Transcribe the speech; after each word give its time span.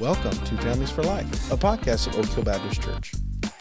Welcome 0.00 0.32
to 0.32 0.56
Families 0.56 0.90
for 0.90 1.04
Life, 1.04 1.52
a 1.52 1.56
podcast 1.56 2.08
of 2.08 2.18
Oak 2.18 2.26
Hill 2.26 2.42
Baptist 2.42 2.82
Church. 2.82 3.14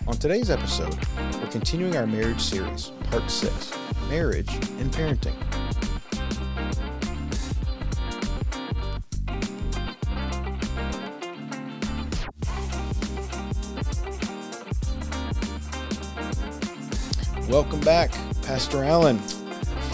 On 0.08 0.16
today's 0.16 0.50
episode, 0.50 0.98
we're 1.36 1.48
continuing 1.48 1.96
our 1.96 2.08
marriage 2.08 2.42
series, 2.42 2.92
part 3.12 3.30
six 3.30 3.72
Marriage 4.10 4.52
and 4.80 4.92
Parenting. 4.92 5.36
Welcome 17.48 17.80
back, 17.82 18.12
Pastor 18.42 18.84
Allen. 18.84 19.22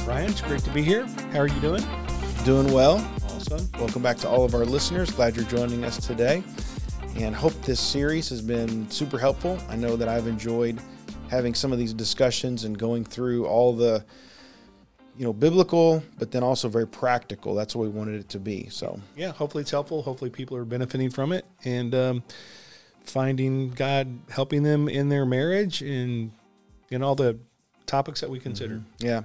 Ryan, 0.07 0.31
it's 0.31 0.41
great 0.41 0.61
to 0.61 0.71
be 0.71 0.81
here. 0.81 1.05
How 1.33 1.39
are 1.39 1.47
you 1.47 1.59
doing? 1.59 1.83
Doing 2.45 2.71
well. 2.71 3.05
Welcome 3.79 4.01
back 4.01 4.17
to 4.17 4.27
all 4.27 4.43
of 4.43 4.53
our 4.55 4.65
listeners. 4.65 5.09
Glad 5.09 5.37
you're 5.37 5.45
joining 5.45 5.85
us 5.85 6.05
today 6.05 6.43
and 7.15 7.33
hope 7.33 7.53
this 7.61 7.79
series 7.79 8.27
has 8.27 8.41
been 8.41 8.91
super 8.91 9.17
helpful. 9.17 9.57
I 9.69 9.77
know 9.77 9.95
that 9.95 10.09
I've 10.09 10.27
enjoyed 10.27 10.81
having 11.29 11.53
some 11.53 11.71
of 11.71 11.79
these 11.79 11.93
discussions 11.93 12.65
and 12.65 12.77
going 12.77 13.05
through 13.05 13.45
all 13.45 13.73
the 13.73 14.03
you 15.15 15.23
know 15.23 15.31
biblical 15.31 16.03
but 16.17 16.29
then 16.29 16.43
also 16.43 16.67
very 16.67 16.87
practical 16.87 17.55
that's 17.55 17.73
what 17.73 17.83
we 17.83 17.89
wanted 17.89 18.19
it 18.19 18.29
to 18.29 18.39
be 18.39 18.67
so 18.69 18.99
Yeah, 19.15 19.31
hopefully 19.31 19.61
it's 19.61 19.71
helpful. 19.71 20.01
Hopefully 20.01 20.29
people 20.29 20.57
are 20.57 20.65
benefiting 20.65 21.09
from 21.09 21.31
it 21.31 21.45
and 21.63 21.95
um, 21.95 22.23
finding 23.05 23.69
God 23.69 24.19
helping 24.29 24.61
them 24.63 24.89
in 24.89 25.07
their 25.07 25.25
marriage 25.25 25.81
and 25.81 26.31
in 26.89 27.01
all 27.01 27.15
the 27.15 27.39
topics 27.89 28.21
that 28.21 28.29
we 28.29 28.39
consider. 28.39 28.75
Mm-hmm. 28.75 29.05
yeah. 29.05 29.21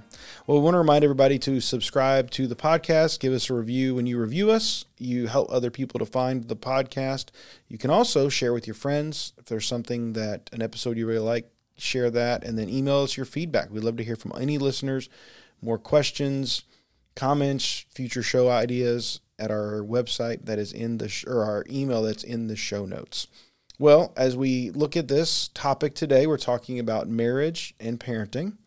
Well 0.47 0.57
we 0.57 0.63
want 0.63 0.73
to 0.73 0.79
remind 0.79 1.03
everybody 1.03 1.37
to 1.39 1.61
subscribe 1.61 2.31
to 2.31 2.47
the 2.47 2.55
podcast 2.55 3.19
give 3.19 3.31
us 3.31 3.49
a 3.49 3.53
review. 3.53 3.95
When 3.95 4.07
you 4.07 4.19
review 4.19 4.51
us 4.51 4.85
you 4.97 5.27
help 5.27 5.51
other 5.51 5.69
people 5.69 5.99
to 5.99 6.05
find 6.05 6.47
the 6.47 6.55
podcast. 6.55 7.27
You 7.67 7.77
can 7.77 7.91
also 7.91 8.27
share 8.27 8.53
with 8.53 8.65
your 8.67 8.73
friends. 8.73 9.33
If 9.37 9.45
there's 9.45 9.67
something 9.67 10.13
that 10.13 10.49
an 10.51 10.61
episode 10.61 10.97
you 10.97 11.05
really 11.05 11.19
like 11.19 11.49
share 11.77 12.09
that 12.09 12.43
and 12.43 12.57
then 12.57 12.69
email 12.69 13.03
us 13.03 13.15
your 13.15 13.25
feedback. 13.25 13.69
We'd 13.69 13.83
love 13.83 13.97
to 13.97 14.03
hear 14.03 14.15
from 14.15 14.33
any 14.39 14.57
listeners. 14.57 15.09
More 15.61 15.77
questions 15.77 16.63
comments 17.15 17.85
future 17.89 18.23
show 18.23 18.49
ideas 18.49 19.21
at 19.37 19.51
our 19.51 19.81
website 19.81 20.45
that 20.45 20.59
is 20.59 20.73
in 20.73 20.97
the 20.97 21.07
sh- 21.09 21.25
or 21.27 21.43
our 21.43 21.65
email 21.69 22.01
that's 22.01 22.23
in 22.23 22.47
the 22.47 22.55
show 22.55 22.85
notes 22.85 23.27
well 23.79 24.13
as 24.15 24.35
we 24.37 24.71
look 24.71 24.95
at 24.97 25.07
this 25.07 25.49
topic 25.53 25.93
today 25.95 26.25
we're 26.27 26.37
talking 26.37 26.79
about 26.79 27.07
marriage 27.07 27.73
and 27.79 27.99
parenting 27.99 28.57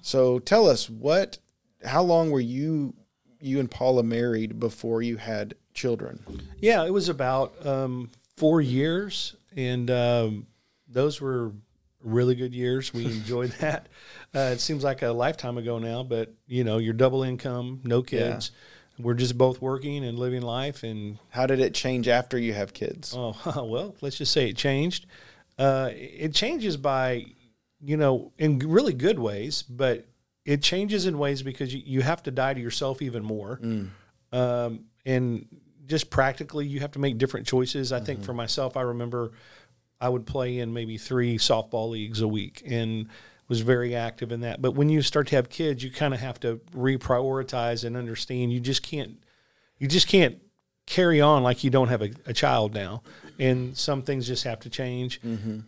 so 0.00 0.38
tell 0.38 0.68
us 0.68 0.88
what 0.88 1.38
how 1.84 2.02
long 2.02 2.30
were 2.30 2.40
you 2.40 2.94
you 3.40 3.58
and 3.58 3.70
paula 3.70 4.02
married 4.02 4.60
before 4.60 5.02
you 5.02 5.16
had 5.16 5.54
children 5.74 6.22
Yeah, 6.60 6.84
it 6.84 6.92
was 6.92 7.08
about 7.08 7.66
um, 7.66 8.10
four 8.36 8.60
years, 8.60 9.34
and 9.56 9.90
um, 9.90 10.46
those 10.88 11.20
were 11.20 11.52
really 12.02 12.34
good 12.34 12.54
years. 12.54 12.92
We 12.92 13.06
enjoyed 13.06 13.50
that. 13.60 13.88
Uh, 14.34 14.50
it 14.52 14.60
seems 14.60 14.84
like 14.84 15.02
a 15.02 15.08
lifetime 15.08 15.58
ago 15.58 15.78
now, 15.78 16.02
but 16.02 16.32
you 16.46 16.62
know, 16.64 16.78
you're 16.78 16.94
double 16.94 17.22
income, 17.22 17.80
no 17.84 18.02
kids. 18.02 18.50
We're 18.98 19.14
just 19.14 19.36
both 19.38 19.60
working 19.60 20.04
and 20.04 20.18
living 20.18 20.42
life, 20.42 20.82
and 20.82 21.18
how 21.30 21.46
did 21.46 21.60
it 21.60 21.74
change 21.74 22.08
after 22.08 22.38
you 22.38 22.52
have 22.54 22.72
kids 22.72 23.14
Oh, 23.16 23.34
well, 23.64 23.94
let's 24.00 24.18
just 24.18 24.32
say 24.32 24.50
it 24.50 24.56
changed. 24.56 25.06
Uh, 25.58 25.90
it 25.92 26.34
changes 26.34 26.76
by, 26.76 27.26
you 27.80 27.96
know, 27.96 28.32
in 28.38 28.58
really 28.58 28.92
good 28.94 29.18
ways, 29.18 29.62
but 29.62 30.06
it 30.44 30.62
changes 30.62 31.06
in 31.06 31.18
ways 31.18 31.42
because 31.42 31.72
you, 31.72 31.82
you 31.84 32.02
have 32.02 32.22
to 32.24 32.30
die 32.30 32.54
to 32.54 32.60
yourself 32.60 33.00
even 33.02 33.22
more. 33.24 33.60
Um, 34.32 34.86
and 35.04 35.46
just 35.86 36.10
practically, 36.10 36.66
you 36.66 36.80
have 36.80 36.92
to 36.92 36.98
make 36.98 37.18
different 37.18 37.46
choices. 37.46 37.92
I 37.92 38.00
think 38.00 38.22
for 38.24 38.32
myself, 38.32 38.76
I 38.76 38.82
remember 38.82 39.32
I 40.00 40.08
would 40.08 40.26
play 40.26 40.58
in 40.58 40.72
maybe 40.72 40.96
three 40.98 41.38
softball 41.38 41.90
leagues 41.90 42.20
a 42.20 42.28
week 42.28 42.62
and 42.66 43.08
was 43.48 43.60
very 43.60 43.94
active 43.94 44.32
in 44.32 44.40
that. 44.40 44.62
But 44.62 44.72
when 44.72 44.88
you 44.88 45.02
start 45.02 45.26
to 45.28 45.36
have 45.36 45.48
kids, 45.48 45.82
you 45.84 45.90
kind 45.90 46.14
of 46.14 46.20
have 46.20 46.40
to 46.40 46.60
reprioritize 46.74 47.84
and 47.84 47.96
understand 47.96 48.52
you 48.52 48.60
just 48.60 48.82
can't 48.82 49.18
you 49.78 49.88
just 49.88 50.08
can't 50.08 50.38
carry 50.86 51.20
on 51.20 51.42
like 51.44 51.62
you 51.62 51.70
don't 51.70 51.88
have 51.88 52.02
a, 52.02 52.10
a 52.26 52.32
child 52.32 52.74
now 52.74 53.02
and 53.38 53.76
some 53.78 54.02
things 54.02 54.26
just 54.26 54.42
have 54.42 54.58
to 54.58 54.68
change 54.68 55.20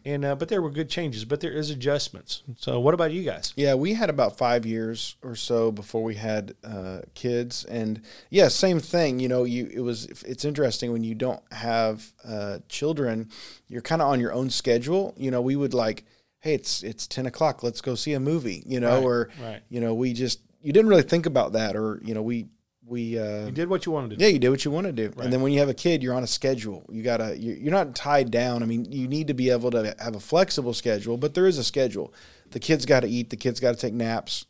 and 0.04 0.24
uh, 0.24 0.34
but 0.34 0.48
there 0.48 0.60
were 0.60 0.70
good 0.70 0.90
changes 0.90 1.24
but 1.24 1.40
there 1.40 1.52
is 1.52 1.70
adjustments 1.70 2.42
so 2.58 2.80
what 2.80 2.94
about 2.94 3.12
you 3.12 3.22
guys 3.22 3.52
Yeah, 3.56 3.74
we 3.74 3.94
had 3.94 4.10
about 4.10 4.36
five 4.36 4.66
years 4.66 5.14
or 5.22 5.36
so 5.36 5.70
before 5.70 6.02
we 6.02 6.16
had 6.16 6.54
uh, 6.64 7.02
kids, 7.14 7.64
and 7.64 8.02
yeah, 8.28 8.48
same 8.48 8.80
thing. 8.80 9.20
You 9.20 9.28
know, 9.28 9.44
you 9.44 9.70
it 9.72 9.80
was 9.80 10.06
it's 10.26 10.44
interesting 10.44 10.92
when 10.92 11.04
you 11.04 11.14
don't 11.14 11.40
have 11.52 12.12
uh, 12.24 12.58
children, 12.68 13.30
you're 13.68 13.82
kind 13.82 14.02
of 14.02 14.08
on 14.08 14.20
your 14.20 14.32
own 14.32 14.50
schedule. 14.50 15.14
You 15.16 15.30
know, 15.30 15.40
we 15.40 15.54
would 15.56 15.74
like, 15.74 16.04
hey, 16.44 16.54
it's 16.54 16.82
it's 16.82 17.06
ten 17.06 17.24
o'clock, 17.26 17.62
let's 17.62 17.80
go 17.80 17.94
see 17.94 18.12
a 18.12 18.20
movie. 18.20 18.62
You 18.66 18.78
know, 18.80 18.96
Right, 18.96 19.04
or 19.04 19.30
right. 19.42 19.62
you 19.70 19.80
know, 19.80 19.94
we 19.94 20.12
just 20.12 20.40
you 20.62 20.72
didn't 20.72 20.88
really 20.90 21.02
think 21.02 21.26
about 21.26 21.54
that, 21.54 21.74
or 21.74 22.00
you 22.04 22.14
know, 22.14 22.22
we 22.22 22.46
we 22.86 23.18
uh, 23.18 23.46
you 23.46 23.50
did 23.52 23.68
what 23.70 23.86
you 23.86 23.92
wanted 23.92 24.10
to 24.10 24.16
do 24.16 24.24
yeah, 24.24 24.30
you 24.30 24.38
did 24.38 24.50
what 24.50 24.62
you 24.64 24.70
want 24.70 24.86
to 24.86 24.92
do, 24.92 25.06
Right. 25.16 25.24
and 25.24 25.32
then 25.32 25.40
when 25.40 25.52
you 25.52 25.58
have 25.60 25.70
a 25.70 25.74
kid, 25.74 26.02
you're 26.02 26.14
on 26.14 26.22
a 26.22 26.26
schedule. 26.26 26.84
You 26.92 27.02
gotta, 27.02 27.36
you- 27.38 27.54
you're 27.54 27.72
not 27.72 27.94
tied 27.94 28.30
down. 28.30 28.62
I 28.62 28.66
mean, 28.66 28.84
you 28.92 29.08
need 29.08 29.26
to 29.28 29.34
be 29.34 29.48
able 29.50 29.70
to 29.70 29.94
have 29.98 30.14
a 30.14 30.20
flexible 30.20 30.74
schedule, 30.74 31.16
but 31.16 31.32
there 31.34 31.46
is 31.46 31.56
a 31.56 31.64
schedule. 31.64 32.12
The 32.50 32.60
kids 32.60 32.84
got 32.84 33.00
to 33.00 33.08
eat. 33.08 33.30
The 33.30 33.36
kids 33.36 33.58
got 33.58 33.72
to 33.74 33.80
take 33.80 33.94
naps. 33.94 34.44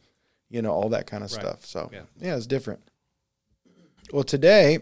You 0.51 0.63
know, 0.63 0.73
all 0.73 0.89
that 0.91 1.07
kind 1.07 1.23
of 1.25 1.31
stuff. 1.31 1.65
So 1.65 1.89
Yeah. 1.93 2.03
yeah, 2.21 2.37
it's 2.37 2.47
different. 2.47 2.81
Well, 4.13 4.25
today 4.25 4.79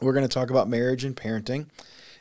we're 0.00 0.12
going 0.14 0.26
to 0.26 0.32
talk 0.32 0.50
about 0.50 0.68
marriage 0.68 1.04
and 1.04 1.14
parenting. 1.14 1.66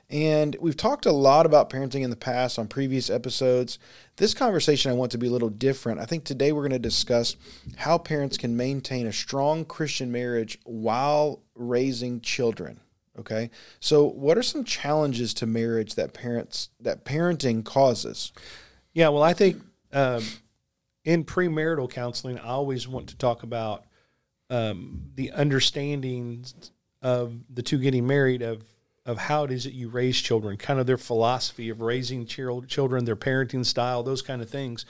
And 0.09 0.55
we've 0.59 0.77
talked 0.77 1.05
a 1.05 1.11
lot 1.11 1.45
about 1.45 1.69
parenting 1.69 2.01
in 2.01 2.09
the 2.09 2.15
past 2.15 2.57
on 2.57 2.67
previous 2.67 3.11
episodes. 3.11 3.77
This 4.15 4.33
conversation 4.33 4.89
I 4.89 4.95
want 4.95 5.11
to 5.11 5.19
be 5.19 5.27
a 5.27 5.31
little 5.31 5.49
different. 5.49 5.99
I 5.99 6.05
think 6.05 6.23
today 6.23 6.51
we're 6.51 6.63
going 6.63 6.71
to 6.71 6.79
discuss 6.79 7.35
how 7.77 7.99
parents 7.99 8.35
can 8.35 8.57
maintain 8.57 9.05
a 9.05 9.13
strong 9.13 9.65
Christian 9.65 10.11
marriage 10.11 10.57
while 10.63 11.43
raising 11.53 12.21
children. 12.21 12.79
Okay? 13.19 13.51
So, 13.79 14.05
what 14.05 14.37
are 14.37 14.43
some 14.43 14.63
challenges 14.63 15.33
to 15.35 15.45
marriage 15.45 15.95
that 15.95 16.13
parents 16.13 16.69
that 16.79 17.05
parenting 17.05 17.63
causes? 17.63 18.31
Yeah, 18.93 19.09
well, 19.09 19.23
I 19.23 19.33
think 19.33 19.61
um, 19.93 20.23
in 21.05 21.23
premarital 21.23 21.91
counseling, 21.91 22.39
I 22.39 22.47
always 22.47 22.87
want 22.87 23.09
to 23.09 23.17
talk 23.17 23.43
about 23.43 23.85
um, 24.49 25.11
the 25.13 25.31
understanding 25.31 26.45
of 27.01 27.35
the 27.53 27.61
two 27.61 27.77
getting 27.77 28.07
married 28.07 28.41
of 28.41 28.63
of 29.09 29.17
how 29.17 29.43
it 29.43 29.49
is 29.49 29.63
that 29.63 29.73
you 29.73 29.89
raise 29.89 30.21
children, 30.21 30.55
kind 30.55 30.79
of 30.79 30.85
their 30.85 30.97
philosophy 30.97 31.67
of 31.69 31.81
raising 31.81 32.27
children, 32.27 33.05
their 33.05 33.15
parenting 33.15 33.65
style, 33.65 34.03
those 34.03 34.21
kind 34.21 34.39
of 34.39 34.47
things. 34.47 34.85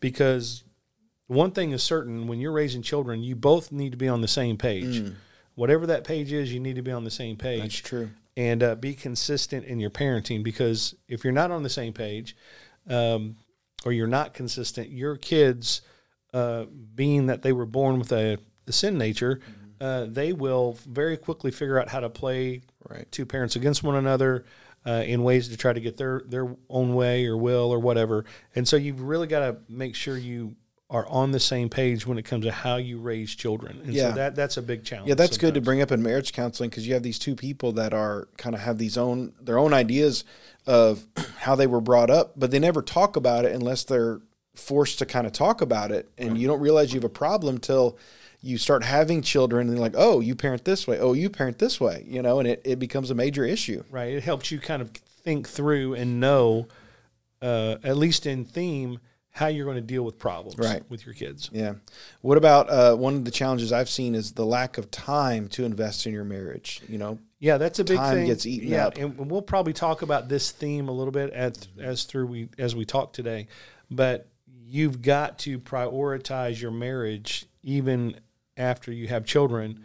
Because 0.00 0.64
one 1.28 1.50
thing 1.50 1.70
is 1.70 1.82
certain: 1.82 2.26
when 2.26 2.40
you're 2.40 2.52
raising 2.52 2.82
children, 2.82 3.22
you 3.22 3.34
both 3.34 3.72
need 3.72 3.92
to 3.92 3.96
be 3.96 4.06
on 4.06 4.20
the 4.20 4.28
same 4.28 4.58
page. 4.58 5.14
Whatever 5.54 5.86
that 5.86 6.04
page 6.04 6.30
is, 6.30 6.52
you 6.52 6.60
need 6.60 6.76
to 6.76 6.82
be 6.82 6.92
on 6.92 7.04
the 7.04 7.10
same 7.10 7.36
page 7.36 7.62
That's 7.62 7.76
true. 7.76 8.10
and 8.36 8.62
uh, 8.62 8.74
be 8.74 8.92
consistent 8.92 9.64
in 9.64 9.80
your 9.80 9.90
parenting 9.90 10.44
because 10.44 10.94
if 11.08 11.24
you're 11.24 11.32
not 11.32 11.50
on 11.50 11.62
the 11.62 11.70
same 11.70 11.94
page 11.94 12.36
um, 12.90 13.36
or 13.86 13.92
you're 13.92 14.06
not 14.06 14.34
consistent, 14.34 14.90
your 14.90 15.16
kids, 15.16 15.80
uh, 16.34 16.64
being 16.94 17.26
that 17.26 17.40
they 17.40 17.52
were 17.52 17.66
born 17.66 17.98
with 17.98 18.12
a, 18.12 18.36
a 18.66 18.72
sin 18.72 18.98
nature, 18.98 19.40
uh, 19.80 20.06
they 20.08 20.32
will 20.32 20.76
very 20.86 21.16
quickly 21.16 21.50
figure 21.50 21.80
out 21.80 21.88
how 21.88 22.00
to 22.00 22.10
play 22.10 22.62
Right. 22.88 23.10
two 23.10 23.26
parents 23.26 23.56
against 23.56 23.82
one 23.82 23.96
another 23.96 24.44
uh, 24.86 25.02
in 25.06 25.22
ways 25.22 25.48
to 25.48 25.56
try 25.56 25.72
to 25.72 25.80
get 25.80 25.96
their 25.96 26.22
their 26.26 26.54
own 26.68 26.94
way 26.94 27.26
or 27.26 27.36
will 27.36 27.72
or 27.72 27.78
whatever. 27.78 28.24
And 28.54 28.66
so 28.68 28.76
you've 28.76 29.00
really 29.00 29.26
got 29.26 29.40
to 29.40 29.56
make 29.68 29.94
sure 29.94 30.16
you 30.18 30.56
are 30.90 31.06
on 31.08 31.32
the 31.32 31.40
same 31.40 31.70
page 31.70 32.06
when 32.06 32.18
it 32.18 32.24
comes 32.24 32.44
to 32.44 32.52
how 32.52 32.76
you 32.76 32.98
raise 32.98 33.34
children. 33.34 33.80
And 33.84 33.94
Yeah. 33.94 34.10
so 34.10 34.16
that 34.16 34.36
that's 34.36 34.58
a 34.58 34.62
big 34.62 34.84
challenge. 34.84 35.08
Yeah, 35.08 35.14
that's 35.14 35.38
good 35.38 35.54
to 35.54 35.60
bring 35.60 35.80
up 35.80 35.90
in 35.90 36.02
marriage 36.02 36.32
counseling 36.34 36.68
because 36.70 36.86
you 36.86 36.92
have 36.94 37.02
these 37.02 37.18
two 37.18 37.34
people 37.34 37.72
that 37.72 37.94
are 37.94 38.28
kind 38.36 38.54
of 38.54 38.60
have 38.60 38.76
these 38.78 38.98
own 38.98 39.32
their 39.40 39.58
own 39.58 39.72
ideas 39.72 40.24
of 40.66 41.06
how 41.38 41.54
they 41.54 41.66
were 41.66 41.80
brought 41.80 42.10
up, 42.10 42.34
but 42.36 42.50
they 42.50 42.58
never 42.58 42.82
talk 42.82 43.16
about 43.16 43.44
it 43.46 43.52
unless 43.52 43.82
they're 43.84 44.20
forced 44.54 44.98
to 45.00 45.06
kind 45.06 45.26
of 45.26 45.32
talk 45.32 45.60
about 45.60 45.90
it, 45.90 46.08
and 46.16 46.38
you 46.38 46.46
don't 46.46 46.60
realize 46.60 46.92
you 46.92 46.98
have 46.98 47.04
a 47.04 47.08
problem 47.08 47.58
till 47.58 47.98
you 48.44 48.58
start 48.58 48.84
having 48.84 49.22
children 49.22 49.68
and 49.68 49.78
like, 49.78 49.94
oh, 49.96 50.20
you 50.20 50.34
parent 50.34 50.64
this 50.64 50.86
way, 50.86 50.98
oh, 51.00 51.14
you 51.14 51.30
parent 51.30 51.58
this 51.58 51.80
way, 51.80 52.04
you 52.06 52.20
know, 52.22 52.38
and 52.38 52.46
it, 52.48 52.60
it 52.64 52.78
becomes 52.78 53.10
a 53.10 53.14
major 53.14 53.44
issue. 53.44 53.82
right? 53.90 54.12
It 54.12 54.22
helps 54.22 54.50
you 54.50 54.58
kind 54.60 54.82
of 54.82 54.90
think 54.90 55.48
through 55.48 55.94
and 55.94 56.20
know, 56.20 56.68
uh, 57.40 57.76
at 57.82 57.96
least 57.96 58.26
in 58.26 58.44
theme, 58.44 58.98
how 59.30 59.46
you're 59.48 59.64
going 59.64 59.76
to 59.76 59.80
deal 59.80 60.04
with 60.04 60.18
problems 60.18 60.56
Right. 60.58 60.82
with 60.88 61.04
your 61.06 61.14
kids. 61.14 61.50
Yeah. 61.52 61.74
What 62.20 62.36
about 62.38 62.70
uh, 62.70 62.94
one 62.96 63.14
of 63.16 63.24
the 63.24 63.30
challenges 63.32 63.72
I've 63.72 63.88
seen 63.88 64.14
is 64.14 64.32
the 64.32 64.44
lack 64.46 64.78
of 64.78 64.90
time 64.92 65.48
to 65.48 65.64
invest 65.64 66.06
in 66.06 66.12
your 66.12 66.22
marriage. 66.24 66.82
You 66.88 66.98
know, 66.98 67.18
Yeah, 67.40 67.56
that's 67.58 67.78
a 67.80 67.84
big 67.84 67.96
Time 67.96 68.14
thing. 68.14 68.26
gets 68.26 68.46
eaten 68.46 68.68
yeah, 68.68 68.86
up. 68.86 68.96
and 68.98 69.16
we'll 69.30 69.42
probably 69.42 69.72
talk 69.72 70.02
about 70.02 70.28
this 70.28 70.52
theme 70.52 70.88
a 70.88 70.92
little 70.92 71.10
bit 71.12 71.30
as 71.32 71.54
as 71.80 72.04
through 72.04 72.26
we 72.26 72.48
as 72.58 72.76
we 72.76 72.84
talk 72.84 73.12
today. 73.12 73.48
But 73.90 74.28
you've 74.66 75.02
got 75.02 75.38
to 75.40 75.58
prioritize 75.58 76.60
your 76.60 76.70
marriage 76.70 77.46
even 77.64 78.16
after 78.56 78.92
you 78.92 79.08
have 79.08 79.24
children, 79.24 79.84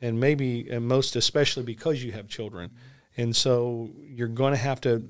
and 0.00 0.18
maybe 0.20 0.68
and 0.70 0.86
most 0.86 1.16
especially 1.16 1.62
because 1.62 2.02
you 2.02 2.12
have 2.12 2.28
children. 2.28 2.70
and 3.18 3.34
so 3.34 3.90
you're 4.06 4.28
going 4.28 4.52
to 4.52 4.58
have 4.60 4.80
to 4.82 5.02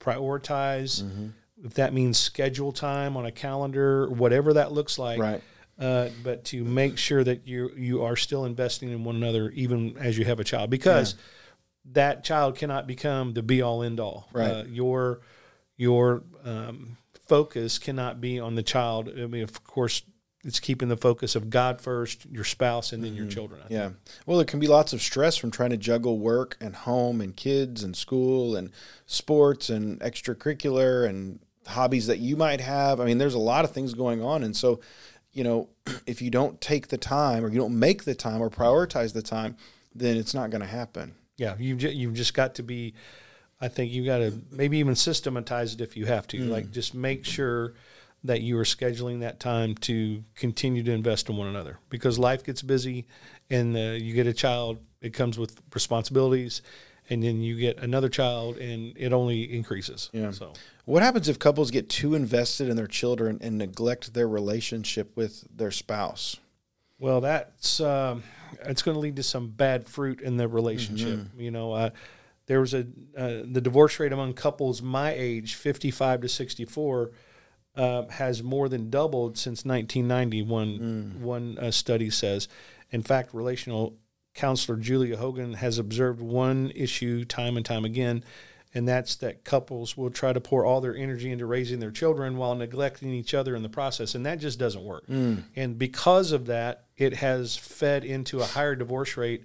prioritize. 0.00 1.02
Mm-hmm. 1.02 1.28
If 1.64 1.74
that 1.74 1.94
means 1.94 2.18
schedule 2.18 2.72
time 2.72 3.16
on 3.16 3.24
a 3.24 3.30
calendar, 3.32 4.08
whatever 4.10 4.54
that 4.54 4.72
looks 4.72 4.98
like, 4.98 5.20
Right. 5.20 5.40
uh, 5.78 6.08
but 6.24 6.44
to 6.46 6.64
make 6.64 6.98
sure 6.98 7.22
that 7.22 7.46
you 7.46 7.70
you 7.76 8.02
are 8.02 8.16
still 8.16 8.44
investing 8.44 8.90
in 8.90 9.04
one 9.04 9.14
another 9.16 9.50
even 9.50 9.96
as 9.98 10.18
you 10.18 10.24
have 10.24 10.40
a 10.40 10.44
child 10.44 10.70
because 10.70 11.14
that 11.92 12.24
child 12.24 12.56
cannot 12.56 12.86
become 12.86 13.32
the 13.34 13.42
be 13.42 13.62
all 13.62 13.82
end 13.82 14.00
all. 14.00 14.28
Right. 14.32 14.50
Uh, 14.50 14.64
your 14.68 15.20
your 15.76 16.24
um, 16.44 16.96
focus 17.28 17.78
cannot 17.78 18.20
be 18.20 18.40
on 18.40 18.56
the 18.56 18.62
child. 18.64 19.08
I 19.08 19.26
mean, 19.26 19.42
of 19.44 19.62
course, 19.62 20.02
it's 20.44 20.58
keeping 20.58 20.88
the 20.88 20.96
focus 20.96 21.36
of 21.36 21.50
God 21.50 21.80
first, 21.80 22.26
your 22.26 22.44
spouse, 22.44 22.92
and 22.92 23.04
then 23.04 23.14
your 23.14 23.26
children. 23.26 23.60
I 23.64 23.68
think. 23.68 23.80
Mm-hmm. 23.80 23.92
Yeah. 23.92 24.22
Well, 24.26 24.38
there 24.38 24.46
can 24.46 24.58
be 24.58 24.66
lots 24.66 24.92
of 24.92 25.00
stress 25.00 25.36
from 25.36 25.52
trying 25.52 25.70
to 25.70 25.76
juggle 25.76 26.18
work 26.18 26.56
and 26.60 26.74
home 26.74 27.20
and 27.20 27.36
kids 27.36 27.84
and 27.84 27.96
school 27.96 28.56
and 28.56 28.70
sports 29.06 29.70
and 29.70 30.00
extracurricular 30.00 31.08
and 31.08 31.38
hobbies 31.66 32.08
that 32.08 32.18
you 32.18 32.36
might 32.36 32.60
have. 32.60 33.00
I 33.00 33.04
mean, 33.04 33.18
there's 33.18 33.34
a 33.34 33.38
lot 33.38 33.64
of 33.64 33.70
things 33.70 33.94
going 33.94 34.20
on. 34.20 34.42
And 34.42 34.56
so, 34.56 34.80
you 35.32 35.44
know, 35.44 35.68
if 36.06 36.20
you 36.20 36.30
don't 36.30 36.60
take 36.60 36.88
the 36.88 36.98
time 36.98 37.44
or 37.44 37.48
you 37.48 37.58
don't 37.58 37.78
make 37.78 38.04
the 38.04 38.14
time 38.14 38.40
or 38.40 38.50
prioritize 38.50 39.12
the 39.12 39.22
time, 39.22 39.56
then 39.94 40.16
it's 40.16 40.34
not 40.34 40.50
going 40.50 40.62
to 40.62 40.66
happen. 40.66 41.14
Yeah, 41.36 41.54
you've 41.58 41.78
ju- 41.78 41.90
you've 41.90 42.14
just 42.14 42.34
got 42.34 42.56
to 42.56 42.62
be. 42.62 42.94
I 43.60 43.68
think 43.68 43.92
you've 43.92 44.06
got 44.06 44.18
to 44.18 44.40
maybe 44.50 44.78
even 44.78 44.96
systematize 44.96 45.74
it 45.74 45.80
if 45.80 45.96
you 45.96 46.06
have 46.06 46.26
to. 46.28 46.38
Mm. 46.38 46.48
Like 46.48 46.70
just 46.72 46.94
make 46.94 47.24
sure 47.24 47.74
that 48.24 48.40
you 48.40 48.56
are 48.58 48.64
scheduling 48.64 49.20
that 49.20 49.40
time 49.40 49.74
to 49.74 50.22
continue 50.36 50.82
to 50.84 50.92
invest 50.92 51.28
in 51.28 51.36
one 51.36 51.48
another 51.48 51.78
because 51.88 52.18
life 52.18 52.44
gets 52.44 52.62
busy, 52.62 53.06
and 53.50 53.76
uh, 53.76 53.80
you 53.80 54.14
get 54.14 54.26
a 54.26 54.32
child. 54.32 54.78
It 55.00 55.12
comes 55.12 55.38
with 55.38 55.60
responsibilities, 55.74 56.62
and 57.10 57.22
then 57.22 57.40
you 57.40 57.56
get 57.56 57.78
another 57.78 58.08
child, 58.08 58.58
and 58.58 58.92
it 58.96 59.12
only 59.12 59.42
increases. 59.52 60.08
Yeah. 60.12 60.30
So 60.30 60.52
What 60.84 61.02
happens 61.02 61.28
if 61.28 61.38
couples 61.38 61.70
get 61.72 61.88
too 61.88 62.14
invested 62.14 62.68
in 62.68 62.76
their 62.76 62.86
children 62.86 63.38
and 63.40 63.58
neglect 63.58 64.14
their 64.14 64.28
relationship 64.28 65.16
with 65.16 65.44
their 65.54 65.72
spouse? 65.72 66.36
Well, 67.00 67.20
that's 67.20 67.80
um, 67.80 68.22
it's 68.64 68.82
going 68.82 68.94
to 68.94 69.00
lead 69.00 69.16
to 69.16 69.24
some 69.24 69.48
bad 69.48 69.88
fruit 69.88 70.20
in 70.20 70.36
the 70.36 70.46
relationship. 70.46 71.18
You 71.36 71.50
know, 71.50 71.72
uh, 71.72 71.90
there 72.46 72.60
was 72.60 72.74
a 72.74 72.86
uh, 73.16 73.42
the 73.44 73.60
divorce 73.60 73.98
rate 73.98 74.12
among 74.12 74.34
couples 74.34 74.80
my 74.80 75.12
age, 75.12 75.56
fifty 75.56 75.90
five 75.90 76.20
to 76.20 76.28
sixty 76.28 76.64
four, 76.64 77.10
uh, 77.76 78.06
has 78.08 78.42
more 78.42 78.68
than 78.68 78.90
doubled 78.90 79.38
since 79.38 79.64
nineteen 79.64 80.06
ninety. 80.08 80.42
One 80.42 81.18
one 81.20 81.58
uh, 81.58 81.70
study 81.70 82.10
says. 82.10 82.48
In 82.90 83.02
fact, 83.02 83.32
relational 83.32 83.96
counselor 84.34 84.78
Julia 84.78 85.16
Hogan 85.16 85.54
has 85.54 85.78
observed 85.78 86.20
one 86.20 86.72
issue 86.74 87.24
time 87.24 87.56
and 87.56 87.64
time 87.64 87.84
again. 87.84 88.24
And 88.74 88.88
that's 88.88 89.16
that 89.16 89.44
couples 89.44 89.98
will 89.98 90.08
try 90.08 90.32
to 90.32 90.40
pour 90.40 90.64
all 90.64 90.80
their 90.80 90.96
energy 90.96 91.30
into 91.30 91.44
raising 91.44 91.78
their 91.78 91.90
children 91.90 92.38
while 92.38 92.54
neglecting 92.54 93.10
each 93.10 93.34
other 93.34 93.54
in 93.54 93.62
the 93.62 93.68
process. 93.68 94.14
And 94.14 94.24
that 94.24 94.38
just 94.38 94.58
doesn't 94.58 94.82
work. 94.82 95.04
And 95.54 95.78
because 95.78 96.32
of 96.32 96.46
that, 96.46 96.84
it 96.96 97.12
has 97.16 97.54
fed 97.54 98.02
into 98.02 98.40
a 98.40 98.46
higher 98.46 98.74
divorce 98.74 99.18
rate 99.18 99.44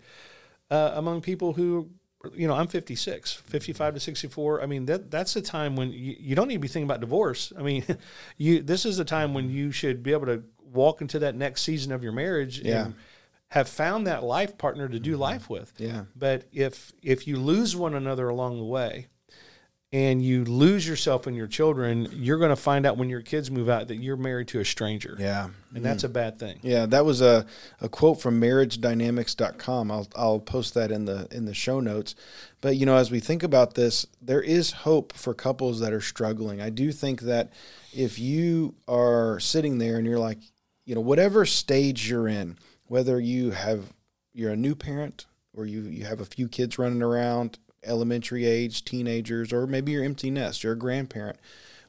uh, 0.71 0.93
among 0.95 1.19
people 1.19 1.51
who, 1.51 1.89
you 2.35 2.47
know, 2.47 2.53
I'm 2.53 2.67
56, 2.67 3.33
55 3.33 3.93
to 3.95 3.99
64. 3.99 4.61
I 4.61 4.65
mean, 4.65 4.85
that 4.85 5.11
that's 5.11 5.33
the 5.33 5.41
time 5.41 5.75
when 5.75 5.91
you, 5.91 6.15
you 6.19 6.35
don't 6.35 6.47
need 6.47 6.55
to 6.55 6.59
be 6.59 6.67
thinking 6.67 6.87
about 6.87 7.01
divorce. 7.01 7.53
I 7.57 7.61
mean, 7.61 7.83
you 8.37 8.61
this 8.61 8.85
is 8.85 8.97
the 8.97 9.05
time 9.05 9.33
when 9.33 9.49
you 9.49 9.71
should 9.71 10.03
be 10.03 10.11
able 10.11 10.27
to 10.27 10.43
walk 10.61 11.01
into 11.01 11.19
that 11.19 11.35
next 11.35 11.61
season 11.61 11.91
of 11.91 12.03
your 12.03 12.11
marriage 12.11 12.59
Yeah. 12.59 12.85
and 12.85 12.95
have 13.49 13.69
found 13.69 14.05
that 14.07 14.23
life 14.23 14.57
partner 14.57 14.89
to 14.89 14.99
do 14.99 15.13
mm-hmm. 15.13 15.21
life 15.21 15.49
with. 15.49 15.73
Yeah. 15.77 16.05
But 16.15 16.45
if 16.51 16.91
if 17.01 17.27
you 17.27 17.37
lose 17.37 17.75
one 17.75 17.93
another 17.93 18.27
along 18.27 18.57
the 18.57 18.65
way, 18.65 19.07
and 19.93 20.21
you 20.21 20.43
lose 20.43 20.85
yourself 20.85 21.27
and 21.27 21.35
your 21.35 21.47
children, 21.47 22.09
you're 22.11 22.39
going 22.39 22.49
to 22.49 22.57
find 22.57 22.85
out 22.85 22.97
when 22.97 23.09
your 23.09 23.21
kids 23.21 23.49
move 23.49 23.69
out 23.69 23.87
that 23.87 23.95
you're 23.95 24.17
married 24.17 24.49
to 24.49 24.59
a 24.59 24.65
stranger. 24.65 25.15
Yeah. 25.17 25.49
And 25.73 25.85
that's 25.85 26.03
a 26.03 26.09
bad 26.09 26.37
thing. 26.37 26.59
Yeah, 26.61 26.87
that 26.87 27.05
was 27.05 27.21
a, 27.21 27.45
a 27.79 27.87
quote 27.87 28.19
from 28.19 28.41
marriagedynamics.com. 28.41 29.91
I'll 29.91 30.07
I'll 30.15 30.39
post 30.39 30.73
that 30.73 30.91
in 30.91 31.05
the 31.05 31.27
in 31.31 31.45
the 31.45 31.53
show 31.53 31.79
notes. 31.79 32.15
But 32.61 32.75
you 32.77 32.85
know, 32.85 32.97
as 32.97 33.11
we 33.11 33.19
think 33.19 33.43
about 33.43 33.75
this, 33.75 34.05
there 34.21 34.41
is 34.41 34.71
hope 34.71 35.13
for 35.13 35.33
couples 35.33 35.79
that 35.79 35.93
are 35.93 36.01
struggling. 36.01 36.59
I 36.59 36.69
do 36.69 36.91
think 36.91 37.21
that 37.21 37.53
if 37.93 38.17
you 38.17 38.75
are 38.87 39.39
sitting 39.39 39.77
there 39.77 39.97
and 39.97 40.07
you're 40.07 40.19
like, 40.19 40.39
you 40.85 40.95
know, 40.95 41.01
whatever 41.01 41.45
stage 41.45 42.09
you're 42.09 42.27
in, 42.27 42.57
whether 42.87 43.19
you 43.19 43.51
have 43.51 43.93
you're 44.33 44.51
a 44.51 44.57
new 44.57 44.75
parent 44.75 45.27
or 45.53 45.65
you 45.65 45.81
you 45.83 46.05
have 46.05 46.21
a 46.21 46.25
few 46.25 46.47
kids 46.47 46.79
running 46.79 47.03
around, 47.03 47.59
elementary 47.87 48.45
age, 48.45 48.83
teenagers, 48.85 49.51
or 49.53 49.67
maybe 49.67 49.93
you're 49.93 50.03
empty 50.03 50.29
nest, 50.29 50.63
you're 50.63 50.73
a 50.73 50.77
grandparent. 50.77 51.39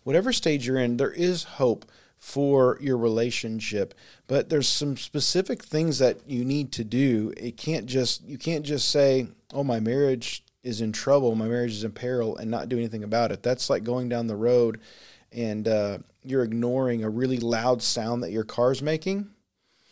Whatever 0.05 0.33
stage 0.33 0.67
you're 0.67 0.79
in, 0.79 0.97
there 0.97 1.11
is 1.11 1.45
hope 1.45 1.85
for 2.19 2.79
your 2.81 2.99
relationship 2.99 3.95
but 4.27 4.51
there's 4.51 4.69
some 4.69 4.97
specific 4.97 5.63
things 5.63 5.99
that 5.99 6.19
you 6.29 6.45
need 6.45 6.71
to 6.73 6.85
do. 6.85 7.33
It 7.37 7.57
can't 7.57 7.87
just 7.87 8.25
you 8.25 8.39
can't 8.39 8.65
just 8.65 8.89
say 8.91 9.29
oh 9.53 9.65
my 9.65 9.81
marriage 9.81 10.45
is 10.63 10.81
in 10.81 10.93
trouble 10.93 11.35
my 11.35 11.47
marriage 11.47 11.73
is 11.73 11.85
in 11.85 11.93
peril 11.93 12.37
and 12.37 12.51
not 12.51 12.69
do 12.69 12.77
anything 12.77 13.05
about 13.05 13.33
it. 13.33 13.43
That's 13.43 13.71
like 13.71 13.85
going 13.85 14.09
down 14.09 14.27
the 14.27 14.37
road 14.37 14.81
and 15.33 15.67
uh, 15.67 15.99
you're 16.23 16.43
ignoring 16.43 17.05
a 17.05 17.11
really 17.11 17.39
loud 17.39 17.83
sound 17.83 18.23
that 18.23 18.33
your 18.33 18.45
car's 18.45 18.83
making 18.83 19.31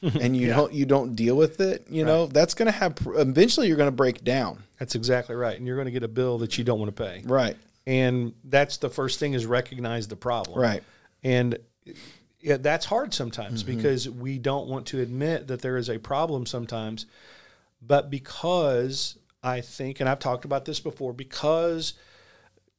and 0.21 0.37
you 0.37 0.49
don't 0.49 0.73
you 0.73 0.85
don't 0.85 1.15
deal 1.17 1.37
with 1.37 1.61
it 1.61 1.87
you 1.89 2.05
know 2.05 2.27
that's 2.27 2.55
going 2.55 2.67
to 2.67 2.73
have 2.79 2.97
eventually 3.17 3.67
you're 3.69 3.77
going 3.79 3.89
to 3.89 4.03
break 4.05 4.23
down 4.23 4.63
That's 4.79 4.95
exactly 4.95 5.35
right. 5.35 5.57
And 5.57 5.67
you're 5.67 5.77
going 5.77 5.87
to 5.87 5.93
get 5.93 6.03
a 6.03 6.09
bill 6.09 6.39
that 6.39 6.59
you 6.59 6.65
don't 6.65 6.79
want 6.79 6.95
to 6.95 7.03
pay. 7.03 7.23
right 7.25 7.57
And 7.87 8.35
that's 8.45 8.77
the 8.77 8.91
first 8.91 9.19
thing 9.19 9.33
is 9.33 9.47
recognize 9.47 10.07
the 10.09 10.17
problem. 10.17 10.59
right 10.59 10.83
And 11.25 11.59
yeah, 12.41 12.59
that's 12.59 12.85
hard 12.87 13.15
sometimes 13.15 13.65
Mm-hmm. 13.65 13.77
because 13.77 14.09
we 14.09 14.39
don't 14.39 14.69
want 14.69 14.87
to 14.89 15.01
admit 15.01 15.47
that 15.49 15.63
there 15.63 15.77
is 15.77 15.89
a 15.89 15.99
problem 15.99 16.47
sometimes. 16.47 17.07
But 17.81 18.11
because 18.11 19.19
I 19.43 19.61
think, 19.63 20.01
and 20.01 20.09
I've 20.09 20.19
talked 20.19 20.45
about 20.45 20.65
this 20.65 20.79
before, 20.81 21.13
because 21.13 21.95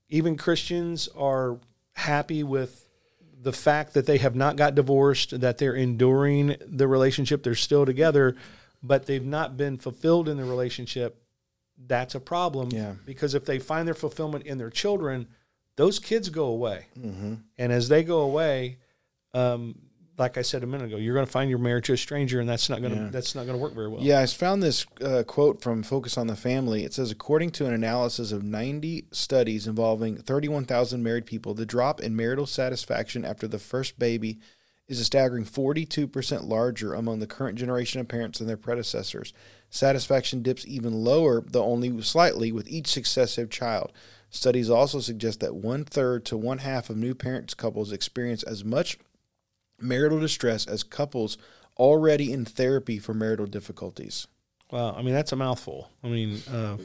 even 0.10 0.38
Christians 0.38 1.10
are 1.18 1.58
happy 1.94 2.44
with 2.44 2.87
the 3.40 3.54
fact 3.54 3.94
that 3.94 4.06
they 4.06 4.18
have 4.18 4.36
not 4.36 4.56
got 4.56 4.76
divorced, 4.76 5.40
that 5.40 5.58
they're 5.58 5.76
enduring 5.76 6.56
the 6.66 6.88
relationship, 6.88 7.44
they're 7.44 7.56
still 7.56 7.86
together, 7.86 8.36
but 8.82 9.06
they've 9.06 9.26
not 9.26 9.58
been 9.58 9.78
fulfilled 9.78 10.28
in 10.28 10.38
the 10.38 10.46
relationship, 10.46 11.22
that's 11.86 12.16
a 12.16 12.20
problem. 12.20 12.70
Yeah. 12.72 12.96
Because 13.06 13.36
if 13.36 13.46
they 13.46 13.60
find 13.60 13.88
their 13.88 13.96
fulfillment 13.96 14.46
in 14.46 14.58
their 14.58 14.70
children, 14.70 15.28
those 15.76 16.00
kids 16.00 16.30
go 16.30 16.46
away. 16.46 16.88
Mm-hmm. 17.00 17.36
And 17.58 17.72
as 17.72 17.90
they 17.90 18.04
go 18.04 18.22
away, 18.22 18.80
um, 19.34 19.76
like 20.18 20.38
I 20.38 20.42
said 20.42 20.64
a 20.64 20.68
minute 20.68 20.86
ago, 20.86 20.98
you're 20.98 21.14
going 21.14 21.26
to 21.26 21.32
find 21.32 21.50
your 21.50 21.60
marriage 21.60 21.86
to 21.88 21.94
a 21.94 21.98
stranger, 21.98 22.40
and 22.40 22.50
that's 22.50 22.70
not 22.70 22.82
going 22.82 22.96
to 22.96 23.12
that's 23.12 23.36
not 23.36 23.46
going 23.46 23.58
to 23.58 23.62
work 23.62 23.74
very 23.74 23.88
well. 23.88 24.02
Yeah, 24.02 24.20
I 24.20 24.26
found 24.26 24.64
this 24.64 24.86
uh, 25.02 25.24
quote 25.24 25.62
from 25.62 25.84
Focus 25.84 26.18
on 26.18 26.28
the 26.28 26.36
Family. 26.36 26.84
It 26.84 26.94
says, 26.94 27.12
according 27.12 27.52
to 27.52 27.66
an 27.66 27.74
analysis 27.74 28.32
of 28.32 28.44
90 28.44 29.06
studies 29.12 29.68
involving 29.68 30.18
31,000 30.18 31.04
married 31.04 31.26
people, 31.26 31.54
the 31.54 31.66
drop 31.66 32.02
in 32.02 32.16
marital 32.16 32.48
satisfaction 32.48 33.26
after 33.26 33.48
the 33.48 33.60
first 33.60 34.00
baby 34.00 34.40
is 34.88 35.00
a 35.00 35.06
staggering 35.06 35.44
42% 35.44 36.48
larger 36.48 36.94
among 36.94 37.20
the 37.20 37.28
current 37.28 37.58
generation 37.58 38.00
of 38.00 38.08
parents 38.08 38.40
than 38.40 38.48
their 38.48 38.58
predecessors. 38.58 39.34
Satisfaction 39.70 40.42
dips 40.42 40.66
even 40.66 40.94
lower, 40.94 41.44
though 41.46 41.66
only 41.66 42.02
slightly, 42.02 42.52
with 42.52 42.70
each 42.70 42.88
successive 42.88 43.50
child. 43.50 43.92
Studies 44.30 44.70
also 44.70 45.00
suggest 45.00 45.42
that 45.42 45.56
one 45.56 45.84
third 45.84 46.26
to 46.26 46.38
one 46.38 46.60
half 46.60 46.90
of 46.90 46.98
new 46.98 47.14
parents 47.14 47.54
couples 47.54 47.92
experience 47.92 48.44
as 48.44 48.64
much 48.64 48.98
marital 49.80 50.20
distress 50.20 50.66
as 50.68 50.84
couples 50.84 51.38
already 51.78 52.32
in 52.32 52.46
therapy 52.46 53.00
for 53.00 53.14
marital 53.14 53.46
difficulties. 53.46 54.28
Wow, 54.72 54.94
I 54.98 55.02
mean 55.02 55.14
that's 55.14 55.32
a 55.32 55.36
mouthful. 55.36 55.90
I 56.04 56.08
mean 56.08 56.42
uh, 56.52 56.78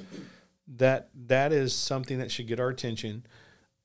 that 0.77 1.09
that 1.27 1.53
is 1.53 1.75
something 1.75 2.19
that 2.19 2.31
should 2.31 2.47
get 2.47 2.61
our 2.61 2.69
attention, 2.69 3.25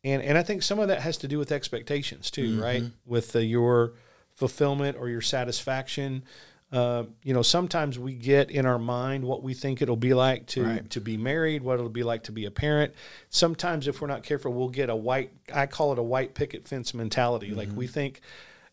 and 0.04 0.22
and 0.22 0.38
I 0.38 0.44
think 0.44 0.62
some 0.64 0.80
of 0.80 0.88
that 0.90 1.02
has 1.02 1.18
to 1.20 1.28
do 1.28 1.38
with 1.40 1.52
expectations 1.52 2.30
too, 2.30 2.62
right? 2.62 2.84
With 3.06 3.36
uh, 3.36 3.40
your 3.40 3.94
fulfillment 4.36 4.98
or 5.00 5.10
your 5.10 5.22
satisfaction. 5.22 6.24
Uh, 6.70 7.06
you 7.24 7.34
know, 7.34 7.42
sometimes 7.42 7.98
we 7.98 8.14
get 8.14 8.52
in 8.52 8.66
our 8.66 8.78
mind 8.78 9.24
what 9.24 9.42
we 9.42 9.54
think 9.54 9.82
it'll 9.82 9.96
be 9.96 10.14
like 10.14 10.46
to 10.48 10.64
Right. 10.64 10.90
to 10.90 11.00
be 11.00 11.16
married, 11.16 11.64
what 11.64 11.76
it'll 11.76 11.88
be 11.90 12.04
like 12.04 12.24
to 12.24 12.34
be 12.34 12.44
a 12.44 12.52
parent. 12.52 12.94
Sometimes, 13.30 13.88
if 13.88 14.02
we're 14.02 14.10
not 14.10 14.24
careful, 14.24 14.52
we'll 14.52 14.68
get 14.68 14.90
a 14.90 14.96
white. 14.96 15.32
I 15.54 15.66
call 15.66 15.94
it 15.94 15.98
a 15.98 16.04
white 16.04 16.36
picket 16.36 16.68
fence 16.68 16.94
mentality. 16.94 17.52
Like 17.52 17.70
we 17.74 17.88
think 17.88 18.20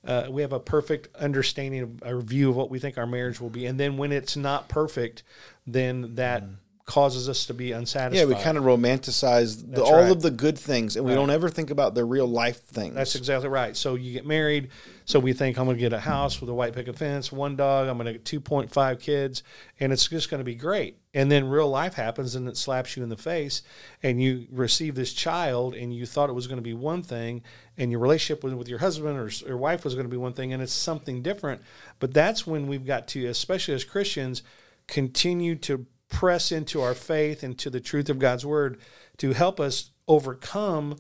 uh, 0.07 0.27
we 0.31 0.43
have 0.43 0.53
a 0.53 0.61
perfect 0.61 1.15
understanding 1.17 1.83
of 1.83 2.03
a 2.03 2.21
view 2.21 2.51
of 2.51 2.57
what 2.57 2.71
we 2.71 2.79
think 2.79 2.99
our 2.99 3.07
marriage 3.07 3.41
will 3.41 3.51
be, 3.51 3.67
and 3.67 3.79
then 3.79 3.97
when 3.97 4.13
it's 4.13 4.37
not 4.37 4.69
perfect, 4.69 5.23
then 5.67 6.15
that 6.17 6.45
causes 6.87 7.31
us 7.31 7.47
to 7.47 7.55
be 7.55 7.73
unsatisfied. 7.73 8.29
Yeah, 8.29 8.37
we 8.37 8.43
kind 8.43 8.59
of 8.59 8.65
romanticize 8.65 9.75
the, 9.75 9.83
all 9.83 10.03
right. 10.03 10.11
of 10.11 10.21
the 10.21 10.31
good 10.31 10.59
things, 10.59 10.97
and 10.97 11.07
we 11.07 11.15
don't 11.15 11.31
ever 11.31 11.49
think 11.49 11.71
about 11.71 11.95
the 11.95 12.05
real 12.05 12.27
life 12.27 12.63
things. 12.63 12.95
That's 12.95 13.15
exactly 13.15 13.49
right. 13.49 13.75
So 13.75 13.95
you 13.95 14.13
get 14.13 14.27
married. 14.27 14.69
So 15.07 15.19
we 15.19 15.33
think 15.33 15.59
I'm 15.59 15.65
going 15.65 15.77
to 15.77 15.81
get 15.81 15.95
a 15.95 16.01
house 16.01 16.41
with 16.41 16.51
a 16.51 16.55
white 16.55 16.75
picket 16.75 16.97
fence, 16.97 17.33
one 17.33 17.57
dog. 17.57 17.89
I'm 17.89 17.97
going 17.97 18.07
to 18.07 18.13
get 18.13 18.25
2.5 18.25 19.01
kids, 19.01 19.43
and 19.81 19.93
it's 19.95 20.09
just 20.09 20.31
going 20.31 20.41
to 20.41 20.45
be 20.45 20.55
great. 20.55 20.99
And 21.15 21.31
then 21.31 21.49
real 21.49 21.69
life 21.69 21.95
happens, 21.95 22.35
and 22.35 22.49
it 22.49 22.57
slaps 22.57 22.97
you 22.97 23.03
in 23.03 23.09
the 23.09 23.17
face, 23.17 23.63
and 24.03 24.23
you 24.23 24.47
receive 24.51 24.95
this 24.95 25.15
child, 25.15 25.75
and 25.75 25.95
you 25.95 26.05
thought 26.05 26.29
it 26.29 26.35
was 26.35 26.47
going 26.47 26.59
to 26.59 26.63
be 26.63 26.75
one 26.75 27.03
thing, 27.03 27.43
and 27.79 27.91
your 27.91 28.01
relationship 28.01 28.45
with, 28.45 28.53
with 28.55 28.69
your 28.69 28.81
husband 28.81 29.19
or 29.19 29.31
your 29.47 29.57
wife 29.57 29.85
was 29.85 29.95
going 29.95 30.07
to 30.07 30.11
be 30.11 30.19
one 30.19 30.35
thing, 30.35 30.53
and 30.53 30.63
it's 30.63 30.73
something 30.73 31.23
different. 31.23 31.63
But 31.99 32.13
that's 32.13 32.47
when 32.47 32.67
we've 32.67 32.85
got 32.85 33.09
to, 33.09 33.27
especially 33.27 33.75
as 33.75 33.85
Christians, 33.85 34.43
continue 34.87 35.55
to 35.57 35.87
press 36.15 36.53
into 36.53 36.81
our 36.81 36.95
faith 36.95 37.43
and 37.43 37.59
to 37.59 37.71
the 37.71 37.81
truth 37.81 38.09
of 38.09 38.19
God's 38.19 38.47
word 38.47 38.79
to 39.19 39.33
help 39.33 39.59
us 39.61 39.91
overcome 40.07 40.97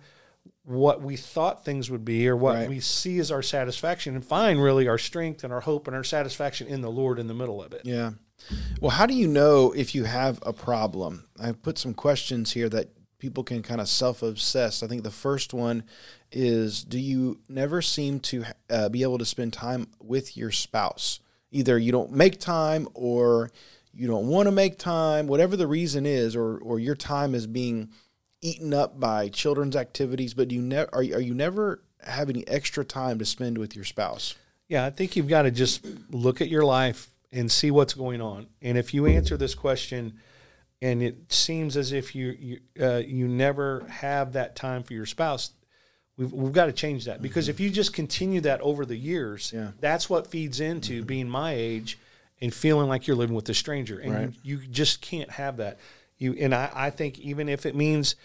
what 0.64 1.02
we 1.02 1.16
thought 1.16 1.64
things 1.64 1.90
would 1.90 2.04
be 2.04 2.26
or 2.28 2.36
what 2.36 2.54
Right. 2.54 2.68
we 2.68 2.80
see 2.80 3.18
as 3.18 3.30
our 3.30 3.42
satisfaction 3.42 4.14
and 4.14 4.24
find 4.24 4.62
really 4.62 4.88
our 4.88 4.98
strength 4.98 5.44
and 5.44 5.52
our 5.52 5.60
hope 5.60 5.86
and 5.86 5.94
our 5.94 6.04
satisfaction 6.04 6.66
in 6.66 6.80
the 6.80 6.90
Lord 6.90 7.18
in 7.18 7.26
the 7.26 7.34
middle 7.34 7.62
of 7.62 7.72
it. 7.72 7.82
Yeah. 7.84 8.12
Well, 8.80 8.90
how 8.90 9.06
do 9.06 9.14
you 9.14 9.28
know 9.28 9.72
if 9.72 9.94
you 9.94 10.04
have 10.04 10.38
a 10.44 10.52
problem? 10.52 11.24
I've 11.38 11.62
put 11.62 11.78
some 11.78 11.94
questions 11.94 12.52
here 12.52 12.68
that 12.70 12.88
people 13.18 13.44
can 13.44 13.62
kind 13.62 13.80
of 13.80 13.88
self 13.88 14.22
obsess. 14.22 14.82
I 14.82 14.86
think 14.86 15.02
the 15.04 15.10
first 15.10 15.54
one 15.54 15.84
is 16.32 16.82
Do 16.82 16.98
you 16.98 17.40
never 17.48 17.80
seem 17.80 18.20
to 18.20 18.44
uh, 18.68 18.88
be 18.88 19.02
able 19.02 19.18
to 19.18 19.24
spend 19.24 19.52
time 19.52 19.86
with 20.00 20.36
your 20.36 20.50
spouse? 20.50 21.20
Either 21.50 21.78
you 21.78 21.92
don't 21.92 22.10
make 22.12 22.40
time 22.40 22.88
or 22.94 23.50
you 23.96 24.06
don't 24.06 24.26
want 24.26 24.46
to 24.46 24.52
make 24.52 24.78
time, 24.78 25.26
whatever 25.26 25.56
the 25.56 25.66
reason 25.66 26.04
is, 26.06 26.34
or, 26.36 26.58
or 26.58 26.78
your 26.78 26.94
time 26.96 27.34
is 27.34 27.46
being 27.46 27.90
eaten 28.42 28.74
up 28.74 28.98
by 29.00 29.28
children's 29.28 29.76
activities, 29.76 30.34
but 30.34 30.48
do 30.48 30.54
you 30.54 30.62
never 30.62 30.90
are, 30.94 31.02
you- 31.02 31.14
are 31.14 31.20
you 31.20 31.34
never 31.34 31.82
have 32.02 32.28
any 32.28 32.46
extra 32.48 32.84
time 32.84 33.18
to 33.18 33.24
spend 33.24 33.56
with 33.58 33.74
your 33.74 33.84
spouse? 33.84 34.34
Yeah, 34.68 34.84
I 34.84 34.90
think 34.90 35.16
you've 35.16 35.28
got 35.28 35.42
to 35.42 35.50
just 35.50 35.86
look 36.10 36.40
at 36.40 36.48
your 36.48 36.64
life 36.64 37.08
and 37.32 37.50
see 37.50 37.70
what's 37.70 37.94
going 37.94 38.20
on. 38.20 38.46
And 38.62 38.76
if 38.78 38.92
you 38.94 39.06
answer 39.06 39.36
this 39.36 39.54
question 39.54 40.14
and 40.82 41.02
it 41.02 41.32
seems 41.32 41.76
as 41.76 41.92
if 41.92 42.14
you 42.14 42.36
you 42.38 42.60
uh, 42.80 42.96
you 43.06 43.26
never 43.28 43.84
have 43.88 44.32
that 44.34 44.56
time 44.56 44.82
for 44.82 44.92
your 44.92 45.06
spouse, 45.06 45.50
we've, 46.16 46.32
we've 46.32 46.52
got 46.52 46.66
to 46.66 46.72
change 46.72 47.04
that 47.06 47.22
because 47.22 47.48
if 47.48 47.60
you 47.60 47.70
just 47.70 47.92
continue 47.94 48.40
that 48.42 48.60
over 48.60 48.84
the 48.84 48.96
years, 48.96 49.52
Yeah. 49.54 49.70
that's 49.80 50.10
what 50.10 50.26
feeds 50.26 50.60
into 50.60 51.02
being 51.04 51.28
my 51.28 51.54
age 51.54 51.98
and 52.40 52.52
feeling 52.52 52.88
like 52.88 53.06
you're 53.06 53.16
living 53.16 53.36
with 53.36 53.48
a 53.48 53.54
stranger, 53.54 53.98
and 53.98 54.12
Right. 54.12 54.34
you, 54.42 54.58
you 54.58 54.66
just 54.68 55.00
can't 55.00 55.30
have 55.30 55.56
that. 55.58 55.78
You 56.18 56.34
and 56.38 56.54
I, 56.54 56.70
I 56.74 56.90
think 56.90 57.18
even 57.18 57.48
if 57.48 57.66
it 57.66 57.74
means. 57.74 58.16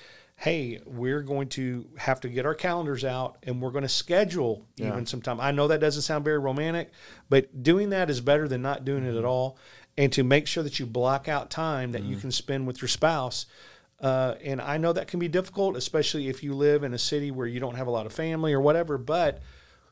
Hey, 0.44 0.80
we're 0.86 1.22
going 1.22 1.50
to 1.50 1.86
have 1.98 2.22
to 2.22 2.30
get 2.30 2.46
our 2.46 2.56
calendars 2.56 3.04
out 3.04 3.36
and 3.44 3.62
we're 3.62 3.72
going 3.72 3.82
to 3.82 3.90
schedule 3.90 4.66
Yeah. 4.78 4.88
even 4.88 5.06
some 5.06 5.22
time. 5.22 5.38
I 5.42 5.52
know 5.52 5.68
that 5.68 5.82
doesn't 5.82 6.04
sound 6.04 6.24
very 6.24 6.40
romantic, 6.40 6.92
but 7.30 7.62
doing 7.62 7.90
that 7.90 8.10
is 8.10 8.22
better 8.22 8.48
than 8.48 8.62
not 8.62 8.86
doing 8.86 9.04
it 9.04 9.18
at 9.18 9.26
all. 9.26 9.58
And 9.98 10.14
to 10.14 10.24
make 10.24 10.48
sure 10.48 10.64
that 10.64 10.80
you 10.80 10.86
block 10.86 11.28
out 11.28 11.50
time 11.50 11.92
that 11.92 12.04
you 12.04 12.16
can 12.16 12.32
spend 12.32 12.68
with 12.68 12.82
your 12.82 12.88
spouse. 12.88 13.48
Uh, 14.00 14.36
and 14.42 14.62
I 14.62 14.78
know 14.78 14.94
that 14.94 15.10
can 15.10 15.20
be 15.20 15.28
difficult, 15.28 15.76
especially 15.76 16.30
if 16.30 16.42
you 16.42 16.54
live 16.54 16.84
in 16.84 16.94
a 16.94 16.98
city 16.98 17.32
where 17.32 17.46
you 17.48 17.60
don't 17.60 17.76
have 17.76 17.88
a 17.88 17.92
lot 17.92 18.06
of 18.06 18.14
family 18.14 18.54
or 18.54 18.62
whatever. 18.62 18.98
But 18.98 19.42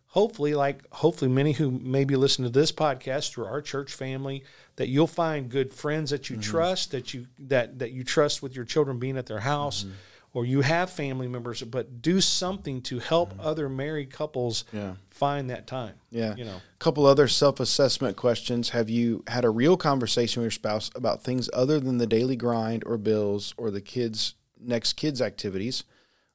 hopefully, 0.08 0.56
like 0.56 0.84
hopefully, 0.92 1.30
many 1.30 1.54
who 1.54 1.72
maybe 1.72 2.16
listen 2.16 2.44
to 2.44 2.50
this 2.50 2.72
podcast 2.72 3.32
through 3.32 3.46
our 3.46 3.62
church 3.62 3.94
family, 3.94 4.44
that 4.78 4.88
you'll 4.88 5.08
find 5.08 5.50
good 5.50 5.72
friends 5.72 6.10
that 6.12 6.30
you 6.30 6.38
mm-hmm. 6.38 6.52
trust, 6.52 6.92
that 6.92 7.14
you 7.14 7.28
that 7.40 7.80
that 7.80 7.92
you 7.92 8.04
trust 8.04 8.42
with 8.42 8.56
your 8.56 8.66
children 8.66 9.00
being 9.00 9.18
at 9.18 9.26
their 9.26 9.42
house, 9.42 9.84
mm-hmm. 9.84 9.94
or 10.34 10.46
you 10.46 10.62
have 10.62 10.90
family 10.90 11.28
members. 11.28 11.62
But 11.62 12.02
do 12.02 12.22
something 12.22 12.82
to 12.84 13.00
help 13.00 13.32
mm-hmm. 13.32 13.42
other 13.42 13.70
married 13.70 14.12
couples 14.12 14.64
Yeah. 14.72 14.96
find 15.10 15.50
that 15.50 15.68
time. 15.68 15.96
Yeah. 16.10 16.36
you 16.36 16.46
know. 16.46 16.56
A 16.56 16.80
couple 16.80 17.06
other 17.06 17.28
self 17.28 17.60
assessment 17.60 18.18
questions. 18.18 18.70
Have 18.70 18.90
you 18.90 19.24
had 19.28 19.46
a 19.46 19.50
real 19.50 19.78
conversation 19.78 20.42
with 20.42 20.46
your 20.46 20.52
spouse 20.52 20.90
about 20.96 21.22
things 21.22 21.50
other 21.54 21.80
than 21.80 21.98
the 21.98 22.08
daily 22.08 22.36
grind 22.36 22.84
or 22.86 22.98
bills 22.98 23.54
or 23.58 23.72
the 23.72 23.82
kids' 23.82 24.36
next 24.60 24.94
kids' 24.94 25.22
activities? 25.22 25.84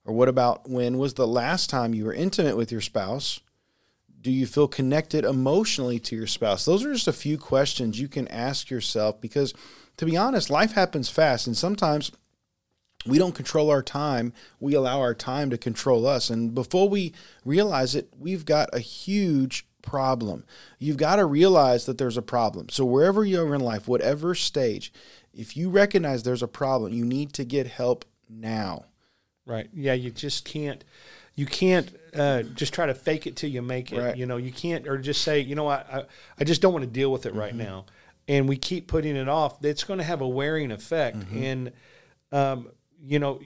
Or 0.05 0.13
what 0.13 0.29
about 0.29 0.69
when 0.69 0.99
was 0.99 1.15
the 1.15 1.29
last 1.29 1.71
time 1.71 1.95
you 1.95 2.05
were 2.05 2.13
intimate 2.13 2.57
with 2.57 2.73
your 2.73 2.81
spouse? 2.81 3.41
Do 4.23 4.31
you 4.31 4.47
feel 4.47 4.69
connected 4.69 5.25
emotionally 5.25 5.99
to 6.01 6.17
your 6.17 6.29
spouse? 6.29 6.65
Those 6.65 6.85
are 6.85 6.93
just 6.93 7.09
a 7.09 7.13
few 7.13 7.37
questions 7.37 8.01
you 8.01 8.09
can 8.09 8.29
ask 8.29 8.71
yourself 8.71 9.21
because, 9.21 9.53
to 9.97 10.07
be 10.07 10.17
honest, 10.17 10.49
life 10.49 10.73
happens 10.73 11.09
fast. 11.09 11.49
And 11.49 11.57
sometimes 11.57 12.13
we 13.05 13.19
don't 13.19 13.35
control 13.35 13.71
our 13.71 13.83
time. 13.83 14.33
We 14.61 14.75
allow 14.75 15.01
our 15.01 15.15
time 15.15 15.51
to 15.51 15.59
control 15.59 16.07
us. 16.07 16.31
And 16.31 16.55
before 16.55 16.89
we 16.89 17.13
realize 17.45 17.95
it, 17.97 18.09
we've 18.17 18.45
got 18.45 18.69
a 18.73 18.79
huge 18.79 19.67
problem. 19.83 20.45
You've 20.79 20.97
got 20.97 21.17
to 21.17 21.25
realize 21.25 21.87
that 21.87 21.99
there's 21.99 22.17
a 22.17 22.23
problem. 22.23 22.69
So, 22.69 22.85
wherever 22.85 23.25
you 23.25 23.43
are 23.43 23.55
in 23.55 23.61
life, 23.61 23.89
whatever 23.89 24.35
stage, 24.35 24.93
if 25.35 25.57
you 25.57 25.69
recognize 25.69 26.23
there's 26.23 26.43
a 26.43 26.49
problem, 26.49 26.93
you 26.93 27.05
need 27.05 27.33
to 27.35 27.45
get 27.45 27.67
help 27.67 28.05
now. 28.29 28.85
Right. 29.45 29.69
Yeah, 29.75 29.95
you 29.95 30.11
just 30.11 30.45
can't 30.45 30.85
you 31.35 31.47
can't 31.47 31.91
uh, 32.15 32.43
just 32.43 32.75
try 32.75 32.87
to 32.87 32.95
fake 32.95 33.27
it 33.27 33.37
till 33.37 33.51
you 33.51 33.63
make 33.63 33.93
it. 33.93 33.99
Right. 33.99 34.17
You 34.17 34.27
know, 34.27 34.37
you 34.37 34.53
can't 34.53 34.87
or 34.87 34.99
just 34.99 35.23
say, 35.23 35.41
you 35.41 35.55
know, 35.55 35.69
I 35.69 35.77
I, 35.77 36.05
I 36.39 36.45
just 36.45 36.61
don't 36.61 36.73
want 36.73 36.85
to 36.85 36.91
deal 36.91 37.11
with 37.11 37.27
it 37.27 37.35
right 37.35 37.55
now. 37.55 37.87
And 38.29 38.49
we 38.49 38.57
keep 38.57 38.87
putting 38.87 39.17
it 39.17 39.29
off. 39.29 39.65
It's 39.65 39.83
going 39.85 39.99
to 39.99 40.05
have 40.05 40.21
a 40.21 40.29
wearing 40.29 40.71
effect. 40.71 41.17
And 41.33 41.73
um, 42.31 42.69
you 43.05 43.19
know, 43.19 43.41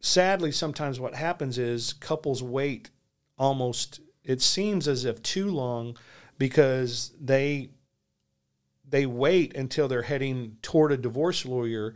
sadly 0.00 0.50
sometimes 0.50 0.98
what 0.98 1.14
happens 1.14 1.58
is 1.58 1.92
couples 1.92 2.42
wait 2.42 2.90
almost 3.38 4.00
it 4.24 4.40
seems 4.40 4.88
as 4.88 5.04
if 5.04 5.22
too 5.22 5.50
long 5.50 5.96
because 6.38 7.12
they 7.20 7.68
they 8.88 9.06
wait 9.06 9.56
until 9.56 9.86
they're 9.88 10.02
heading 10.02 10.56
toward 10.62 10.90
a 10.90 10.96
divorce 10.96 11.44
lawyer 11.44 11.94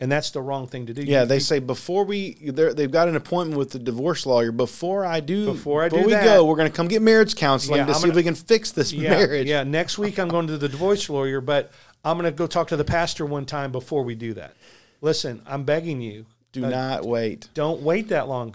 and 0.00 0.10
that's 0.10 0.30
the 0.30 0.40
wrong 0.40 0.66
thing 0.66 0.86
to 0.86 0.94
do. 0.94 1.02
Yeah, 1.02 1.20
You- 1.22 1.26
they 1.26 1.38
say 1.38 1.58
before 1.58 2.04
we, 2.04 2.34
they've 2.34 2.90
got 2.90 3.08
an 3.08 3.16
appointment 3.16 3.58
with 3.58 3.70
the 3.70 3.78
divorce 3.78 4.24
lawyer. 4.26 4.50
Before 4.50 5.04
I 5.04 5.20
do, 5.20 5.46
Before 5.52 5.82
I 5.84 5.88
do 5.90 6.02
we 6.04 6.12
that- 6.12 6.24
go, 6.24 6.44
we're 6.44 6.56
going 6.56 6.70
to 6.70 6.74
come 6.76 6.88
get 6.88 7.02
marriage 7.02 7.36
counseling 7.36 7.78
Yeah, 7.78 7.84
to 7.86 7.92
I'm 7.92 7.94
see 8.00 8.08
if 8.08 8.14
gonna- 8.14 8.16
we 8.16 8.22
can 8.22 8.34
fix 8.34 8.70
this 8.72 8.92
yeah, 8.92 9.10
marriage. 9.10 9.46
Yeah, 9.46 9.62
next 9.64 9.98
week 9.98 10.18
I'm 10.18 10.28
going 10.28 10.46
to 10.48 10.56
the 10.58 10.68
divorce 10.68 11.08
lawyer, 11.10 11.40
but 11.40 11.70
I'm 12.04 12.16
going 12.18 12.30
to 12.32 12.36
go 12.36 12.46
talk 12.46 12.68
to 12.68 12.76
the 12.76 12.84
pastor 12.84 13.26
one 13.26 13.44
time 13.44 13.72
before 13.72 14.02
we 14.02 14.14
do 14.14 14.32
that. 14.34 14.54
Listen, 15.02 15.42
I'm 15.46 15.64
begging 15.64 16.00
you, 16.00 16.24
Do 16.52 16.64
uh, 16.64 16.68
not 16.70 17.04
wait. 17.04 17.48
don't 17.54 17.82
wait 17.82 18.08
that 18.08 18.26
long. 18.28 18.54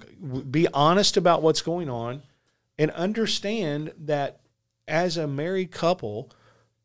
Be 0.49 0.67
honest 0.73 1.15
about 1.15 1.41
what's 1.43 1.61
going 1.61 1.89
on 1.89 2.23
and 2.79 2.89
understand 2.91 3.91
that 4.05 4.39
as 4.87 5.15
a 5.17 5.27
married 5.27 5.71
couple, 5.71 6.29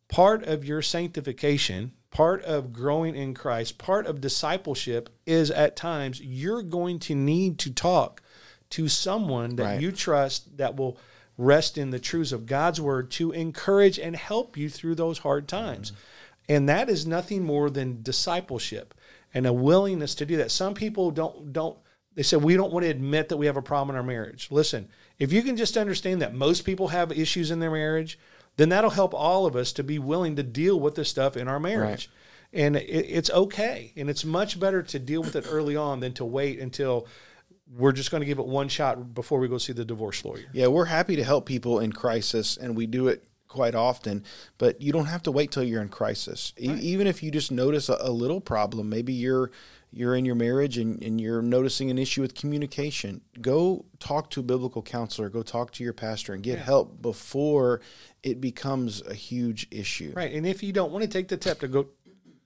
part 0.08 0.42
of 0.44 0.64
your 0.64 0.82
sanctification, 0.82 1.92
part 2.10 2.42
of 2.44 2.72
growing 2.72 3.14
in 3.14 3.34
Christ, 3.34 3.78
part 3.78 4.06
of 4.06 4.20
discipleship 4.20 5.10
is 5.26 5.50
at 5.50 5.76
times 5.76 6.20
you're 6.20 6.62
going 6.62 6.98
to 7.00 7.14
need 7.14 7.58
to 7.60 7.72
talk 7.72 8.22
to 8.70 8.88
someone 8.88 9.56
that 9.56 9.64
Right. 9.64 9.80
you 9.80 9.92
trust 9.92 10.56
that 10.58 10.76
will 10.76 10.98
rest 11.38 11.78
in 11.78 11.90
the 11.90 11.98
truths 11.98 12.32
of 12.32 12.46
God's 12.46 12.80
word 12.80 13.10
to 13.12 13.32
encourage 13.32 13.98
and 13.98 14.14
help 14.14 14.56
you 14.56 14.68
through 14.68 14.94
those 14.96 15.18
hard 15.18 15.48
times. 15.48 15.90
Mm-hmm. 15.90 16.54
And 16.54 16.68
that 16.68 16.88
is 16.88 17.06
nothing 17.06 17.44
more 17.44 17.70
than 17.70 18.02
discipleship 18.02 18.94
and 19.32 19.46
a 19.46 19.52
willingness 19.52 20.14
to 20.16 20.26
do 20.26 20.36
that. 20.36 20.50
Some 20.50 20.74
people 20.74 21.10
don't 21.10 21.52
don't 21.52 21.78
they 22.14 22.22
say 22.24 22.36
we 22.36 22.56
don't 22.56 22.72
want 22.72 22.84
to 22.84 22.90
admit 22.90 23.28
that 23.28 23.36
we 23.36 23.46
have 23.46 23.56
a 23.56 23.62
problem 23.62 23.94
in 23.94 23.96
our 23.96 24.06
marriage. 24.06 24.48
Listen, 24.50 24.88
if 25.18 25.32
you 25.32 25.42
can 25.42 25.56
just 25.56 25.76
understand 25.76 26.20
that 26.20 26.34
most 26.34 26.62
people 26.62 26.88
have 26.88 27.12
issues 27.12 27.50
in 27.52 27.60
their 27.60 27.70
marriage, 27.70 28.18
then 28.56 28.68
that'll 28.68 28.90
help 28.90 29.14
all 29.14 29.46
of 29.46 29.56
us 29.56 29.72
to 29.72 29.82
be 29.82 29.98
willing 29.98 30.36
to 30.36 30.42
deal 30.42 30.78
with 30.78 30.94
this 30.94 31.08
stuff 31.08 31.36
in 31.36 31.48
our 31.48 31.60
marriage. 31.60 32.10
And 32.52 32.76
it, 32.76 32.82
it's 32.88 33.30
okay. 33.30 33.92
And 33.96 34.10
it's 34.10 34.24
much 34.24 34.58
better 34.58 34.82
to 34.82 34.98
deal 34.98 35.22
with 35.22 35.36
it 35.36 35.46
early 35.48 35.76
on 35.76 36.00
than 36.00 36.12
to 36.14 36.24
wait 36.24 36.58
until 36.58 37.06
we're 37.76 37.92
just 37.92 38.10
going 38.10 38.20
to 38.20 38.26
give 38.26 38.38
it 38.38 38.46
one 38.46 38.68
shot 38.68 39.14
before 39.14 39.38
we 39.38 39.48
go 39.48 39.58
see 39.58 39.72
the 39.72 39.84
divorce 39.84 40.24
lawyer. 40.24 40.46
Yeah, 40.52 40.66
we're 40.66 40.86
happy 40.86 41.16
to 41.16 41.24
help 41.24 41.46
people 41.46 41.78
in 41.78 41.92
crisis, 41.92 42.56
and 42.56 42.76
we 42.76 42.86
do 42.86 43.08
it 43.08 43.24
quite 43.46 43.74
often. 43.74 44.24
But 44.58 44.80
you 44.80 44.92
don't 44.92 45.06
have 45.06 45.22
to 45.24 45.30
wait 45.30 45.52
till 45.52 45.62
you're 45.62 45.82
in 45.82 45.88
crisis. 45.88 46.52
E- 46.58 46.72
even 46.80 47.06
if 47.06 47.22
you 47.22 47.30
just 47.30 47.52
notice 47.52 47.88
a, 47.88 47.96
a 48.00 48.10
little 48.10 48.40
problem, 48.40 48.88
maybe 48.88 49.12
you're 49.12 49.50
you're 49.92 50.14
in 50.14 50.24
your 50.24 50.34
marriage 50.34 50.78
and, 50.78 51.02
and 51.02 51.20
you're 51.20 51.42
noticing 51.42 51.90
an 51.90 51.98
issue 51.98 52.20
with 52.20 52.34
communication. 52.34 53.20
Go 53.40 53.84
talk 53.98 54.30
to 54.30 54.40
a 54.40 54.42
biblical 54.42 54.82
counselor. 54.82 55.28
Go 55.28 55.42
talk 55.42 55.72
to 55.72 55.84
your 55.84 55.92
pastor 55.92 56.32
and 56.32 56.42
get 56.42 56.58
help 56.58 57.02
before 57.02 57.80
it 58.22 58.40
becomes 58.40 59.04
a 59.06 59.14
huge 59.14 59.66
issue. 59.70 60.12
Right. 60.14 60.32
And 60.32 60.46
if 60.46 60.62
you 60.62 60.72
don't 60.72 60.92
want 60.92 61.02
to 61.02 61.10
take 61.10 61.28
the 61.28 61.36
step 61.36 61.60
to 61.60 61.68
go 61.68 61.88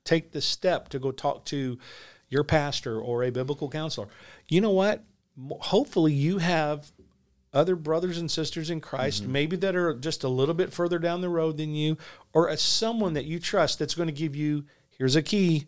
take 0.04 0.32
the 0.32 0.40
step 0.40 0.88
to 0.90 0.98
go 0.98 1.10
talk 1.10 1.44
to 1.46 1.78
your 2.28 2.44
pastor 2.44 3.00
or 3.00 3.22
a 3.22 3.30
biblical 3.30 3.68
counselor, 3.68 4.08
you 4.48 4.60
know 4.60 4.70
what? 4.70 5.04
Hopefully 5.60 6.12
you 6.12 6.38
have 6.38 6.92
other 7.52 7.76
brothers 7.76 8.18
and 8.18 8.30
sisters 8.30 8.70
in 8.70 8.80
Christ, 8.80 9.22
mm-hmm. 9.22 9.32
maybe 9.32 9.56
that 9.56 9.76
are 9.76 9.94
just 9.94 10.24
a 10.24 10.28
little 10.28 10.54
bit 10.54 10.72
further 10.72 10.98
down 10.98 11.20
the 11.20 11.28
road 11.28 11.56
than 11.56 11.74
you, 11.74 11.96
or 12.32 12.48
as 12.48 12.60
someone 12.60 13.14
that 13.14 13.26
you 13.26 13.38
trust 13.38 13.78
that's 13.78 13.94
going 13.94 14.08
to 14.08 14.12
give 14.12 14.34
you, 14.34 14.64
here's 14.90 15.14
a 15.14 15.22
key, 15.22 15.66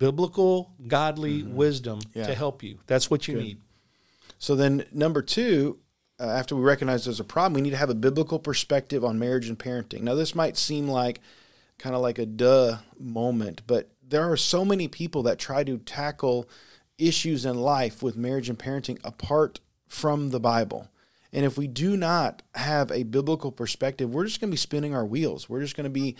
biblical, 0.00 0.72
godly 0.88 1.44
wisdom 1.44 2.00
Mm-hmm. 2.00 2.18
Yeah. 2.18 2.26
to 2.26 2.34
help 2.34 2.64
you. 2.64 2.78
That's 2.88 3.08
what 3.08 3.28
you 3.28 3.36
need. 3.38 3.58
So 4.38 4.56
then, 4.56 4.84
number 4.92 5.22
two, 5.22 5.78
uh, 6.18 6.24
after 6.24 6.56
we 6.56 6.62
recognize 6.62 7.04
there's 7.04 7.20
a 7.20 7.24
problem, 7.24 7.54
we 7.54 7.60
need 7.60 7.70
to 7.70 7.76
have 7.76 7.90
a 7.90 7.94
biblical 7.94 8.38
perspective 8.38 9.04
on 9.04 9.18
marriage 9.18 9.48
and 9.48 9.58
parenting. 9.58 10.00
Now, 10.02 10.14
this 10.14 10.34
might 10.34 10.56
seem 10.56 10.88
like 10.88 11.20
kind 11.78 11.94
of 11.94 12.00
like 12.02 12.18
a 12.18 12.26
duh 12.26 12.78
moment, 12.98 13.62
but 13.66 13.90
there 14.02 14.30
are 14.30 14.36
so 14.36 14.64
many 14.64 14.88
people 14.88 15.22
that 15.24 15.38
try 15.38 15.62
to 15.64 15.78
tackle 15.78 16.48
issues 16.98 17.44
in 17.44 17.56
life 17.58 18.02
with 18.02 18.16
marriage 18.16 18.48
and 18.48 18.58
parenting 18.58 18.98
apart 19.04 19.60
from 19.86 20.30
the 20.30 20.40
Bible. 20.40 20.88
And 21.32 21.44
if 21.44 21.56
we 21.56 21.66
do 21.68 21.96
not 21.96 22.42
have 22.54 22.90
a 22.90 23.04
biblical 23.04 23.52
perspective, 23.52 24.12
we're 24.12 24.24
just 24.26 24.40
going 24.40 24.50
to 24.50 24.54
be 24.54 24.58
spinning 24.58 24.94
our 24.94 25.04
wheels. 25.06 25.48
We're 25.48 25.60
just 25.60 25.76
going 25.76 25.84
to 25.84 25.90
be 25.90 26.16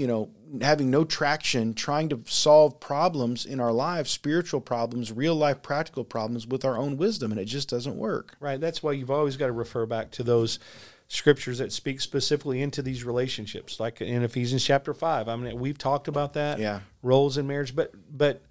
you 0.00 0.06
know, 0.06 0.30
having 0.62 0.90
no 0.90 1.04
traction, 1.04 1.74
trying 1.74 2.08
to 2.08 2.22
solve 2.26 2.80
problems 2.80 3.44
in 3.44 3.60
our 3.60 3.70
lives, 3.70 4.10
spiritual 4.10 4.62
problems, 4.62 5.12
real 5.12 5.34
life 5.34 5.60
practical 5.60 6.04
problems 6.04 6.46
with 6.46 6.64
our 6.64 6.78
own 6.78 6.96
wisdom, 6.96 7.30
and 7.30 7.38
it 7.38 7.44
just 7.44 7.68
doesn't 7.68 7.96
work. 7.96 8.34
Right. 8.40 8.58
That's 8.58 8.82
why 8.82 8.92
you've 8.92 9.10
always 9.10 9.36
got 9.36 9.46
to 9.46 9.52
refer 9.52 9.84
back 9.84 10.10
to 10.12 10.22
those 10.22 10.58
scriptures 11.08 11.58
that 11.58 11.70
speak 11.70 12.00
specifically 12.00 12.62
into 12.62 12.80
these 12.80 13.04
relationships, 13.04 13.78
like 13.78 14.00
in 14.00 14.22
Ephesians 14.22 14.64
chapter 14.64 14.94
five. 14.94 15.28
I 15.28 15.36
mean, 15.36 15.58
we've 15.58 15.76
talked 15.76 16.08
about 16.08 16.32
that. 16.32 16.58
Yeah. 16.58 16.80
Roles 17.02 17.36
in 17.36 17.46
marriage, 17.46 17.76
but 17.76 17.92
but 18.10 18.42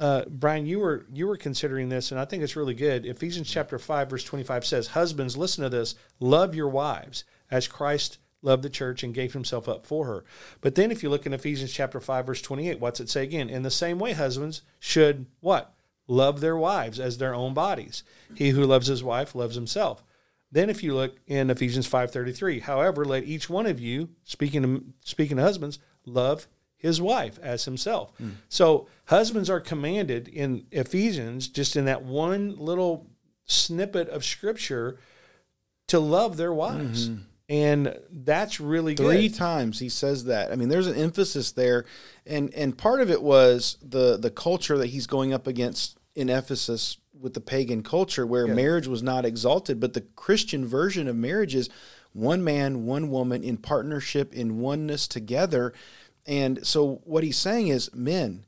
uh, 0.00 0.24
Brian, 0.28 0.66
you 0.66 0.80
were 0.80 1.06
you 1.12 1.28
were 1.28 1.36
considering 1.36 1.88
this, 1.88 2.10
and 2.10 2.20
I 2.20 2.24
think 2.24 2.42
it's 2.42 2.56
really 2.56 2.74
good. 2.74 3.06
Ephesians 3.06 3.48
chapter 3.48 3.78
five, 3.78 4.10
verse 4.10 4.24
twenty 4.24 4.44
five 4.44 4.66
says, 4.66 4.88
"Husbands, 4.88 5.36
listen 5.36 5.62
to 5.62 5.70
this: 5.70 5.94
love 6.18 6.56
your 6.56 6.68
wives 6.68 7.24
as 7.52 7.68
Christ." 7.68 8.18
Loved 8.40 8.62
the 8.62 8.70
church 8.70 9.02
and 9.02 9.14
gave 9.14 9.32
himself 9.32 9.68
up 9.68 9.84
for 9.84 10.06
her. 10.06 10.24
But 10.60 10.74
then, 10.76 10.90
if 10.90 11.02
you 11.02 11.10
look 11.10 11.26
in 11.26 11.32
Ephesians 11.32 11.72
chapter 11.72 12.00
5, 12.00 12.26
verse 12.26 12.42
28, 12.42 12.78
what's 12.78 13.00
it 13.00 13.08
say 13.08 13.24
again? 13.24 13.48
In 13.48 13.62
the 13.62 13.70
same 13.70 13.98
way, 13.98 14.12
husbands 14.12 14.62
should 14.78 15.26
what? 15.40 15.74
Love 16.06 16.40
their 16.40 16.56
wives 16.56 16.98
as 16.98 17.18
their 17.18 17.34
own 17.34 17.52
bodies. 17.52 18.02
He 18.34 18.50
who 18.50 18.64
loves 18.64 18.86
his 18.86 19.04
wife 19.04 19.34
loves 19.34 19.56
himself. 19.56 20.02
Then 20.50 20.70
if 20.70 20.82
you 20.82 20.94
look 20.94 21.16
in 21.26 21.50
Ephesians 21.50 21.86
5:33, 21.86 22.60
however, 22.60 23.04
let 23.04 23.24
each 23.24 23.50
one 23.50 23.66
of 23.66 23.78
you, 23.78 24.08
speaking 24.24 24.62
to, 24.62 24.84
speaking 25.04 25.36
to 25.36 25.42
husbands, 25.42 25.78
love 26.06 26.46
his 26.76 27.00
wife 27.00 27.38
as 27.42 27.64
himself. 27.64 28.12
Hmm. 28.18 28.30
So 28.48 28.86
husbands 29.06 29.50
are 29.50 29.60
commanded 29.60 30.28
in 30.28 30.66
Ephesians, 30.70 31.48
just 31.48 31.76
in 31.76 31.84
that 31.86 32.04
one 32.04 32.56
little 32.56 33.10
snippet 33.44 34.08
of 34.08 34.24
scripture, 34.24 34.98
to 35.88 35.98
love 35.98 36.36
their 36.36 36.52
wives. 36.52 37.08
Mm-hmm. 37.08 37.22
And 37.48 37.98
that's 38.10 38.60
really 38.60 38.94
Three 38.94 39.28
good. 39.28 39.36
times 39.36 39.78
he 39.78 39.88
says 39.88 40.24
that. 40.24 40.52
I 40.52 40.56
mean, 40.56 40.68
there's 40.68 40.86
an 40.86 40.96
emphasis 40.96 41.52
there, 41.52 41.86
and 42.26 42.52
and 42.52 42.76
part 42.76 43.00
of 43.00 43.10
it 43.10 43.22
was 43.22 43.78
the 43.82 44.18
the 44.18 44.30
culture 44.30 44.76
that 44.76 44.88
he's 44.88 45.06
going 45.06 45.32
up 45.32 45.46
against 45.46 45.96
in 46.14 46.28
Ephesus 46.28 46.98
with 47.18 47.32
the 47.32 47.40
pagan 47.40 47.82
culture, 47.82 48.26
where 48.26 48.46
marriage 48.46 48.86
was 48.86 49.02
not 49.02 49.24
exalted, 49.24 49.80
but 49.80 49.94
the 49.94 50.02
Christian 50.02 50.66
version 50.66 51.08
of 51.08 51.16
marriage 51.16 51.54
is 51.54 51.70
one 52.12 52.44
man, 52.44 52.84
one 52.84 53.10
woman 53.10 53.42
in 53.42 53.56
partnership, 53.56 54.34
in 54.34 54.58
oneness 54.58 55.08
together. 55.08 55.72
And 56.26 56.66
so, 56.66 57.00
what 57.04 57.24
he's 57.24 57.38
saying 57.38 57.68
is, 57.68 57.92
men, 57.94 58.44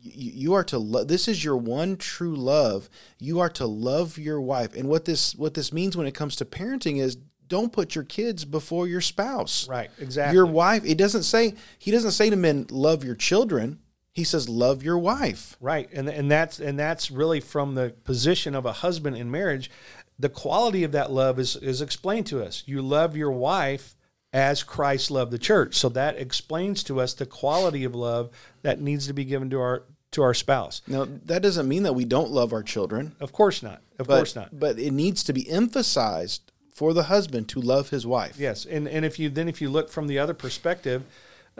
you, 0.00 0.32
you 0.32 0.54
are 0.54 0.64
to 0.64 0.78
love 0.78 1.08
this 1.08 1.28
is 1.28 1.44
your 1.44 1.56
one 1.56 1.96
true 1.96 2.36
love 2.36 2.88
you 3.18 3.40
are 3.40 3.48
to 3.48 3.66
love 3.66 4.16
your 4.16 4.40
wife 4.40 4.76
and 4.76 4.88
what 4.88 5.04
this 5.04 5.34
what 5.34 5.54
this 5.54 5.72
means 5.72 5.96
when 5.96 6.06
it 6.06 6.14
comes 6.14 6.36
to 6.36 6.44
parenting 6.44 7.00
is 7.00 7.18
don't 7.48 7.72
put 7.72 7.94
your 7.94 8.04
kids 8.04 8.44
before 8.44 8.86
your 8.86 9.00
spouse 9.00 9.68
Right, 9.68 9.90
exactly. 9.98 10.34
your 10.34 10.46
wife 10.46 10.84
it 10.84 10.98
doesn't 10.98 11.22
say 11.24 11.54
he 11.78 11.90
doesn't 11.90 12.12
say 12.12 12.30
to 12.30 12.36
men 12.36 12.66
love 12.70 13.04
your 13.04 13.14
children 13.14 13.78
he 14.12 14.24
says 14.24 14.48
love 14.48 14.82
your 14.82 14.98
wife 14.98 15.56
Right, 15.60 15.88
and 15.92 16.08
and 16.08 16.30
that's 16.30 16.58
and 16.60 16.78
that's 16.78 17.10
really 17.10 17.40
from 17.40 17.74
the 17.74 17.94
position 18.04 18.54
of 18.54 18.66
a 18.66 18.72
husband 18.72 19.16
in 19.16 19.30
marriage. 19.30 19.70
The 20.18 20.28
quality 20.28 20.82
of 20.82 20.90
that 20.92 21.12
love 21.12 21.38
is 21.38 21.54
is 21.56 21.80
explained 21.80 22.26
to 22.26 22.42
us. 22.42 22.64
You 22.66 22.82
love 22.82 23.16
your 23.16 23.30
wife 23.30 23.94
as 24.32 24.64
Christ 24.64 25.10
loved 25.12 25.30
the 25.30 25.38
church. 25.38 25.76
So 25.76 25.88
that 25.90 26.16
explains 26.18 26.82
to 26.84 27.00
us 27.00 27.14
the 27.14 27.26
quality 27.26 27.84
of 27.84 27.94
love 27.94 28.30
that 28.62 28.80
needs 28.80 29.06
to 29.06 29.12
be 29.12 29.24
given 29.24 29.48
to 29.50 29.60
our 29.60 29.84
to 30.10 30.22
our 30.22 30.34
spouse. 30.34 30.82
now 30.88 31.06
that 31.26 31.42
doesn't 31.42 31.68
mean 31.68 31.84
that 31.84 31.94
we 31.94 32.04
don't 32.04 32.30
love 32.32 32.52
our 32.52 32.62
children 32.64 33.14
Of 33.20 33.30
course 33.30 33.62
not. 33.62 33.82
Of 34.00 34.08
but, 34.08 34.16
course 34.16 34.34
not. 34.34 34.58
but 34.58 34.78
it 34.80 34.90
needs 34.92 35.22
to 35.24 35.32
be 35.32 35.48
emphasized 35.48 36.50
for 36.78 36.94
the 36.94 37.02
husband 37.04 37.48
to 37.48 37.60
love 37.60 37.90
his 37.90 38.06
wife 38.06 38.38
Yes, 38.38 38.64
and 38.64 38.86
and 38.86 39.04
if 39.04 39.18
you 39.18 39.28
then 39.28 39.48
if 39.48 39.60
you 39.60 39.68
look 39.68 39.90
from 39.90 40.06
the 40.06 40.20
other 40.20 40.32
perspective, 40.32 41.02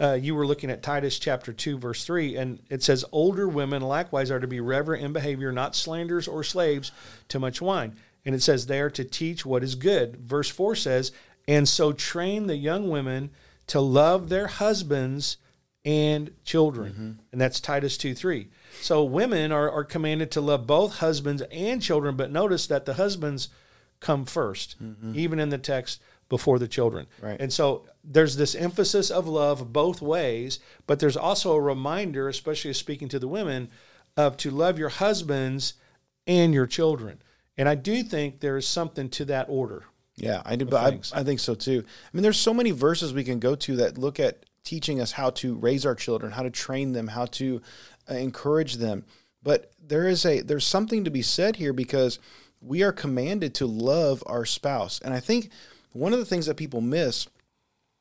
uh, 0.01 0.13
you 0.13 0.33
were 0.33 0.47
looking 0.47 0.71
at 0.71 0.81
Titus 0.81 1.19
chapter 1.19 1.53
two 1.53 1.77
verse 1.77 2.05
three, 2.05 2.37
and 2.37 2.61
it 2.71 2.85
says, 2.85 3.05
"Older 3.11 3.49
women 3.49 3.83
likewise 3.83 4.31
are 4.31 4.39
to 4.39 4.47
be 4.47 4.61
reverent 4.61 5.03
in 5.05 5.13
behavior, 5.13 5.51
not 5.51 5.75
slanderers 5.75 6.29
or 6.29 6.45
slaves 6.45 6.93
to 7.31 7.41
much 7.41 7.61
wine." 7.61 7.97
And 8.25 8.33
it 8.33 8.43
says 8.43 8.67
they 8.67 8.81
are 8.81 8.91
to 8.91 9.05
teach 9.05 9.45
what 9.45 9.65
is 9.65 9.75
good. 9.75 10.19
Verse 10.19 10.49
four 10.49 10.77
says, 10.77 11.11
"And 11.49 11.69
so 11.69 11.93
train 11.93 12.47
the 12.47 12.57
young 12.57 12.89
women 12.89 13.31
to 13.67 13.81
love 13.81 14.29
their 14.29 14.47
husbands 14.47 15.37
and 15.85 16.31
children," 16.45 17.19
and 17.33 17.41
that's 17.41 17.59
Titus 17.61 17.99
two 17.99 18.15
three. 18.15 18.51
So 18.83 19.03
women 19.03 19.51
are, 19.51 19.69
are 19.69 19.85
commanded 19.85 20.31
to 20.33 20.41
love 20.41 20.65
both 20.65 20.99
husbands 20.99 21.43
and 21.51 21.83
children, 21.83 22.15
but 22.15 22.31
notice 22.31 22.69
that 22.69 22.85
the 22.85 22.95
husbands 22.95 23.49
come 24.01 24.25
1st 24.25 25.15
even 25.15 25.39
in 25.39 25.49
the 25.49 25.59
text 25.59 26.01
before 26.29 26.59
the 26.59 26.69
children. 26.69 27.07
Right. 27.23 27.41
And 27.41 27.53
so 27.53 27.87
there's 28.05 28.37
this 28.37 28.55
emphasis 28.55 29.11
of 29.11 29.27
love 29.27 29.73
both 29.73 30.03
ways, 30.03 30.59
but 30.87 31.01
there's 31.01 31.17
also 31.17 31.53
a 31.53 31.61
reminder, 31.61 32.29
especially 32.29 32.73
speaking 32.75 33.09
to 33.09 33.19
the 33.19 33.29
women, 33.29 33.71
of 34.17 34.37
to 34.39 34.51
love 34.51 34.79
your 34.79 34.89
husbands 34.89 35.75
and 36.27 36.53
your 36.53 36.67
children. 36.67 37.23
And 37.57 37.69
I 37.69 37.75
do 37.75 38.03
think 38.03 38.41
there 38.41 38.57
is 38.57 38.67
something 38.67 39.09
to 39.11 39.25
that 39.27 39.47
order. 39.49 39.85
Yeah, 40.17 40.43
I 40.45 40.57
do. 40.57 40.65
But 40.65 41.13
I. 41.15 41.21
I 41.21 41.25
think 41.25 41.41
so 41.41 41.55
too. 41.55 41.85
I 41.87 42.09
mean, 42.13 42.23
there's 42.23 42.39
so 42.39 42.53
many 42.53 42.73
verses 42.73 43.13
we 43.13 43.25
can 43.25 43.39
go 43.39 43.55
to 43.55 43.77
that 43.77 43.97
look 43.97 44.19
at 44.21 44.45
teaching 44.65 45.01
us 45.01 45.13
how 45.13 45.31
to 45.31 45.55
raise 45.55 45.87
our 45.87 45.95
children, 45.95 46.33
how 46.33 46.43
to 46.43 46.51
train 46.51 46.93
them, 46.93 47.09
how 47.09 47.27
to 47.27 47.63
uh, 48.11 48.15
encourage 48.15 48.75
them. 48.75 49.05
But 49.43 49.73
there 49.81 50.09
is 50.09 50.27
a 50.27 50.41
there's 50.41 50.67
something 50.67 51.05
to 51.05 51.11
be 51.11 51.23
said 51.23 51.57
here 51.57 51.73
because 51.73 52.19
we 52.61 52.83
are 52.83 52.93
commanded 52.93 53.55
to 53.55 53.67
love 53.67 54.23
our 54.27 54.45
spouse, 54.45 55.01
and 55.05 55.15
I 55.15 55.21
think 55.21 55.51
one 55.93 56.13
of 56.13 56.19
the 56.19 56.25
things 56.25 56.47
that 56.47 56.57
people 56.57 56.81
miss 56.81 57.29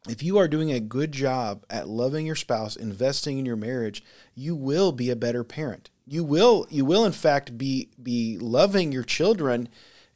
if 0.07 0.23
you 0.23 0.37
are 0.37 0.47
doing 0.47 0.71
a 0.71 0.79
good 0.79 1.11
job 1.11 1.65
at 1.69 1.89
loving 1.89 2.25
your 2.25 2.35
spouse, 2.35 2.75
investing 2.75 3.37
in 3.39 3.45
your 3.45 3.55
marriage, 3.55 4.03
you 4.35 4.55
will 4.55 4.91
be 4.91 5.09
a 5.09 5.15
better 5.15 5.43
parent. 5.43 5.89
You 6.05 6.23
will 6.23 6.65
you 6.69 6.85
will 6.85 7.03
in 7.05 7.11
fact 7.11 7.57
be 7.57 7.89
be 8.01 8.37
loving 8.37 8.91
your 8.91 9.03
children 9.03 9.67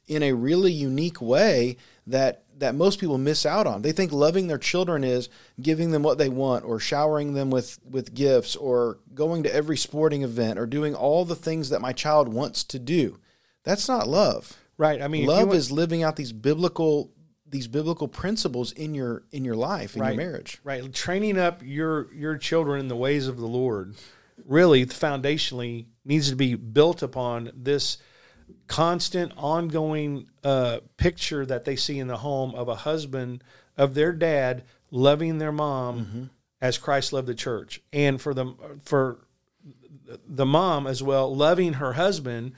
in 0.06 0.22
a 0.22 0.32
really 0.32 0.72
unique 0.72 1.20
way 1.20 1.76
that 2.06 2.44
that 2.58 2.74
most 2.74 3.00
people 3.00 3.18
miss 3.18 3.44
out 3.44 3.66
on. 3.66 3.82
They 3.82 3.92
think 3.92 4.12
loving 4.12 4.46
their 4.46 4.58
children 4.58 5.04
is 5.04 5.28
giving 5.60 5.90
them 5.90 6.02
what 6.02 6.18
they 6.18 6.28
want 6.28 6.64
or 6.64 6.80
showering 6.80 7.34
them 7.34 7.50
with 7.50 7.78
with 7.84 8.14
gifts 8.14 8.56
or 8.56 8.98
going 9.14 9.42
to 9.42 9.54
every 9.54 9.76
sporting 9.76 10.22
event 10.22 10.58
or 10.58 10.66
doing 10.66 10.94
all 10.94 11.24
the 11.24 11.36
things 11.36 11.68
that 11.68 11.82
my 11.82 11.92
child 11.92 12.28
wants 12.28 12.64
to 12.64 12.78
do. 12.78 13.18
That's 13.64 13.88
not 13.88 14.08
love. 14.08 14.58
Right. 14.78 15.00
I 15.00 15.08
mean, 15.08 15.26
Love 15.26 15.54
is 15.54 15.70
living 15.70 16.02
out 16.02 16.16
these 16.16 16.32
biblical 16.32 17.12
these 17.46 17.68
biblical 17.68 18.08
principles 18.08 18.72
in 18.72 18.94
your 18.94 19.24
in 19.30 19.44
your 19.44 19.54
life 19.54 19.94
in 19.94 20.00
right, 20.02 20.14
your 20.14 20.16
marriage. 20.16 20.58
Right. 20.64 20.92
Training 20.92 21.38
up 21.38 21.60
your 21.62 22.12
your 22.14 22.36
children 22.38 22.80
in 22.80 22.88
the 22.88 22.96
ways 22.96 23.28
of 23.28 23.36
the 23.36 23.46
Lord 23.46 23.94
really 24.46 24.86
foundationally 24.86 25.86
needs 26.04 26.30
to 26.30 26.36
be 26.36 26.54
built 26.54 27.02
upon 27.02 27.52
this 27.54 27.98
constant 28.66 29.32
ongoing 29.36 30.28
uh, 30.42 30.80
picture 30.96 31.46
that 31.46 31.64
they 31.64 31.76
see 31.76 31.98
in 31.98 32.08
the 32.08 32.16
home 32.18 32.54
of 32.54 32.68
a 32.68 32.74
husband 32.74 33.44
of 33.76 33.94
their 33.94 34.12
dad 34.12 34.64
loving 34.90 35.38
their 35.38 35.52
mom 35.52 36.30
as 36.60 36.78
Christ 36.78 37.12
loved 37.12 37.28
the 37.28 37.34
church 37.34 37.80
and 37.92 38.20
for 38.20 38.34
the 38.34 38.54
for 38.82 39.18
the 40.26 40.46
mom 40.46 40.86
as 40.86 41.02
well 41.02 41.34
loving 41.34 41.74
her 41.74 41.94
husband 41.94 42.52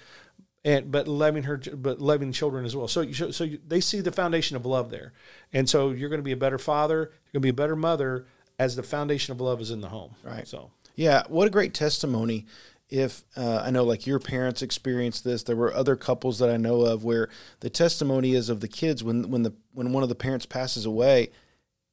and 0.64 0.90
but 0.90 1.07
loving 1.07 1.42
her 1.44 1.61
but 1.74 2.00
loving 2.00 2.33
children 2.33 2.64
as 2.64 2.74
well 2.74 2.88
so 2.88 3.00
you, 3.00 3.33
so 3.33 3.44
you, 3.44 3.59
they 3.66 3.81
see 3.81 4.00
the 4.00 4.12
foundation 4.12 4.57
of 4.57 4.64
love 4.64 4.90
there 4.90 5.12
and 5.53 5.68
so 5.68 5.90
you're 5.90 6.09
going 6.09 6.18
to 6.20 6.24
be 6.24 6.33
a 6.33 6.37
better 6.37 6.59
father 6.59 7.12
you're 7.33 7.40
going 7.40 7.42
to 7.42 7.46
be 7.46 7.48
a 7.50 7.53
better 7.53 7.77
mother 7.77 8.27
as 8.59 8.77
the 8.77 8.83
foundation 8.83 9.33
of 9.33 9.40
love 9.40 9.61
is 9.61 9.70
in 9.70 9.81
the 9.81 9.88
home 9.88 10.14
Right. 10.22 10.46
so 10.46 10.70
Yeah, 10.96 11.24
what 11.29 11.46
a 11.46 11.50
great 11.50 11.74
testimony. 11.74 12.46
If 12.90 13.24
uh, 13.37 13.62
I 13.64 13.70
know, 13.70 13.83
like 13.83 14.07
your 14.07 14.20
parents 14.20 14.62
experienced 14.62 15.24
this, 15.24 15.42
there 15.42 15.57
were 15.57 15.74
other 15.74 15.96
couples 15.96 16.38
that 16.38 16.50
I 16.50 16.57
know 16.57 16.83
of 16.83 17.03
where 17.03 17.29
the 17.61 17.70
testimony 17.70 18.35
is 18.35 18.48
of 18.48 18.61
the 18.61 18.68
kids 18.68 19.03
when 19.03 19.31
when 19.31 19.42
the 19.42 19.55
when 19.72 19.92
one 19.92 20.03
of 20.03 20.09
the 20.09 20.14
parents 20.14 20.46
passes 20.46 20.85
away, 20.85 21.31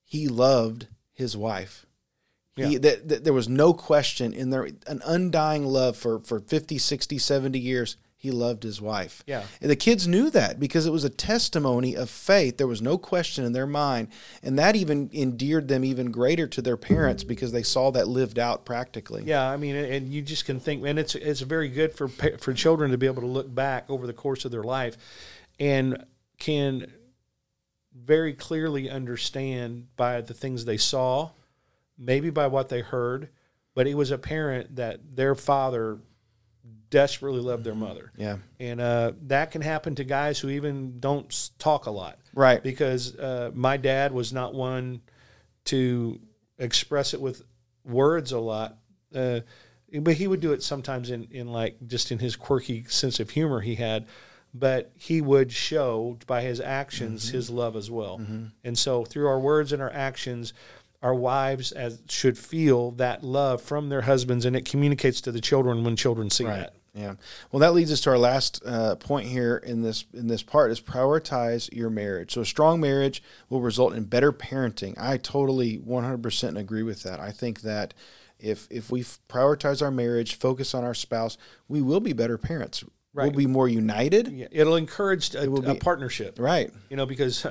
he 0.04 0.28
loved 0.28 0.88
his 1.14 1.36
wife. 1.36 1.86
He, 2.58 2.78
that, 2.78 3.08
that 3.08 3.24
there 3.24 3.34
was 3.34 3.48
no 3.48 3.74
question 3.74 4.34
in 4.34 4.50
there 4.50 4.68
an 4.86 5.02
undying 5.06 5.66
love 5.66 5.96
for 5.96 6.20
for 6.20 6.40
50 6.40 6.78
60 6.78 7.18
70 7.18 7.58
years 7.58 7.96
he 8.22 8.30
loved 8.30 8.62
his 8.62 8.80
wife. 8.80 9.24
Yeah. 9.26 9.46
And 9.62 9.72
the 9.72 9.76
kids 9.76 10.08
knew 10.08 10.30
that 10.30 10.60
because 10.60 10.86
it 10.86 10.92
was 10.92 11.04
a 11.04 11.10
testimony 11.10 11.96
of 11.96 12.08
faith. 12.08 12.58
There 12.58 12.68
was 12.68 12.80
no 12.80 13.00
question 13.00 13.44
in 13.46 13.52
their 13.52 13.66
mind. 13.66 14.10
And 14.44 14.60
that 14.60 14.76
even 14.76 15.10
endeared 15.12 15.68
them 15.68 15.84
even 15.84 16.12
greater 16.12 16.46
to 16.46 16.62
their 16.62 16.78
parents 16.78 17.24
because 17.24 17.52
they 17.52 17.64
saw 17.64 17.90
that 17.90 18.08
lived 18.08 18.38
out 18.38 18.64
practically. 18.64 19.24
Yeah, 19.24 19.50
I 19.50 19.58
mean, 19.58 19.76
and 19.76 20.14
you 20.14 20.22
just 20.22 20.46
can 20.46 20.60
think, 20.60 20.86
and 20.86 21.00
it's 21.00 21.16
it's 21.16 21.42
very 21.42 21.68
good 21.68 21.96
for 21.96 22.10
for 22.10 22.54
children 22.54 22.92
to 22.92 22.98
be 23.00 23.08
able 23.08 23.24
to 23.24 23.28
look 23.28 23.54
back 23.54 23.90
over 23.90 24.06
the 24.06 24.14
course 24.14 24.46
of 24.46 24.52
their 24.52 24.62
life, 24.62 24.98
and 25.60 26.06
can 26.38 26.94
very 27.92 28.34
clearly 28.34 28.88
understand 28.88 29.88
by 29.98 30.22
the 30.22 30.36
things 30.36 30.66
they 30.66 30.78
saw, 30.78 31.32
maybe 31.98 32.30
by 32.30 32.46
what 32.46 32.70
they 32.70 32.82
heard, 32.82 33.30
but 33.74 33.88
it 33.88 33.96
was 33.96 34.12
apparent 34.12 34.76
that 34.76 35.16
their 35.16 35.34
father 35.34 35.98
desperately 36.92 37.40
love 37.40 37.64
their 37.64 37.74
mother. 37.74 38.12
Yeah. 38.16 38.38
And 38.60 38.80
uh, 38.80 39.14
that 39.24 39.50
can 39.50 39.62
happen 39.64 39.96
to 39.96 40.04
guys 40.04 40.38
who 40.38 40.50
even 40.50 41.00
don't 41.00 41.50
talk 41.58 41.88
a 41.88 41.92
lot. 41.92 42.20
Right. 42.36 42.62
Because 42.62 43.16
uh, 43.16 43.50
my 43.56 43.78
dad 43.78 44.12
was 44.12 44.32
not 44.32 44.54
one 44.54 45.02
to 45.66 46.20
express 46.60 47.16
it 47.16 47.22
with 47.22 47.42
words 47.84 48.32
a 48.32 48.40
lot. 48.40 48.78
Uh, 49.16 49.40
but 50.00 50.14
he 50.14 50.28
would 50.28 50.40
do 50.40 50.54
it 50.54 50.62
sometimes 50.62 51.10
in, 51.10 51.28
in 51.32 51.48
like 51.48 51.78
just 51.88 52.12
in 52.12 52.20
his 52.20 52.36
quirky 52.36 52.86
sense 52.88 53.20
of 53.20 53.32
humor 53.32 53.62
he 53.62 53.76
had. 53.76 54.06
But 54.54 54.92
he 54.96 55.22
would 55.22 55.52
show 55.52 56.20
by 56.28 56.42
his 56.42 56.60
actions 56.60 57.30
his 57.30 57.50
love 57.50 57.76
as 57.78 57.90
well. 57.90 58.18
And 58.66 58.78
so 58.78 59.06
through 59.06 59.28
our 59.28 59.40
words 59.40 59.72
and 59.72 59.82
our 59.82 59.92
actions, 59.92 60.54
our 61.02 61.16
wives 61.16 61.72
as 61.72 62.02
should 62.10 62.38
feel 62.38 62.92
that 62.92 63.24
love 63.24 63.62
from 63.62 63.88
their 63.88 64.02
husbands, 64.02 64.44
and 64.46 64.56
it 64.56 64.66
communicates 64.66 65.22
to 65.22 65.32
the 65.32 65.40
children 65.40 65.84
when 65.86 65.96
children 65.96 66.30
see 66.30 66.44
that. 66.60 66.76
Yeah. 66.94 67.16
Well, 67.52 67.62
that 67.62 67.74
leads 67.74 67.92
us 67.92 68.02
to 68.02 68.10
our 68.10 68.18
last 68.18 68.62
uh, 68.66 68.96
point 68.96 69.28
here 69.28 69.58
in 69.58 69.82
this 69.82 70.06
in 70.14 70.28
this 70.28 70.44
part 70.44 70.72
is 70.72 70.82
prioritize 70.82 71.74
your 71.74 71.90
marriage. 71.90 72.34
So 72.34 72.42
a 72.42 72.46
strong 72.46 72.82
marriage 72.82 73.24
will 73.50 73.62
result 73.62 73.94
in 73.94 74.04
better 74.04 74.34
parenting. 74.34 74.96
I 74.98 75.18
totally 75.18 75.78
100% 75.80 76.60
agree 76.60 76.84
with 76.84 77.04
that. 77.04 77.20
I 77.20 77.32
think 77.32 77.62
that 77.62 77.94
if 78.40 78.68
if 78.70 78.92
we 78.92 79.04
prioritize 79.30 79.82
our 79.82 79.92
marriage, 79.92 80.36
focus 80.36 80.74
on 80.74 80.84
our 80.84 80.94
spouse, 80.94 81.38
we 81.70 81.82
will 81.82 82.02
be 82.02 82.12
better 82.12 82.38
parents. 82.38 82.84
Right. 83.14 83.26
We'll 83.26 83.38
be 83.38 83.48
more 83.48 83.68
united. 83.68 84.28
Yeah, 84.30 84.48
it'll 84.52 84.78
encourage 84.78 85.36
a, 85.36 85.50
will 85.50 85.62
be, 85.62 85.70
a 85.70 85.76
partnership. 85.76 86.38
Right. 86.40 86.72
you 86.90 86.98
know, 86.98 87.06
because 87.06 87.46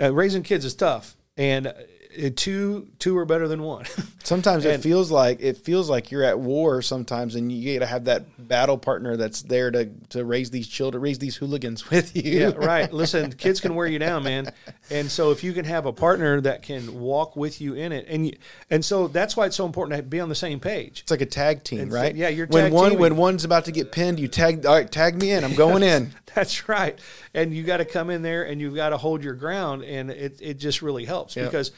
uh, 0.00 0.14
raising 0.14 0.42
kids 0.42 0.64
is 0.64 0.74
tough, 0.74 1.16
and 1.36 1.72
uh, 2.18 2.30
two 2.34 2.88
two 2.98 3.16
are 3.16 3.24
better 3.24 3.46
than 3.48 3.62
one. 3.62 3.84
Sometimes 4.24 4.64
it 4.64 4.80
feels 4.82 5.10
like 5.10 5.40
it 5.40 5.56
feels 5.56 5.88
like 5.88 6.10
you're 6.10 6.22
at 6.22 6.38
war 6.38 6.82
sometimes 6.82 7.34
and 7.34 7.50
you 7.50 7.74
got 7.78 7.84
to 7.84 7.90
have 7.90 8.04
that 8.04 8.24
battle 8.48 8.76
partner 8.78 9.16
that's 9.16 9.42
there 9.42 9.70
to 9.70 9.86
to 10.10 10.24
raise 10.24 10.50
these 10.50 10.68
children, 10.68 11.02
raise 11.02 11.18
these 11.18 11.36
hooligans 11.36 11.88
with 11.90 12.14
you. 12.16 12.40
yeah, 12.40 12.50
right. 12.56 12.92
Listen, 12.92 13.32
kids 13.32 13.60
can 13.60 13.74
wear 13.74 13.86
you 13.86 13.98
down, 13.98 14.22
man. 14.24 14.52
And 14.90 15.10
so 15.10 15.30
if 15.30 15.42
you 15.42 15.52
can 15.52 15.64
have 15.64 15.86
a 15.86 15.92
partner 15.92 16.40
that 16.42 16.62
can 16.62 17.00
walk 17.00 17.34
with 17.36 17.60
you 17.60 17.74
in 17.74 17.92
it, 17.92 18.06
and 18.08 18.26
you, 18.26 18.36
and 18.70 18.84
so 18.84 19.08
that's 19.08 19.36
why 19.36 19.46
it's 19.46 19.56
so 19.56 19.64
important 19.66 19.96
to 19.96 20.02
be 20.02 20.20
on 20.20 20.28
the 20.28 20.34
same 20.34 20.60
page. 20.60 21.00
It's 21.02 21.10
like 21.10 21.20
a 21.22 21.26
tag 21.26 21.64
team, 21.64 21.80
It's- 21.80 21.92
right? 21.94 22.14
yeah, 22.14 22.28
you're 22.28 22.46
when 22.48 22.72
one 22.72 22.90
teaming. 22.90 23.00
when 23.00 23.16
one's 23.16 23.44
about 23.44 23.64
to 23.66 23.72
get 23.72 23.90
pinned, 23.92 24.20
you 24.20 24.28
tag. 24.28 24.66
All 24.66 24.74
right, 24.74 24.90
tag 24.90 25.16
me 25.20 25.30
in. 25.30 25.44
I'm 25.44 25.54
going 25.54 25.82
in. 25.82 26.12
That's 26.34 26.68
right. 26.68 26.98
And 27.34 27.54
you 27.54 27.62
got 27.64 27.78
to 27.78 27.84
come 27.84 28.10
in 28.10 28.22
there 28.22 28.42
and 28.44 28.60
you've 28.60 28.74
got 28.74 28.90
to 28.90 28.96
hold 28.96 29.24
your 29.24 29.34
ground, 29.34 29.82
and 29.84 30.10
it, 30.10 30.38
it 30.40 30.54
just 30.58 30.82
really 30.82 31.04
helps 31.06 31.36
Yep. 31.36 31.46
because. 31.50 31.70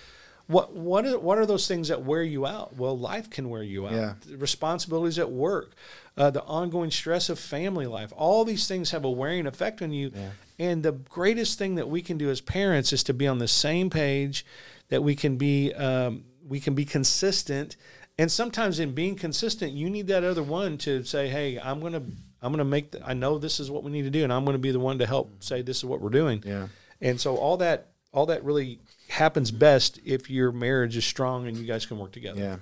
What 0.53 0.75
what 0.75 1.07
are, 1.07 1.19
what 1.19 1.38
are 1.38 1.47
those 1.47 1.67
things 1.67 1.88
that 1.88 2.05
wear 2.05 2.23
you 2.23 2.47
out? 2.47 2.77
Well, 2.77 2.99
life 2.99 3.31
can 3.31 3.49
wear 3.49 3.62
you 3.62 3.87
out. 3.87 3.93
Yeah. 3.93 4.15
Responsibilities 4.37 5.19
at 5.19 5.31
work, 5.31 5.75
uh, 6.17 6.31
the 6.31 6.43
ongoing 6.43 6.91
stress 6.91 7.29
of 7.29 7.38
family 7.38 7.87
life. 7.87 8.12
All 8.17 8.45
these 8.45 8.69
things 8.69 8.91
have 8.91 9.05
a 9.05 9.11
wearing 9.11 9.47
effect 9.47 9.81
on 9.81 9.93
you. 9.93 10.12
And 10.59 10.83
the 10.83 10.93
greatest 10.93 11.59
thing 11.59 11.77
that 11.77 11.88
we 11.88 12.03
can 12.03 12.19
do 12.19 12.31
as 12.31 12.41
parents 12.41 12.93
is 12.93 13.03
to 13.05 13.15
be 13.15 13.27
on 13.27 13.38
the 13.38 13.49
same 13.49 13.91
page, 13.91 14.45
that 14.91 15.03
we 15.03 15.17
can 15.17 15.37
be 15.37 15.73
um, 15.75 16.25
we 16.47 16.61
can 16.61 16.75
be 16.75 16.85
consistent. 16.85 17.77
And 18.19 18.31
sometimes 18.31 18.79
in 18.79 18.93
being 18.93 19.17
consistent, 19.17 19.73
you 19.73 19.88
need 19.88 20.07
that 20.09 20.23
other 20.23 20.43
one 20.43 20.77
to 20.79 21.03
say, 21.05 21.29
"Hey, 21.29 21.59
I'm 21.59 21.81
gonna 21.81 22.03
I'm 22.43 22.53
gonna 22.53 22.65
make. 22.65 22.91
The, 22.91 23.07
I 23.07 23.15
know 23.15 23.38
this 23.38 23.59
is 23.59 23.71
what 23.71 23.85
we 23.85 23.91
need 23.91 24.03
to 24.03 24.11
do, 24.11 24.23
and 24.23 24.33
I'm 24.33 24.45
gonna 24.45 24.59
be 24.59 24.71
the 24.71 24.81
one 24.81 24.99
to 24.99 25.07
help 25.07 25.43
say 25.43 25.62
this 25.62 25.79
is 25.79 25.85
what 25.85 26.01
we're 26.01 26.11
doing." 26.11 26.43
Yeah. 26.45 26.69
And 27.01 27.19
so 27.19 27.37
all 27.37 27.57
that 27.57 27.88
all 28.12 28.27
that 28.27 28.45
really 28.45 28.79
happens 29.12 29.51
best 29.51 30.01
if 30.05 30.31
your 30.31 30.53
marriage 30.53 30.96
is 30.96 31.05
strong 31.05 31.46
and 31.46 31.57
you 31.57 31.66
guys 31.66 31.87
can 31.87 31.98
work 31.98 32.12
together. 32.12 32.40
Yeah. 32.40 32.57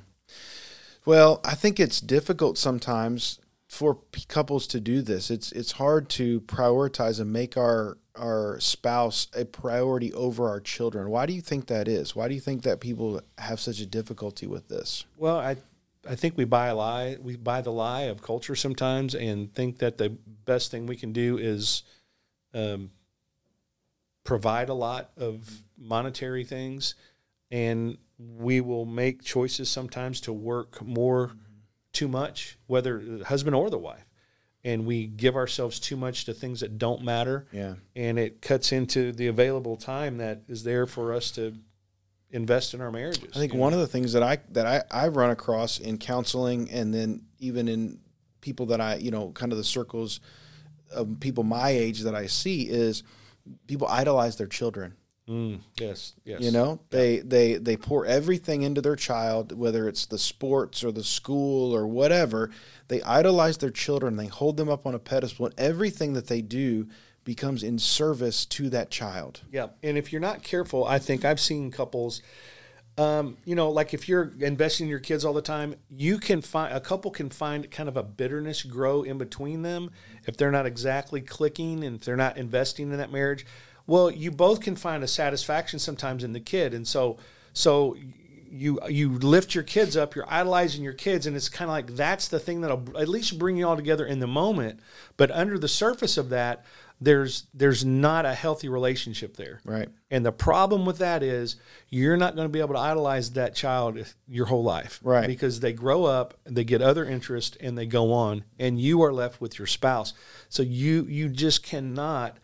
Well, 1.05 1.41
I 1.45 1.55
think 1.55 1.81
it's 1.81 2.01
difficult 2.01 2.59
sometimes 2.59 3.39
for 3.69 3.95
p- 3.95 4.25
couples 4.29 4.67
to 4.67 4.81
do 4.81 5.01
this. 5.01 5.31
It's 5.31 5.53
it's 5.53 5.73
hard 5.73 6.09
to 6.11 6.41
prioritize 6.43 7.21
and 7.21 7.33
make 7.33 7.57
our 7.57 7.99
our 8.17 8.59
spouse 8.61 9.29
a 9.35 9.45
priority 9.45 10.13
over 10.13 10.49
our 10.49 10.61
children. 10.61 11.09
Why 11.09 11.25
do 11.25 11.33
you 11.33 11.41
think 11.41 11.69
that 11.69 11.87
is? 11.89 12.17
Why 12.17 12.29
do 12.29 12.35
you 12.35 12.41
think 12.41 12.63
that 12.63 12.81
people 12.81 13.21
have 13.39 13.61
such 13.61 13.81
a 13.81 13.87
difficulty 13.87 14.47
with 14.47 14.69
this? 14.69 15.05
Well, 15.17 15.39
I 15.39 15.57
I 16.09 16.17
think 16.17 16.37
we 16.37 16.45
buy 16.45 16.67
a 16.67 16.75
lie. 16.75 17.17
We 17.23 17.37
buy 17.37 17.61
the 17.61 17.73
lie 17.73 18.03
of 18.03 18.23
culture 18.23 18.57
sometimes 18.57 19.15
and 19.15 19.55
think 19.55 19.79
that 19.79 19.99
the 19.99 20.11
best 20.45 20.71
thing 20.71 20.87
we 20.87 20.97
can 20.97 21.13
do 21.13 21.39
is 21.39 21.85
um, 22.53 22.91
provide 24.25 24.69
a 24.69 24.75
lot 24.75 25.11
of 25.17 25.63
monetary 25.81 26.45
things, 26.45 26.95
and 27.51 27.99
we 28.19 28.61
will 28.61 28.85
make 28.85 29.23
choices 29.23 29.71
sometimes 29.71 30.21
to 30.23 30.33
work 30.33 30.83
more 30.85 31.33
too 31.93 32.09
much, 32.09 32.59
whether 32.67 32.99
the 32.99 33.25
husband 33.25 33.57
or 33.57 33.71
the 33.71 33.79
wife, 33.79 34.07
and 34.63 34.87
we 34.87 35.07
give 35.07 35.35
ourselves 35.35 35.81
too 35.81 35.97
much 35.97 36.27
to 36.27 36.35
things 36.35 36.61
that 36.61 36.79
don't 36.79 37.03
matter. 37.03 37.47
Yeah. 37.51 37.75
and 37.97 38.19
it 38.19 38.43
cuts 38.43 38.73
into 38.73 39.13
the 39.13 39.27
available 39.27 39.77
time 39.77 40.19
that 40.19 40.43
is 40.49 40.63
there 40.65 40.87
for 40.87 41.13
us 41.13 41.31
to 41.33 41.55
invest 42.31 42.75
in 42.75 42.81
our 42.81 42.93
marriages. 42.93 43.31
I 43.35 43.39
think 43.39 43.55
one 43.55 43.73
of 43.73 43.81
the 43.81 43.87
things 43.87 44.13
that 44.13 44.23
I 44.23 44.39
that 44.51 44.67
I 44.67 44.83
I've 44.91 45.17
run 45.17 45.31
across 45.31 45.79
in 45.79 45.99
counseling 45.99 46.71
and 46.71 46.95
then 46.95 47.23
even 47.39 47.69
in 47.69 47.99
people 48.41 48.67
that 48.67 48.81
I 48.81 48.97
you 48.97 49.11
know 49.11 49.31
kind 49.33 49.53
of 49.53 49.59
the 49.59 49.65
circles 49.65 50.21
of 50.93 51.19
people 51.21 51.45
my 51.45 51.71
age 51.71 52.01
that 52.01 52.15
I 52.15 52.27
see 52.27 52.69
is 52.69 53.03
people 53.67 53.89
idolize 53.89 54.37
their 54.37 54.47
children. 54.47 54.95
Mm, 55.31 55.61
yes, 55.79 56.15
yes. 56.25 56.41
You 56.41 56.51
know, 56.51 56.81
they 56.91 57.21
they 57.21 57.55
they 57.55 57.77
pour 57.77 58.05
everything 58.05 58.63
into 58.63 58.81
their 58.81 58.97
child, 58.97 59.57
whether 59.57 59.87
it's 59.89 60.05
the 60.05 60.19
sports 60.19 60.83
or 60.83 60.91
the 60.91 61.05
school 61.05 61.73
or 61.73 61.87
whatever. 61.87 62.51
They 62.89 63.01
idolize 63.03 63.59
their 63.59 63.71
children. 63.71 64.17
They 64.17 64.27
hold 64.27 64.57
them 64.57 64.69
up 64.69 64.87
on 64.87 64.95
a 64.95 64.99
pedestal, 64.99 65.47
and 65.47 65.55
everything 65.57 66.15
that 66.15 66.27
they 66.27 66.43
do 66.43 66.89
becomes 67.23 67.63
in 67.63 67.79
service 67.79 68.45
to 68.47 68.69
that 68.71 68.91
child. 68.91 69.43
Yeah, 69.53 69.69
and 69.85 69.97
if 69.97 70.13
you're 70.13 70.21
not 70.21 70.43
careful, 70.43 70.85
I 70.85 70.99
think 70.99 71.25
I've 71.25 71.39
seen 71.39 71.71
couples. 71.71 72.23
Um, 72.99 73.37
you 73.45 73.55
know, 73.55 73.71
like 73.71 73.95
if 73.95 74.09
you're 74.09 74.33
investing 74.41 74.87
in 74.87 74.91
your 74.91 74.99
kids 74.99 75.25
all 75.25 75.33
the 75.33 75.41
time, 75.41 75.77
you 75.89 76.19
can 76.19 76.43
find 76.43 76.75
a 76.75 76.81
couple 76.81 77.13
can 77.13 77.31
find 77.31 77.71
kind 77.71 77.89
of 77.89 77.97
a 77.97 78.03
bitterness 78.03 78.65
grow 78.65 79.05
in 79.05 79.17
between 79.17 79.63
them 79.63 79.93
if 80.27 80.37
they're 80.37 80.51
not 80.51 80.67
exactly 80.67 81.21
clicking 81.21 81.85
and 81.85 81.97
if 81.97 82.05
they're 82.05 82.17
not 82.17 82.37
investing 82.37 82.91
in 82.91 82.99
that 82.99 83.13
marriage. 83.13 83.47
Well, 83.91 84.09
you 84.09 84.31
both 84.31 84.61
can 84.61 84.77
find 84.77 85.03
a 85.03 85.09
satisfaction 85.09 85.81
sometimes 85.81 86.23
in 86.23 86.33
the 86.33 86.39
kid, 86.39 86.75
and 86.75 86.87
so 86.87 87.19
so 87.53 87.97
you 88.49 88.79
you 88.89 89.19
lift 89.19 89.53
your 89.53 89.65
kids 89.65 89.97
up, 89.97 90.15
you're 90.15 90.33
idolizing 90.33 90.85
your 90.85 90.93
kids, 90.93 91.27
and 91.27 91.35
it's 91.35 91.49
kind 91.49 91.69
of 91.69 91.73
like 91.73 91.97
that's 91.97 92.29
the 92.29 92.39
thing 92.39 92.61
that'll 92.61 92.97
at 92.97 93.09
least 93.09 93.37
bring 93.37 93.57
you 93.57 93.67
all 93.67 93.75
together 93.75 94.07
in 94.07 94.21
the 94.21 94.29
moment. 94.29 94.79
But 95.17 95.33
under 95.33 95.59
the 95.59 95.67
surface 95.67 96.17
of 96.17 96.29
that, 96.29 96.65
there's 97.01 97.49
there's 97.53 97.85
not 97.85 98.25
a 98.25 98.33
healthy 98.33 98.69
relationship 98.69 99.37
there. 99.37 99.61
Right. 99.65 99.89
And 100.09 100.25
the 100.25 100.31
problem 100.31 100.87
with 100.87 100.99
that 100.99 101.25
is 101.25 101.57
you're 101.89 102.17
not 102.17 102.37
going 102.37 102.47
to 102.47 102.53
be 102.53 102.61
able 102.61 102.75
to 102.75 102.81
idolize 102.81 103.33
that 103.33 103.57
child 103.57 103.99
your 104.29 104.47
whole 104.47 104.63
life. 104.63 105.01
Right. 105.03 105.27
Because 105.27 105.59
they 105.59 105.73
grow 105.73 106.05
up, 106.05 106.35
they 106.45 106.63
get 106.63 106.81
other 106.81 107.05
interests 107.05 107.57
and 107.61 107.77
they 107.77 107.87
go 107.87 108.13
on 108.13 108.45
and 108.57 108.81
you 108.81 109.03
are 109.03 109.13
left 109.13 109.41
with 109.41 109.59
your 109.59 109.67
spouse. 109.67 110.13
So 110.49 110.63
you 110.63 111.07
you 111.09 111.29
just 111.29 111.65
cannot 111.65 112.39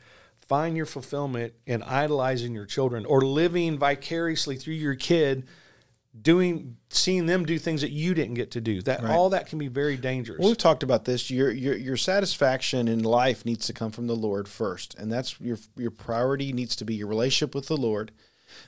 find 0.47 0.77
your 0.77 0.87
fulfillment 0.87 1.55
in 1.67 1.83
idolizing 1.83 2.55
your 2.55 2.67
children 2.67 3.05
or 3.05 3.23
living 3.23 3.79
vicariously 3.79 4.57
through 4.57 4.75
your 4.75 4.95
kid 4.95 5.47
doing 6.21 6.77
seeing 6.89 7.27
them 7.27 7.45
do 7.45 7.59
things 7.59 7.83
that 7.83 7.91
you 7.91 8.15
didn't 8.15 8.35
get 8.35 8.51
to 8.53 8.61
do. 8.61 8.83
That 8.83 9.05
all 9.05 9.31
that 9.31 9.47
can 9.47 9.59
be 9.59 9.69
very 9.69 9.97
dangerous. 9.97 10.39
Well, 10.39 10.49
we've 10.49 10.59
talked 10.59 10.83
about 10.83 11.05
this. 11.05 11.31
Your 11.31 11.51
your 11.51 11.77
your 11.77 11.97
satisfaction 11.97 12.89
in 12.89 13.03
life 13.03 13.45
needs 13.45 13.67
to 13.67 13.73
come 13.73 13.91
from 13.91 14.07
the 14.07 14.17
Lord 14.17 14.49
first, 14.49 14.95
and 14.95 15.13
that's 15.13 15.41
your 15.41 15.59
your 15.77 15.91
priority 15.91 16.53
needs 16.53 16.77
to 16.77 16.85
be 16.85 16.95
your 16.95 17.09
relationship 17.09 17.55
with 17.55 17.67
the 17.67 17.77
Lord. 17.77 18.13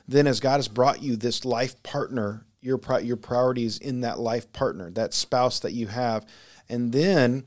Then, 0.07 0.27
as 0.27 0.39
God 0.39 0.57
has 0.57 0.67
brought 0.67 1.01
you 1.01 1.15
this 1.15 1.45
life 1.45 1.81
partner, 1.83 2.45
your 2.61 2.77
pri- 2.77 2.99
your 2.99 3.17
priority 3.17 3.65
is 3.65 3.77
in 3.77 4.01
that 4.01 4.19
life 4.19 4.51
partner, 4.53 4.91
that 4.91 5.13
spouse 5.13 5.59
that 5.59 5.73
you 5.73 5.87
have, 5.87 6.25
and 6.67 6.91
then 6.91 7.45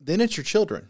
then 0.00 0.20
it's 0.20 0.36
your 0.36 0.44
children. 0.44 0.88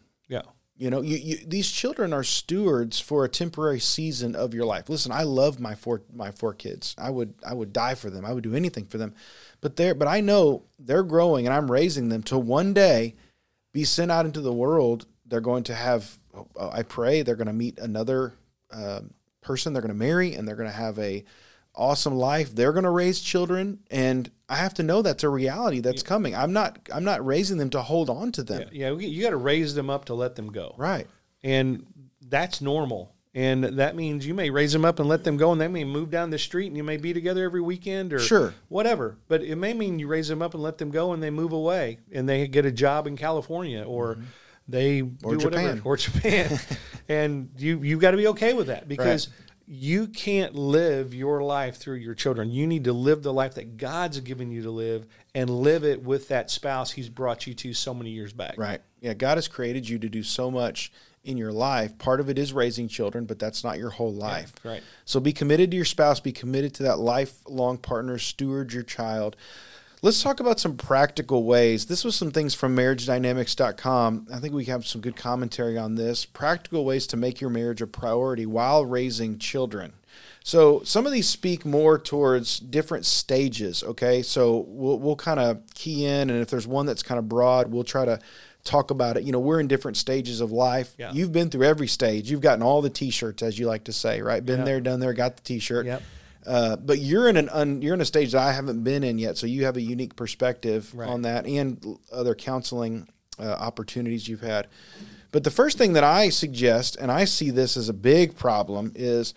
You 0.76 0.90
know, 0.90 1.02
you, 1.02 1.16
you 1.16 1.36
these 1.46 1.70
children 1.70 2.12
are 2.12 2.24
stewards 2.24 2.98
for 2.98 3.24
a 3.24 3.28
temporary 3.28 3.78
season 3.78 4.34
of 4.34 4.54
your 4.54 4.66
life. 4.66 4.88
Listen, 4.88 5.12
I 5.12 5.22
love 5.22 5.60
my 5.60 5.74
four 5.74 6.02
my 6.12 6.32
four 6.32 6.52
kids. 6.52 6.96
I 6.98 7.10
would 7.10 7.34
I 7.46 7.54
would 7.54 7.72
die 7.72 7.94
for 7.94 8.10
them. 8.10 8.24
I 8.24 8.32
would 8.32 8.42
do 8.42 8.54
anything 8.56 8.86
for 8.86 8.98
them. 8.98 9.14
But 9.60 9.76
they're 9.76 9.94
but 9.94 10.08
I 10.08 10.20
know 10.20 10.64
they're 10.78 11.04
growing 11.04 11.46
and 11.46 11.54
I'm 11.54 11.70
raising 11.70 12.08
them 12.08 12.24
to 12.24 12.38
one 12.38 12.74
day 12.74 13.14
be 13.72 13.84
sent 13.84 14.10
out 14.10 14.26
into 14.26 14.40
the 14.40 14.52
world 14.52 15.06
They're 15.26 15.40
going 15.40 15.64
to 15.64 15.74
have, 15.74 16.18
uh, 16.34 16.70
I 16.70 16.82
pray, 16.82 17.22
they're 17.22 17.36
going 17.36 17.46
to 17.46 17.52
meet 17.52 17.78
another 17.78 18.34
um 18.72 19.14
person 19.42 19.72
they're 19.72 19.82
going 19.82 19.94
to 19.94 20.06
marry, 20.06 20.34
and 20.34 20.48
they're 20.48 20.56
going 20.56 20.70
to 20.70 20.74
have 20.76 20.98
a 20.98 21.22
awesome 21.74 22.14
life. 22.14 22.54
They're 22.54 22.72
going 22.72 22.84
to 22.84 22.90
raise 22.90 23.20
children, 23.20 23.80
and 23.90 24.30
I 24.48 24.56
have 24.56 24.74
to 24.74 24.82
know 24.82 25.02
that's 25.02 25.24
a 25.24 25.28
reality 25.28 25.80
that's 25.80 26.02
coming. 26.02 26.34
I'm 26.34 26.52
not, 26.52 26.78
I'm 26.92 27.04
not 27.04 27.24
raising 27.24 27.58
them 27.58 27.70
to 27.70 27.82
hold 27.82 28.08
on 28.10 28.32
to 28.32 28.42
them. 28.42 28.68
Yeah, 28.72 28.92
we- 28.92 29.06
you 29.06 29.22
got 29.22 29.30
to 29.30 29.36
raise 29.36 29.74
them 29.74 29.90
up 29.90 30.04
to 30.06 30.14
let 30.14 30.36
them 30.36 30.48
go. 30.52 30.74
Right. 30.78 31.06
and 31.42 31.86
that's 32.26 32.60
normal. 32.60 33.12
And 33.36 33.64
that 33.64 33.96
means 33.96 34.24
you 34.26 34.32
may 34.32 34.48
raise 34.48 34.72
them 34.72 34.84
up 34.84 35.00
and 35.00 35.08
let 35.08 35.24
them 35.24 35.36
go, 35.36 35.50
and 35.50 35.60
they 35.60 35.66
may 35.68 35.82
move 35.84 36.08
down 36.08 36.30
the 36.30 36.38
street, 36.38 36.68
and 36.68 36.76
you 36.76 36.84
may 36.84 36.96
be 36.96 37.12
together 37.12 37.44
every 37.44 37.60
weekend 37.60 38.12
or 38.12 38.18
Sure. 38.20 38.54
whatever. 38.68 39.18
But 39.28 39.42
it 39.42 39.56
may 39.56 39.74
mean 39.74 39.98
you 39.98 40.06
raise 40.06 40.28
them 40.28 40.40
up 40.40 40.54
and 40.54 40.62
let 40.62 40.78
them 40.78 40.90
go, 40.90 41.12
and 41.12 41.20
they 41.22 41.30
move 41.30 41.52
away, 41.52 41.98
and 42.12 42.28
they 42.28 42.46
get 42.48 42.64
a 42.64 42.70
job 42.72 43.06
in 43.08 43.16
California 43.16 43.82
or 43.82 44.18
they 44.68 45.02
Mm-hmm. 45.02 45.26
Or 45.26 45.32
do 45.36 45.40
Japan. 45.40 45.62
whatever 45.64 45.80
or 45.84 45.96
Japan, 45.96 46.60
and 47.08 47.50
you 47.58 47.82
you 47.82 47.98
got 47.98 48.12
to 48.12 48.16
be 48.16 48.28
okay 48.28 48.52
with 48.54 48.68
that 48.68 48.88
because. 48.88 49.28
You 49.66 50.08
can't 50.08 50.54
live 50.54 51.14
your 51.14 51.42
life 51.42 51.76
through 51.76 51.96
your 51.96 52.14
children. 52.14 52.50
You 52.50 52.66
need 52.66 52.84
to 52.84 52.92
live 52.92 53.22
the 53.22 53.32
life 53.32 53.54
that 53.54 53.76
God's 53.76 54.20
given 54.20 54.50
you 54.50 54.62
to 54.62 54.70
live 54.70 55.06
and 55.34 55.48
live 55.48 55.84
it 55.84 56.02
with 56.02 56.28
that 56.28 56.50
spouse 56.50 56.92
He's 56.92 57.08
brought 57.08 57.46
you 57.46 57.54
to 57.54 57.72
so 57.72 57.94
many 57.94 58.10
years 58.10 58.32
back. 58.32 58.56
Right. 58.58 58.80
Yeah. 59.00 59.14
God 59.14 59.38
has 59.38 59.48
created 59.48 59.88
you 59.88 59.98
to 59.98 60.08
do 60.08 60.22
so 60.22 60.50
much 60.50 60.92
in 61.24 61.38
your 61.38 61.52
life. 61.52 61.96
Part 61.98 62.20
of 62.20 62.28
it 62.28 62.38
is 62.38 62.52
raising 62.52 62.88
children, 62.88 63.24
but 63.24 63.38
that's 63.38 63.64
not 63.64 63.78
your 63.78 63.90
whole 63.90 64.12
life. 64.12 64.52
right. 64.62 64.82
So 65.04 65.20
be 65.20 65.32
committed 65.32 65.70
to 65.70 65.76
your 65.76 65.86
spouse, 65.86 66.20
be 66.20 66.32
committed 66.32 66.74
to 66.74 66.82
that 66.84 66.98
lifelong 66.98 67.78
partner, 67.78 68.18
steward 68.18 68.72
your 68.72 68.82
child. 68.82 69.36
Let's 70.04 70.22
talk 70.22 70.38
about 70.38 70.60
some 70.60 70.76
practical 70.76 71.44
ways. 71.44 71.86
This 71.86 72.04
was 72.04 72.14
some 72.14 72.30
things 72.30 72.52
from 72.52 72.76
marriagedynamics.com. 72.76 74.26
I 74.30 74.38
think 74.38 74.52
we 74.52 74.66
have 74.66 74.86
some 74.86 75.00
good 75.00 75.16
commentary 75.16 75.78
on 75.78 75.94
this. 75.94 76.26
Practical 76.26 76.84
ways 76.84 77.06
to 77.06 77.16
make 77.16 77.40
your 77.40 77.48
marriage 77.48 77.80
a 77.80 77.86
priority 77.86 78.44
while 78.44 78.84
raising 78.84 79.38
children. 79.38 79.94
So 80.44 80.82
some 80.82 81.06
of 81.06 81.12
these 81.12 81.26
speak 81.26 81.64
more 81.64 81.98
towards 81.98 82.60
different 82.60 83.06
stages, 83.06 83.82
okay? 83.82 84.20
So 84.20 84.66
we'll 84.68 84.98
we'll 84.98 85.16
kind 85.16 85.40
of 85.40 85.62
key 85.72 86.04
in 86.04 86.28
and 86.28 86.42
if 86.42 86.50
there's 86.50 86.66
one 86.66 86.84
that's 86.84 87.02
kind 87.02 87.18
of 87.18 87.26
broad, 87.26 87.72
we'll 87.72 87.82
try 87.82 88.04
to 88.04 88.18
talk 88.62 88.90
about 88.90 89.16
it. 89.16 89.22
You 89.22 89.32
know, 89.32 89.40
we're 89.40 89.60
in 89.60 89.68
different 89.68 89.96
stages 89.96 90.42
of 90.42 90.52
life. 90.52 90.94
Yeah. 90.98 91.12
You've 91.12 91.32
been 91.32 91.48
through 91.48 91.64
every 91.64 91.88
stage. 91.88 92.30
You've 92.30 92.42
gotten 92.42 92.62
all 92.62 92.82
the 92.82 92.90
t-shirts 92.90 93.42
as 93.42 93.58
you 93.58 93.66
like 93.66 93.84
to 93.84 93.92
say, 93.94 94.20
right? 94.20 94.44
Been 94.44 94.66
there, 94.66 94.82
done 94.82 95.00
there, 95.00 95.14
got 95.14 95.36
the 95.36 95.42
t-shirt. 95.42 95.86
Yep. 95.86 96.02
Uh, 96.46 96.76
but 96.76 96.98
you're 96.98 97.28
in 97.28 97.36
an 97.36 97.48
un, 97.50 97.80
you're 97.82 97.94
in 97.94 98.00
a 98.00 98.04
stage 98.04 98.32
that 98.32 98.42
I 98.42 98.52
haven't 98.52 98.82
been 98.84 99.02
in 99.02 99.18
yet, 99.18 99.38
so 99.38 99.46
you 99.46 99.64
have 99.64 99.76
a 99.76 99.82
unique 99.82 100.14
perspective 100.16 100.92
Right. 100.94 101.08
on 101.08 101.22
that 101.22 101.46
and 101.46 101.98
other 102.12 102.34
counseling 102.34 103.08
uh, 103.38 103.44
opportunities 103.44 104.28
you've 104.28 104.42
had. 104.42 104.68
But 105.32 105.42
the 105.42 105.50
first 105.50 105.78
thing 105.78 105.94
that 105.94 106.04
I 106.04 106.28
suggest, 106.28 106.96
and 106.96 107.10
I 107.10 107.24
see 107.24 107.50
this 107.50 107.76
as 107.76 107.88
a 107.88 107.94
big 107.94 108.36
problem, 108.36 108.92
is 108.94 109.34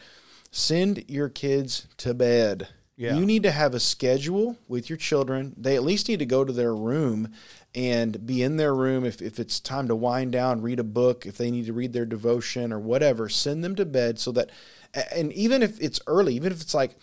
send 0.51 1.05
your 1.07 1.29
kids 1.29 1.87
to 1.97 2.13
bed. 2.13 2.67
Yeah. 2.95 3.15
You 3.15 3.25
need 3.25 3.43
to 3.43 3.51
have 3.51 3.73
a 3.73 3.79
schedule 3.79 4.57
with 4.67 4.89
your 4.89 4.97
children. 4.97 5.53
They 5.57 5.75
at 5.75 5.83
least 5.83 6.09
need 6.09 6.19
to 6.19 6.25
go 6.25 6.43
to 6.43 6.51
their 6.53 6.75
room 6.75 7.31
and 7.75 8.25
be 8.25 8.41
in 8.41 8.57
their 8.57 8.73
room. 8.73 9.05
If, 9.05 9.21
if 9.21 9.39
it's 9.39 9.59
time 9.59 9.87
to 9.87 9.95
wind 9.95 10.31
down, 10.31 10.61
read 10.63 10.79
a 10.79 10.83
book, 10.83 11.25
if 11.25 11.37
they 11.37 11.51
need 11.51 11.67
to 11.67 11.73
read 11.73 11.93
their 11.93 12.05
devotion 12.07 12.73
or 12.73 12.79
whatever, 12.79 13.29
send 13.29 13.63
them 13.63 13.75
to 13.75 13.85
bed 13.85 14.17
so 14.19 14.31
that, 14.31 14.49
and 14.93 15.31
even 15.33 15.61
if 15.61 15.79
it's 15.81 15.99
early, 16.07 16.35
even 16.35 16.51
if 16.51 16.61
it's 16.61 16.73
like 16.73 16.95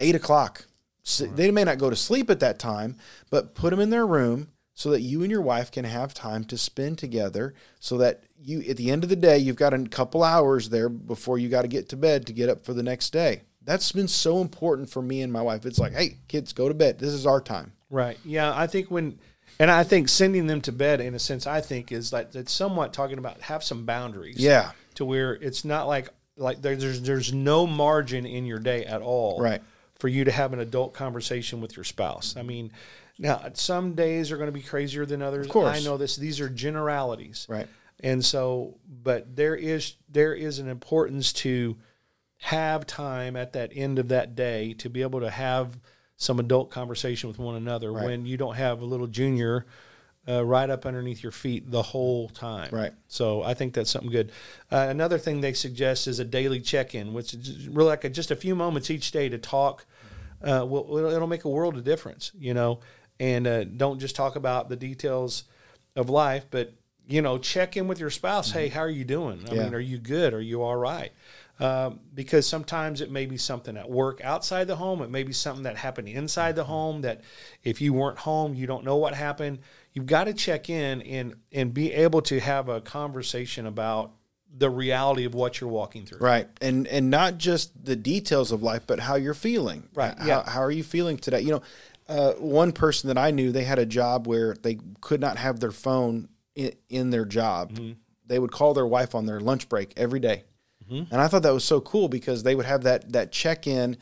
eight 0.00 0.14
o'clock, 0.14 0.66
so 1.02 1.24
mm-hmm. 1.24 1.36
they 1.36 1.50
may 1.50 1.64
not 1.64 1.78
go 1.78 1.90
to 1.90 1.96
sleep 1.96 2.30
at 2.30 2.40
that 2.40 2.58
time, 2.58 2.96
but 3.30 3.54
put 3.54 3.70
them 3.70 3.80
in 3.80 3.90
their 3.90 4.06
room 4.06 4.48
so 4.74 4.90
that 4.90 5.02
you 5.02 5.22
and 5.22 5.30
your 5.30 5.42
wife 5.42 5.70
can 5.70 5.84
have 5.84 6.12
time 6.14 6.44
to 6.44 6.58
spend 6.58 6.98
together 6.98 7.54
so 7.78 7.96
that 7.98 8.24
you 8.40 8.60
at 8.68 8.76
the 8.76 8.90
end 8.90 9.04
of 9.04 9.10
the 9.10 9.16
day 9.16 9.38
you've 9.38 9.54
got 9.54 9.72
a 9.72 9.84
couple 9.84 10.24
hours 10.24 10.68
there 10.70 10.88
before 10.88 11.38
you 11.38 11.48
got 11.48 11.62
to 11.62 11.68
get 11.68 11.88
to 11.88 11.96
bed 11.96 12.26
to 12.26 12.32
get 12.32 12.48
up 12.48 12.64
for 12.64 12.74
the 12.74 12.82
next 12.82 13.10
day 13.10 13.42
that's 13.62 13.92
been 13.92 14.08
so 14.08 14.40
important 14.40 14.90
for 14.90 15.00
me 15.00 15.22
and 15.22 15.32
my 15.32 15.40
wife 15.40 15.64
it's 15.64 15.78
like 15.78 15.92
hey 15.92 16.18
kids 16.26 16.52
go 16.52 16.66
to 16.66 16.74
bed 16.74 16.98
this 16.98 17.12
is 17.12 17.24
our 17.24 17.40
time 17.40 17.72
Right. 17.94 18.18
Yeah. 18.24 18.52
I 18.54 18.66
think 18.66 18.90
when, 18.90 19.20
and 19.60 19.70
I 19.70 19.84
think 19.84 20.08
sending 20.08 20.48
them 20.48 20.60
to 20.62 20.72
bed, 20.72 21.00
in 21.00 21.14
a 21.14 21.18
sense, 21.20 21.46
I 21.46 21.60
think 21.60 21.92
is 21.92 22.12
like 22.12 22.34
it's 22.34 22.52
somewhat 22.52 22.92
talking 22.92 23.18
about 23.18 23.40
have 23.42 23.62
some 23.62 23.86
boundaries. 23.86 24.36
yeah 24.38 24.72
To 24.96 25.04
where 25.04 25.34
it's 25.34 25.64
not 25.64 25.86
like 25.86 26.08
like 26.36 26.60
there- 26.62 26.76
there's 26.76 27.00
there's 27.02 27.32
no 27.32 27.66
margin 27.66 28.26
in 28.26 28.44
your 28.46 28.58
day 28.58 28.84
at 28.84 29.02
all. 29.02 29.40
Right. 29.40 29.62
For 29.98 30.08
you 30.08 30.24
to 30.24 30.32
have 30.32 30.52
an 30.52 30.58
adult 30.60 30.92
conversation 30.94 31.60
with 31.60 31.76
your 31.76 31.84
spouse. 31.84 32.34
I 32.36 32.42
mean, 32.42 32.72
now 33.18 33.40
some 33.54 33.94
days 33.94 34.32
are 34.32 34.36
going 34.36 34.48
to 34.48 34.52
be 34.52 34.60
crazier 34.62 35.06
than 35.06 35.22
others. 35.22 35.46
Of 35.46 35.52
course. 35.52 35.76
I 35.78 35.80
know 35.84 35.96
this. 35.96 36.16
These 36.16 36.40
are 36.40 36.48
generalities. 36.48 37.46
right 37.48 37.68
And 38.00 38.24
so, 38.24 38.76
but 38.88 39.36
there 39.36 39.54
is 39.54 39.94
there 40.08 40.34
is 40.34 40.58
an 40.58 40.68
importance 40.68 41.32
to 41.34 41.76
have 42.38 42.86
time 42.86 43.36
at 43.36 43.52
that 43.54 43.70
end 43.74 43.98
of 43.98 44.08
that 44.08 44.34
day 44.34 44.74
to 44.74 44.90
be 44.90 45.02
able 45.02 45.20
to 45.20 45.30
have 45.30 45.78
some 46.16 46.38
adult 46.38 46.70
conversation 46.70 47.28
with 47.28 47.38
one 47.38 47.54
another 47.54 47.92
when 48.04 48.26
you 48.26 48.36
don't 48.36 48.56
have 48.56 48.80
a 48.82 48.84
little 48.84 49.06
junior 49.06 49.64
uh, 50.28 50.44
right 50.44 50.70
up 50.70 50.86
underneath 50.86 51.22
your 51.22 51.32
feet 51.32 51.70
the 51.70 51.82
whole 51.82 52.28
time. 52.30 52.68
Right. 52.72 52.92
So 53.08 53.42
I 53.42 53.54
think 53.54 53.74
that's 53.74 53.90
something 53.90 54.10
good. 54.10 54.32
Uh, 54.72 54.86
another 54.88 55.18
thing 55.18 55.40
they 55.40 55.52
suggest 55.52 56.06
is 56.06 56.18
a 56.18 56.24
daily 56.24 56.60
check-in, 56.60 57.12
which 57.12 57.34
is 57.34 57.68
really 57.68 57.88
like 57.88 58.04
a, 58.04 58.08
just 58.10 58.30
a 58.30 58.36
few 58.36 58.54
moments 58.54 58.90
each 58.90 59.10
day 59.10 59.28
to 59.28 59.38
talk. 59.38 59.84
Uh, 60.42 60.64
will, 60.66 60.84
will- 60.86 61.10
it'll 61.10 61.26
make 61.28 61.44
a 61.44 61.48
world 61.48 61.76
of 61.76 61.84
difference, 61.84 62.32
you 62.38 62.54
know. 62.54 62.80
And 63.20 63.46
uh, 63.46 63.64
don't 63.64 63.98
just 64.00 64.16
talk 64.16 64.34
about 64.36 64.68
the 64.68 64.76
details 64.76 65.44
of 65.94 66.10
life, 66.10 66.46
but 66.50 66.72
you 67.06 67.20
know, 67.20 67.36
check 67.38 67.76
in 67.76 67.86
with 67.86 68.00
your 68.00 68.08
spouse. 68.10 68.50
Hey, 68.50 68.68
how 68.68 68.80
are 68.80 68.88
you 68.90 69.04
doing? 69.04 69.44
I 69.50 69.54
Yeah. 69.54 69.64
mean, 69.64 69.74
are 69.74 69.78
you 69.80 69.98
good? 69.98 70.32
Are 70.32 70.40
you 70.40 70.62
all 70.62 70.74
right? 70.76 71.12
Um, 71.60 72.00
because 72.14 72.48
sometimes 72.48 73.00
it 73.00 73.10
may 73.12 73.26
be 73.26 73.36
something 73.36 73.76
at 73.76 73.88
work 73.88 74.20
outside 74.24 74.66
the 74.66 74.76
home. 74.76 75.02
It 75.02 75.10
may 75.10 75.22
be 75.22 75.32
something 75.34 75.62
that 75.64 75.76
happened 75.76 76.08
inside 76.08 76.56
the 76.56 76.64
home 76.64 77.02
that 77.02 77.20
if 77.62 77.80
you 77.80 77.92
weren't 77.92 78.18
home, 78.18 78.54
you 78.54 78.66
don't 78.66 78.84
know 78.84 78.96
what 78.96 79.14
happened. 79.14 79.58
You've 79.94 80.06
got 80.06 80.24
to 80.24 80.34
check 80.34 80.68
in 80.68 81.02
and 81.02 81.34
and 81.52 81.72
be 81.72 81.92
able 81.92 82.20
to 82.22 82.40
have 82.40 82.68
a 82.68 82.80
conversation 82.80 83.66
about 83.66 84.10
the 84.56 84.68
reality 84.70 85.24
of 85.24 85.34
what 85.34 85.60
you're 85.60 85.70
walking 85.70 86.04
through. 86.06 86.18
right 86.18 86.46
and 86.60 86.86
and 86.86 87.10
not 87.10 87.38
just 87.38 87.72
the 87.84 87.96
details 87.96 88.52
of 88.52 88.62
life 88.62 88.82
but 88.86 89.00
how 89.00 89.16
you're 89.16 89.34
feeling 89.34 89.88
Right, 89.94 90.16
how, 90.16 90.26
yeah. 90.26 90.48
how 90.48 90.60
are 90.62 90.70
you 90.70 90.84
feeling 90.84 91.16
today 91.16 91.40
you 91.40 91.50
know 91.50 91.62
uh, 92.08 92.34
one 92.34 92.70
person 92.70 93.08
that 93.08 93.18
i 93.18 93.32
knew 93.32 93.50
they 93.50 93.64
had 93.64 93.80
a 93.80 93.86
job 93.86 94.28
where 94.28 94.54
they 94.62 94.78
could 95.00 95.20
not 95.20 95.38
have 95.38 95.58
their 95.58 95.72
phone 95.72 96.28
in, 96.54 96.72
in 96.88 97.10
their 97.10 97.24
job 97.24 97.72
Mm-hmm. 97.72 97.92
they 98.26 98.38
would 98.38 98.52
call 98.52 98.74
their 98.74 98.86
wife 98.86 99.16
on 99.16 99.26
their 99.26 99.40
lunch 99.40 99.68
break 99.68 99.92
every 99.96 100.20
day. 100.20 100.44
Mm-hmm. 100.88 101.12
and 101.12 101.20
i 101.20 101.26
thought 101.26 101.42
that 101.42 101.52
was 101.52 101.64
so 101.64 101.80
cool 101.80 102.08
because 102.08 102.44
they 102.44 102.54
would 102.54 102.66
have 102.66 102.84
that 102.84 103.12
that 103.12 103.32
check-in 103.32 103.96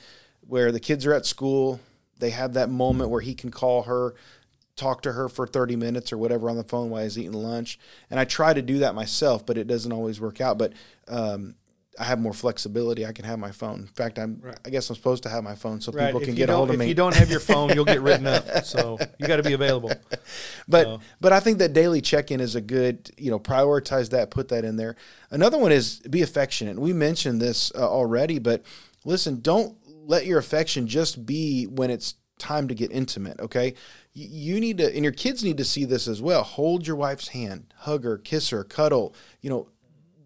where 0.47 0.71
the 0.71 0.81
kids 0.81 1.07
are 1.07 1.15
at 1.15 1.25
school 1.25 1.81
they 2.19 2.29
have 2.31 2.53
that 2.55 2.69
moment 2.69 3.09
where 3.09 3.23
he 3.23 3.35
can 3.35 3.51
call 3.51 3.85
her 3.85 4.15
talk 4.77 5.03
to 5.03 5.13
her 5.13 5.29
for 5.29 5.47
30 5.47 5.77
minutes 5.77 6.13
or 6.13 6.19
whatever 6.19 6.49
on 6.49 6.57
the 6.57 6.65
phone 6.65 6.91
while 6.91 7.03
he's 7.03 7.19
eating 7.19 7.33
lunch. 7.33 7.79
And 8.11 8.19
I 8.19 8.25
try 8.25 8.55
to 8.55 8.63
do 8.63 8.79
that 8.79 8.95
myself, 8.95 9.45
but 9.45 9.59
it 9.59 9.67
doesn't 9.67 9.93
always 9.93 10.21
work 10.21 10.41
out. 10.41 10.57
But 10.59 10.73
um, 11.09 11.55
I 11.99 12.05
have 12.05 12.19
more 12.19 12.33
flexibility. 12.33 13.05
I 13.05 13.13
can 13.13 13.27
have 13.27 13.39
my 13.39 13.51
phone. 13.51 13.81
In 13.81 13.87
fact, 13.89 14.19
I'm, 14.19 14.43
I 14.65 14.71
guess 14.71 14.89
I'm 14.89 14.97
supposed 14.97 15.25
to 15.25 15.29
have 15.29 15.45
my 15.45 15.55
phone 15.55 15.81
so 15.83 15.93
Right. 15.93 16.07
people 16.07 16.23
If 16.23 16.27
can 16.27 16.35
get 16.35 16.49
a 16.49 16.57
hold 16.57 16.71
of 16.71 16.75
if 16.75 16.79
me. 16.79 16.87
If 16.87 16.89
you 16.89 16.95
don't 16.95 17.15
have 17.15 17.31
your 17.31 17.39
phone, 17.41 17.75
you'll 17.75 17.85
get 17.85 18.01
written 18.01 18.27
up. 18.27 18.47
So 18.65 18.99
you 19.19 19.27
got 19.27 19.37
to 19.37 19.43
be 19.43 19.53
available. 19.53 19.93
but 20.69 20.85
So- 20.85 21.01
but 21.21 21.33
I 21.35 21.41
think 21.41 21.59
that 21.59 21.75
daily 21.75 22.01
check-in 22.01 22.41
is 22.41 22.55
a 22.55 22.61
good, 22.63 23.11
you 23.19 23.31
know, 23.31 23.39
prioritize 23.39 24.09
that, 24.11 24.31
put 24.31 24.49
that 24.49 24.65
in 24.65 24.77
there. 24.77 24.97
Another 25.31 25.59
one 25.59 25.71
is 25.73 26.01
be 26.01 26.23
affectionate. 26.23 26.79
We 26.79 26.95
mentioned 26.95 27.43
this 27.43 27.71
uh, 27.75 27.87
already, 27.87 28.39
but 28.39 28.63
listen, 29.05 29.41
don't 29.43 29.77
let 30.07 30.25
your 30.25 30.39
affection 30.39 30.87
just 30.89 31.27
be 31.27 31.65
when 31.67 31.91
it's 31.91 32.15
time 32.39 32.69
to 32.69 32.75
get 32.75 32.91
intimate, 32.91 33.39
okay? 33.41 33.75
You, 34.15 34.61
need 34.61 34.79
to 34.79 34.95
and 34.95 35.03
your 35.03 35.13
kids 35.13 35.43
need 35.43 35.57
to 35.57 35.65
see 35.65 35.85
this 35.85 36.07
as 36.07 36.21
well. 36.21 36.43
Hold 36.43 36.87
your 36.87 36.97
wife's 36.97 37.29
hand, 37.29 37.73
hug 37.79 38.05
her, 38.05 38.19
kiss 38.19 38.51
her, 38.51 38.63
cuddle, 38.63 39.15
you 39.41 39.49
know, 39.49 39.69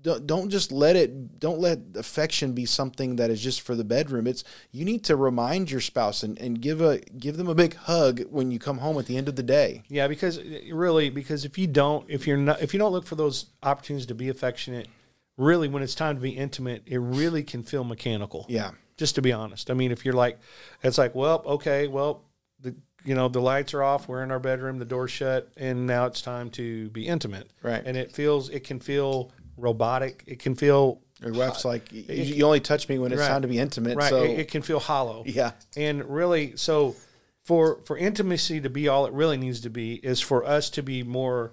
don't, 0.07 0.25
don't 0.25 0.51
just 0.51 0.71
let 0.71 0.95
it 0.95 1.41
don't 1.41 1.59
let 1.59 1.81
affection 1.97 2.53
be 2.53 2.65
something 2.65 3.17
that 3.17 3.29
is 3.29 3.41
just 3.41 3.61
for 3.61 3.75
the 3.75 3.83
bedroom. 3.83 4.29
It's 4.29 4.45
you 4.71 4.85
need 4.85 5.03
to 5.05 5.17
remind 5.17 5.71
your 5.71 5.81
spouse 5.81 6.23
and, 6.23 6.39
and 6.39 6.61
give 6.61 6.81
a 6.81 6.99
give 7.19 7.37
them 7.37 7.49
a 7.49 7.57
big 7.57 7.75
hug 7.75 8.23
when 8.31 8.53
you 8.53 8.61
come 8.61 8.79
home 8.79 8.99
at 8.99 9.07
the 9.07 9.17
end 9.17 9.29
of 9.29 9.35
the 9.35 9.43
day. 9.43 9.83
Yeah, 9.89 10.07
because 10.07 10.41
really, 10.71 11.11
because 11.11 11.45
if 11.45 11.59
you 11.59 11.67
don't, 11.67 12.09
if 12.09 12.25
you're 12.27 12.37
not, 12.37 12.63
if 12.63 12.73
you 12.73 12.79
don't 12.79 12.93
look 12.93 13.05
for 13.05 13.17
those 13.17 13.47
opportunities 13.65 14.07
to 14.07 14.15
be 14.15 14.29
affectionate, 14.29 14.87
really, 15.37 15.67
when 15.67 15.83
it's 15.83 15.97
time 15.97 16.15
to 16.15 16.23
be 16.23 16.31
intimate, 16.31 16.83
it 16.87 16.99
really 16.99 17.43
can 17.43 17.63
feel 17.63 17.85
mechanical. 17.85 18.47
yeah. 18.49 18.73
Just 18.97 19.15
to 19.17 19.21
be 19.21 19.31
honest, 19.31 19.71
I 19.71 19.75
mean, 19.75 19.93
if 19.93 20.07
you're 20.07 20.15
like, 20.15 20.39
it's 20.83 20.97
like, 20.97 21.15
well, 21.15 21.43
okay, 21.45 21.87
well, 21.87 22.25
you 23.07 23.15
know 23.15 23.29
the 23.29 23.41
lights 23.41 23.73
are 23.73 23.83
off, 23.83 24.09
we're 24.09 24.23
in 24.23 24.31
our 24.31 24.39
bedroom, 24.41 24.79
the 24.79 24.85
door's 24.85 25.11
shut, 25.11 25.49
and 25.57 25.87
now 25.87 26.05
it's 26.07 26.21
time 26.21 26.51
to 26.51 26.91
be 26.91 27.07
intimate. 27.07 27.49
Right. 27.63 27.83
And 27.85 27.97
it 27.97 28.13
feels, 28.13 28.49
it 28.51 28.65
can 28.65 28.81
feel 28.81 29.31
robotic. 29.57 30.23
It 30.27 30.39
can 30.41 30.55
feel 30.55 31.01
Your 31.23 31.33
wife's 31.33 31.65
like, 31.65 31.91
you, 31.93 32.03
you 32.09 32.45
only 32.45 32.61
touch 32.61 32.89
me 32.89 32.99
when 32.99 33.13
it's 33.13 33.21
Right. 33.21 33.29
time 33.29 33.43
to 33.43 33.49
be 33.49 33.59
intimate. 33.59 33.97
right. 33.97 34.11
So 34.11 34.23
it, 34.25 34.41
it 34.41 34.51
can 34.51 34.61
feel 34.63 34.81
hollow. 34.81 35.23
yeah, 35.27 35.53
And 35.77 36.05
really, 36.05 36.57
so 36.57 36.95
for 37.45 37.79
for 37.85 37.97
intimacy 37.97 38.61
to 38.61 38.69
be 38.69 38.89
all 38.89 39.07
it 39.07 39.13
really 39.13 39.37
needs 39.37 39.61
to 39.61 39.71
be 39.71 39.95
is 39.95 40.21
for 40.21 40.45
us 40.45 40.69
to 40.71 40.83
be 40.83 41.03
more 41.05 41.53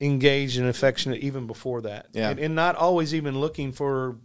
engaged 0.00 0.58
and 0.58 0.68
affectionate 0.68 1.20
even 1.20 1.46
before 1.46 1.80
that. 1.82 2.06
Yeah. 2.12 2.30
And, 2.30 2.38
and 2.38 2.54
not 2.54 2.76
always 2.76 3.14
even 3.14 3.40
looking 3.40 3.72
for 3.72 4.16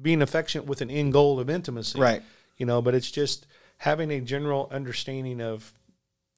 being 0.00 0.22
affectionate 0.22 0.66
with 0.66 0.80
an 0.80 0.90
end 0.90 1.12
goal 1.12 1.38
of 1.38 1.48
intimacy. 1.50 1.98
Right. 2.00 2.22
You 2.56 2.66
know, 2.66 2.82
but 2.82 2.94
it's 2.94 3.10
just 3.10 3.46
having 3.78 4.10
a 4.10 4.20
general 4.20 4.68
understanding 4.72 5.40
of 5.40 5.72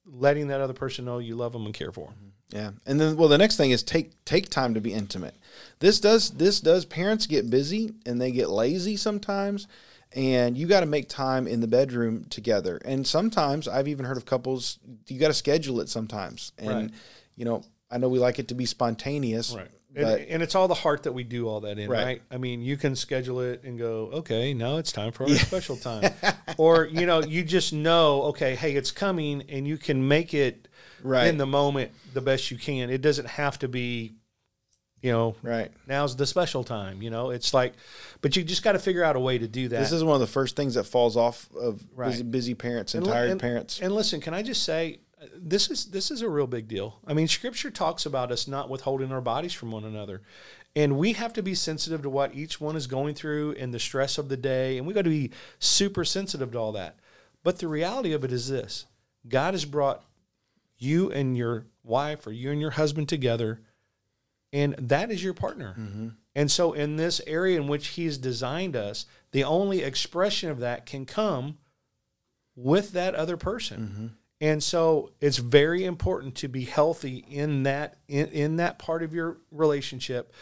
letting 0.05 0.47
that 0.47 0.61
other 0.61 0.73
person 0.73 1.05
know 1.05 1.19
you 1.19 1.35
love 1.35 1.53
them 1.53 1.65
and 1.65 1.73
care 1.73 1.91
for 1.91 2.07
them. 2.07 2.15
Mm-hmm. 2.15 2.27
Yeah, 2.53 2.71
and 2.85 2.99
then 2.99 3.15
well, 3.15 3.29
the 3.29 3.37
next 3.37 3.55
thing 3.55 3.71
is 3.71 3.81
take 3.81 4.25
take 4.25 4.49
time 4.49 4.73
to 4.73 4.81
be 4.81 4.93
intimate. 4.93 5.35
This 5.79 6.01
does 6.01 6.31
this 6.31 6.59
does 6.59 6.83
parents 6.83 7.25
get 7.25 7.49
busy 7.49 7.93
and 8.05 8.19
they 8.19 8.31
get 8.31 8.49
lazy 8.49 8.97
sometimes, 8.97 9.67
and 10.11 10.57
you 10.57 10.67
got 10.67 10.81
to 10.81 10.85
make 10.85 11.07
time 11.07 11.47
in 11.47 11.61
the 11.61 11.67
bedroom 11.67 12.25
together. 12.25 12.77
And 12.83 13.07
sometimes 13.07 13.69
I've 13.69 13.87
even 13.87 14.05
heard 14.05 14.17
of 14.17 14.25
couples 14.25 14.79
you 15.07 15.17
got 15.17 15.29
to 15.29 15.33
schedule 15.33 15.79
it 15.79 15.87
sometimes. 15.87 16.51
And 16.57 16.69
Right. 16.69 16.91
you 17.37 17.45
know, 17.45 17.63
I 17.89 17.97
know 17.97 18.09
we 18.09 18.19
like 18.19 18.37
it 18.37 18.49
to 18.49 18.53
be 18.55 18.65
spontaneous, 18.65 19.55
And, 19.95 20.07
and 20.07 20.43
it's 20.43 20.55
all 20.55 20.67
the 20.67 20.73
heart 20.73 21.03
that 21.03 21.11
we 21.11 21.23
do 21.23 21.47
all 21.49 21.61
that 21.61 21.77
in, 21.77 21.89
Right. 21.89 22.03
right? 22.05 22.21
I 22.31 22.37
mean, 22.37 22.61
you 22.61 22.77
can 22.77 22.95
schedule 22.95 23.41
it 23.41 23.63
and 23.63 23.77
go, 23.77 24.09
okay, 24.13 24.53
now 24.53 24.77
it's 24.77 24.91
time 24.91 25.11
for 25.11 25.23
our 25.23 25.35
special 25.35 25.75
time. 25.77 26.13
or, 26.57 26.85
you 26.85 27.05
know, 27.05 27.21
you 27.21 27.43
just 27.43 27.73
know, 27.73 28.23
okay, 28.23 28.55
hey, 28.55 28.75
it's 28.75 28.91
coming 28.91 29.43
and 29.49 29.67
you 29.67 29.77
can 29.77 30.07
make 30.07 30.33
it 30.33 30.67
Right. 31.03 31.27
in 31.27 31.37
the 31.37 31.45
moment 31.47 31.91
the 32.13 32.21
best 32.21 32.51
you 32.51 32.57
can. 32.57 32.89
It 32.89 33.01
doesn't 33.01 33.27
have 33.27 33.59
to 33.59 33.67
be, 33.67 34.13
you 35.01 35.11
know, 35.11 35.35
right. 35.41 35.71
now's 35.87 36.15
the 36.15 36.27
special 36.27 36.63
time, 36.63 37.01
you 37.01 37.09
know, 37.09 37.31
it's 37.31 37.53
like, 37.53 37.73
but 38.21 38.35
you 38.35 38.43
just 38.43 38.61
got 38.63 38.73
to 38.73 38.79
figure 38.79 39.03
out 39.03 39.15
a 39.15 39.19
way 39.19 39.37
to 39.39 39.47
do 39.47 39.67
that. 39.67 39.79
This 39.79 39.91
is 39.91 40.03
one 40.03 40.13
of 40.13 40.21
the 40.21 40.27
first 40.27 40.55
things 40.55 40.75
that 40.75 40.83
falls 40.83 41.17
off 41.17 41.49
of 41.59 41.83
Right. 41.95 42.11
busy, 42.11 42.23
busy 42.23 42.53
parents 42.53 42.93
and, 42.95 43.05
li- 43.05 43.11
tired 43.11 43.31
and- 43.31 43.41
parents. 43.41 43.81
And 43.81 43.93
listen, 43.95 44.21
can 44.21 44.33
I 44.35 44.43
just 44.43 44.63
say, 44.63 44.99
this 45.35 45.69
is 45.69 45.85
this 45.85 46.09
is 46.09 46.21
a 46.21 46.29
real 46.29 46.47
big 46.47 46.67
deal. 46.67 46.99
I 47.05 47.13
mean, 47.13 47.27
Scripture 47.27 47.71
talks 47.71 48.05
about 48.05 48.31
us 48.31 48.47
not 48.47 48.69
withholding 48.69 49.11
our 49.11 49.21
bodies 49.21 49.53
from 49.53 49.71
one 49.71 49.83
another, 49.83 50.21
and 50.75 50.97
we 50.97 51.13
have 51.13 51.33
to 51.33 51.43
be 51.43 51.53
sensitive 51.53 52.01
to 52.03 52.09
what 52.09 52.33
each 52.33 52.59
one 52.59 52.75
is 52.75 52.87
going 52.87 53.13
through 53.13 53.55
and 53.59 53.73
the 53.73 53.79
stress 53.79 54.17
of 54.17 54.29
the 54.29 54.37
day, 54.37 54.77
and 54.77 54.87
we 54.87 54.93
got 54.93 55.03
to 55.03 55.09
be 55.09 55.31
super 55.59 56.03
sensitive 56.03 56.51
to 56.51 56.57
all 56.57 56.71
that. 56.71 56.97
But 57.43 57.59
the 57.59 57.67
reality 57.67 58.13
of 58.13 58.23
it 58.23 58.31
is 58.31 58.49
this: 58.49 58.85
God 59.27 59.53
has 59.53 59.65
brought 59.65 60.03
you 60.77 61.11
and 61.11 61.37
your 61.37 61.67
wife, 61.83 62.25
or 62.25 62.31
you 62.31 62.51
and 62.51 62.59
your 62.59 62.71
husband 62.71 63.07
together, 63.07 63.61
and 64.51 64.73
that 64.79 65.11
is 65.11 65.23
your 65.23 65.33
partner. 65.35 65.75
Mm-hmm. 65.77 66.07
And 66.35 66.49
so, 66.49 66.73
in 66.73 66.95
this 66.95 67.21
area 67.27 67.59
in 67.59 67.67
which 67.67 67.89
He's 67.89 68.17
designed 68.17 68.75
us, 68.75 69.05
the 69.31 69.43
only 69.43 69.83
expression 69.83 70.49
of 70.49 70.59
that 70.59 70.85
can 70.87 71.05
come 71.05 71.59
with 72.55 72.93
that 72.93 73.13
other 73.13 73.37
person. 73.37 73.81
Mm-hmm. 73.81 74.07
And 74.41 74.63
so 74.63 75.11
it's 75.21 75.37
very 75.37 75.85
important 75.85 76.33
to 76.37 76.47
be 76.47 76.65
healthy 76.65 77.23
in 77.29 77.63
that 77.63 77.97
in, 78.07 78.27
in 78.29 78.55
that 78.57 78.79
part 78.79 79.03
of 79.03 79.13
your 79.13 79.37
relationship. 79.51 80.33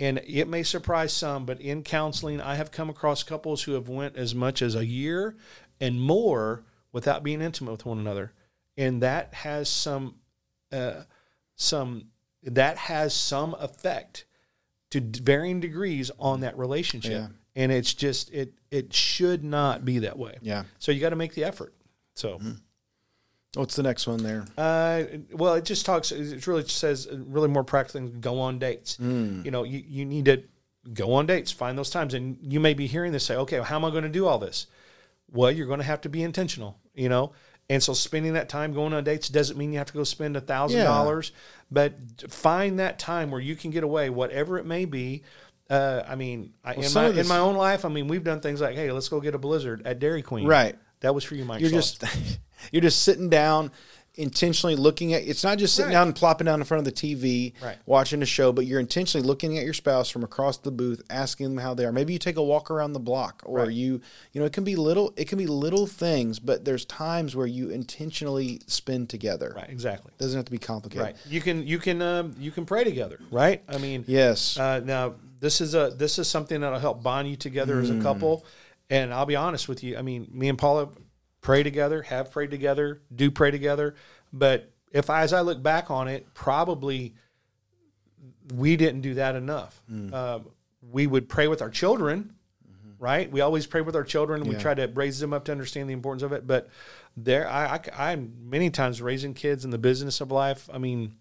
And 0.00 0.20
it 0.26 0.48
may 0.48 0.64
surprise 0.64 1.12
some, 1.12 1.44
but 1.44 1.60
in 1.60 1.82
counseling, 1.82 2.40
I 2.40 2.56
have 2.56 2.72
come 2.72 2.90
across 2.90 3.22
couples 3.22 3.62
who 3.62 3.72
have 3.72 3.88
went 3.88 4.16
as 4.16 4.34
much 4.34 4.60
as 4.62 4.74
a 4.74 4.84
year 4.84 5.36
and 5.78 6.00
more 6.00 6.64
without 6.90 7.22
being 7.22 7.40
intimate 7.42 7.70
with 7.72 7.86
one 7.86 7.98
another, 7.98 8.32
and 8.76 9.02
that 9.02 9.34
has 9.34 9.68
some 9.68 10.16
uh, 10.72 11.02
some 11.54 12.06
that 12.42 12.78
has 12.78 13.14
some 13.14 13.54
effect 13.60 14.24
to 14.90 15.00
varying 15.00 15.60
degrees 15.60 16.10
on 16.18 16.40
that 16.40 16.56
relationship. 16.56 17.12
Yeah. 17.12 17.28
And 17.56 17.70
it's 17.70 17.94
just 17.94 18.32
it 18.32 18.54
it 18.70 18.92
should 18.94 19.44
not 19.44 19.84
be 19.84 20.00
that 20.00 20.18
way. 20.18 20.38
yeah. 20.40 20.64
So 20.78 20.92
you 20.92 21.00
got 21.00 21.10
to 21.10 21.16
make 21.16 21.34
the 21.34 21.44
effort. 21.44 21.74
So, 22.16 22.40
What's 23.54 23.76
the 23.76 23.82
next 23.82 24.06
one 24.06 24.22
there? 24.22 24.44
uh, 24.58 25.04
well, 25.32 25.54
it 25.54 25.64
just 25.64 25.86
talks. 25.86 26.10
It 26.12 26.46
really 26.46 26.64
says 26.66 27.06
uh, 27.10 27.16
really 27.26 27.48
more 27.48 27.64
practical. 27.64 28.00
things, 28.00 28.16
Go 28.20 28.40
on 28.40 28.58
dates. 28.58 28.98
You 28.98 29.50
know, 29.50 29.62
you, 29.64 29.82
you 29.86 30.04
need 30.04 30.24
to 30.26 30.42
go 30.92 31.12
on 31.14 31.26
dates. 31.26 31.52
Find 31.52 31.78
those 31.78 31.90
times, 31.90 32.14
and 32.14 32.36
you 32.42 32.58
may 32.60 32.74
be 32.74 32.86
hearing 32.86 33.12
this 33.12 33.24
say, 33.24 33.36
"Okay, 33.36 33.56
well, 33.56 33.64
how 33.64 33.76
am 33.76 33.84
I 33.84 33.90
going 33.90 34.02
to 34.04 34.08
do 34.08 34.26
all 34.26 34.38
this?" 34.38 34.66
Well, 35.32 35.50
you're 35.50 35.66
going 35.66 35.80
to 35.80 35.84
have 35.86 36.00
to 36.02 36.08
be 36.08 36.22
intentional. 36.22 36.78
You 36.94 37.08
know, 37.08 37.32
and 37.70 37.82
so 37.82 37.92
spending 37.92 38.34
that 38.34 38.48
time 38.48 38.72
going 38.72 38.92
on 38.92 39.02
dates 39.04 39.28
doesn't 39.28 39.56
mean 39.56 39.72
you 39.72 39.78
have 39.78 39.86
to 39.88 39.92
go 39.94 40.04
spend 40.04 40.36
a 40.36 40.40
thousand 40.40 40.80
dollars, 40.84 41.32
but 41.70 41.94
find 42.28 42.78
that 42.78 42.98
time 42.98 43.30
where 43.30 43.40
you 43.40 43.56
can 43.56 43.70
get 43.70 43.84
away, 43.84 44.10
whatever 44.10 44.58
it 44.58 44.66
may 44.66 44.84
be. 44.84 45.22
Uh, 45.70 46.02
I 46.06 46.14
mean, 46.14 46.52
I, 46.62 46.74
in 46.74 46.82
my 46.82 47.10
this- 47.10 47.26
in 47.26 47.28
my 47.28 47.38
own 47.38 47.54
life, 47.56 47.84
I 47.84 47.88
mean, 47.88 48.06
we've 48.06 48.22
done 48.22 48.40
things 48.40 48.60
like, 48.60 48.74
"Hey, 48.76 48.92
let's 48.92 49.08
go 49.08 49.20
get 49.20 49.34
a 49.34 49.38
Blizzard 49.38 49.86
at 49.86 49.98
Dairy 49.98 50.22
Queen." 50.22 50.46
Right. 50.46 50.76
That 51.04 51.14
was 51.14 51.22
for 51.22 51.34
you, 51.34 51.44
Mike. 51.44 51.60
You're 51.60 51.70
just 51.70 52.02
you're 52.72 52.82
just 52.82 53.02
sitting 53.02 53.28
down 53.28 53.70
intentionally 54.16 54.76
looking 54.76 55.12
at 55.12 55.22
it's 55.26 55.42
not 55.42 55.58
just 55.58 55.74
sitting 55.74 55.88
Right. 55.88 55.94
down 55.98 56.06
and 56.06 56.14
plopping 56.14 56.44
down 56.44 56.60
in 56.60 56.64
front 56.64 56.78
of 56.78 56.84
the 56.84 56.92
TV 56.92 57.52
Right. 57.60 57.76
watching 57.84 58.22
a 58.22 58.26
show 58.26 58.52
but 58.52 58.64
you're 58.64 58.78
intentionally 58.78 59.26
looking 59.26 59.58
at 59.58 59.64
your 59.64 59.74
spouse 59.74 60.08
from 60.08 60.22
across 60.22 60.56
the 60.58 60.70
booth 60.70 61.02
asking 61.10 61.48
them 61.48 61.58
how 61.58 61.74
they 61.74 61.84
are 61.84 61.90
maybe 61.90 62.12
you 62.12 62.20
take 62.20 62.36
a 62.36 62.42
walk 62.42 62.70
around 62.70 62.92
the 62.92 63.00
block 63.00 63.42
or 63.44 63.62
Right. 63.64 63.72
you 63.72 64.00
you 64.32 64.40
know 64.40 64.44
it 64.46 64.52
can 64.52 64.62
be 64.62 64.76
little 64.76 65.12
it 65.16 65.26
can 65.26 65.36
be 65.36 65.48
little 65.48 65.88
things 65.88 66.38
but 66.38 66.64
there's 66.64 66.84
times 66.84 67.34
where 67.34 67.48
you 67.48 67.70
intentionally 67.70 68.60
spend 68.68 69.08
together 69.10 69.52
right. 69.56 69.68
Exactly. 69.68 70.12
doesn't 70.18 70.38
have 70.38 70.44
to 70.44 70.52
be 70.52 70.58
complicated 70.58 71.02
Right. 71.06 71.16
You 71.28 71.40
can 71.40 71.66
you 71.66 71.80
can 71.80 72.00
um, 72.00 72.36
you 72.38 72.52
can 72.52 72.66
pray 72.66 72.84
together. 72.84 73.18
Right. 73.32 73.64
I 73.68 73.78
mean, 73.78 74.04
yes 74.06 74.56
Uh, 74.56 74.78
now 74.78 75.14
this 75.40 75.60
is 75.60 75.74
a 75.74 75.90
this 75.90 76.20
is 76.20 76.28
something 76.28 76.60
that'll 76.60 76.78
help 76.78 77.02
bond 77.02 77.28
you 77.28 77.34
together 77.36 77.80
as 77.80 77.90
a 77.90 78.00
couple. 78.00 78.46
And 78.90 79.14
I'll 79.14 79.26
be 79.26 79.36
honest 79.36 79.68
with 79.68 79.82
you. 79.82 79.96
I 79.96 80.02
mean, 80.02 80.28
me 80.30 80.48
and 80.48 80.58
Paula 80.58 80.88
pray 81.40 81.62
together, 81.62 82.02
have 82.02 82.30
prayed 82.30 82.50
together, 82.50 83.00
do 83.14 83.30
pray 83.30 83.50
together. 83.50 83.94
But 84.32 84.70
if 84.92 85.10
I, 85.10 85.22
as 85.22 85.32
I 85.32 85.40
look 85.40 85.62
back 85.62 85.90
on 85.90 86.08
it, 86.08 86.26
probably 86.34 87.14
we 88.54 88.76
didn't 88.76 89.00
do 89.00 89.14
that 89.14 89.34
enough. 89.34 89.80
Um, 90.12 90.46
we 90.90 91.06
would 91.06 91.28
pray 91.28 91.48
with 91.48 91.62
our 91.62 91.70
children, 91.70 92.34
mm-hmm. 92.66 93.02
right? 93.02 93.30
We 93.30 93.40
always 93.40 93.66
pray 93.66 93.80
with 93.80 93.96
our 93.96 94.04
children. 94.04 94.42
and 94.42 94.50
We 94.50 94.56
try 94.56 94.74
to 94.74 94.86
raise 94.88 95.18
them 95.18 95.32
up 95.32 95.44
to 95.46 95.52
understand 95.52 95.88
the 95.88 95.94
importance 95.94 96.22
of 96.22 96.32
it. 96.32 96.46
But 96.46 96.68
there, 97.16 97.48
I, 97.48 97.76
I, 97.96 98.10
I'm 98.10 98.34
many 98.50 98.70
times 98.70 99.00
raising 99.00 99.34
kids 99.34 99.64
in 99.64 99.70
the 99.70 99.78
business 99.78 100.20
of 100.20 100.30
life. 100.30 100.68
I 100.72 100.78
mean, 100.78 101.14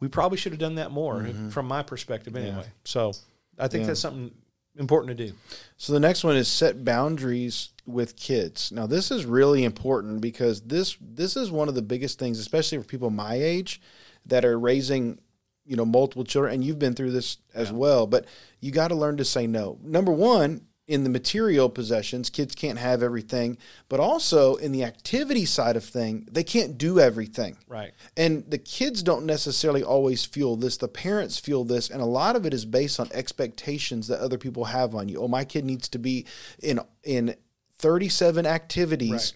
we 0.00 0.08
probably 0.08 0.38
should 0.38 0.52
have 0.52 0.58
done 0.58 0.74
that 0.76 0.90
more 0.90 1.16
mm-hmm. 1.16 1.50
from 1.50 1.66
my 1.66 1.82
perspective 1.82 2.36
anyway. 2.36 2.64
So 2.84 3.12
I 3.58 3.68
think 3.68 3.82
Yeah. 3.82 3.86
that's 3.88 4.00
something 4.00 4.32
important 4.80 5.16
to 5.16 5.26
do. 5.26 5.34
So 5.76 5.92
the 5.92 6.00
next 6.00 6.24
one 6.24 6.36
is 6.36 6.48
set 6.48 6.84
boundaries 6.84 7.70
with 7.86 8.16
kids. 8.16 8.72
Now 8.72 8.86
this 8.86 9.10
is 9.10 9.26
really 9.26 9.64
important 9.64 10.20
because 10.20 10.62
this 10.62 10.96
this 11.00 11.36
is 11.36 11.50
one 11.50 11.68
of 11.68 11.74
the 11.74 11.82
biggest 11.82 12.18
things, 12.18 12.38
especially 12.38 12.78
for 12.78 12.84
people 12.84 13.10
my 13.10 13.34
age 13.34 13.80
that 14.26 14.44
are 14.44 14.58
raising, 14.58 15.18
you 15.64 15.76
know, 15.76 15.84
multiple 15.84 16.24
children 16.24 16.54
and 16.54 16.64
you've 16.64 16.78
been 16.78 16.94
through 16.94 17.12
this 17.12 17.38
as 17.54 17.70
well, 17.70 18.06
but 18.06 18.26
you 18.60 18.72
got 18.72 18.88
to 18.88 18.94
learn 18.94 19.16
to 19.18 19.24
say 19.24 19.46
no. 19.46 19.78
Number 19.82 20.12
1, 20.12 20.66
in 20.90 21.04
the 21.04 21.08
material 21.08 21.70
possessions, 21.70 22.30
kids 22.30 22.52
can't 22.52 22.76
have 22.76 23.00
everything, 23.00 23.56
but 23.88 24.00
also 24.00 24.56
in 24.56 24.72
the 24.72 24.82
activity 24.82 25.44
side 25.44 25.76
of 25.76 25.84
thing, 25.84 26.26
they 26.28 26.42
can't 26.42 26.76
do 26.76 26.98
everything. 26.98 27.56
Right. 27.68 27.92
And 28.16 28.44
the 28.50 28.58
kids 28.58 29.04
don't 29.04 29.24
necessarily 29.24 29.84
always 29.84 30.24
feel 30.24 30.56
this. 30.56 30.76
The 30.76 30.88
parents 30.88 31.38
feel 31.38 31.62
this. 31.62 31.90
And 31.90 32.02
a 32.02 32.06
lot 32.06 32.34
of 32.34 32.44
it 32.44 32.52
is 32.52 32.64
based 32.64 32.98
on 32.98 33.08
expectations 33.12 34.08
that 34.08 34.18
other 34.18 34.36
people 34.36 34.64
have 34.64 34.96
on 34.96 35.08
you. 35.08 35.20
Oh, 35.20 35.28
my 35.28 35.44
kid 35.44 35.64
needs 35.64 35.88
to 35.90 35.98
be 36.00 36.26
in 36.60 36.80
in 37.04 37.36
37 37.78 38.44
activities. 38.44 39.12
Right. 39.12 39.32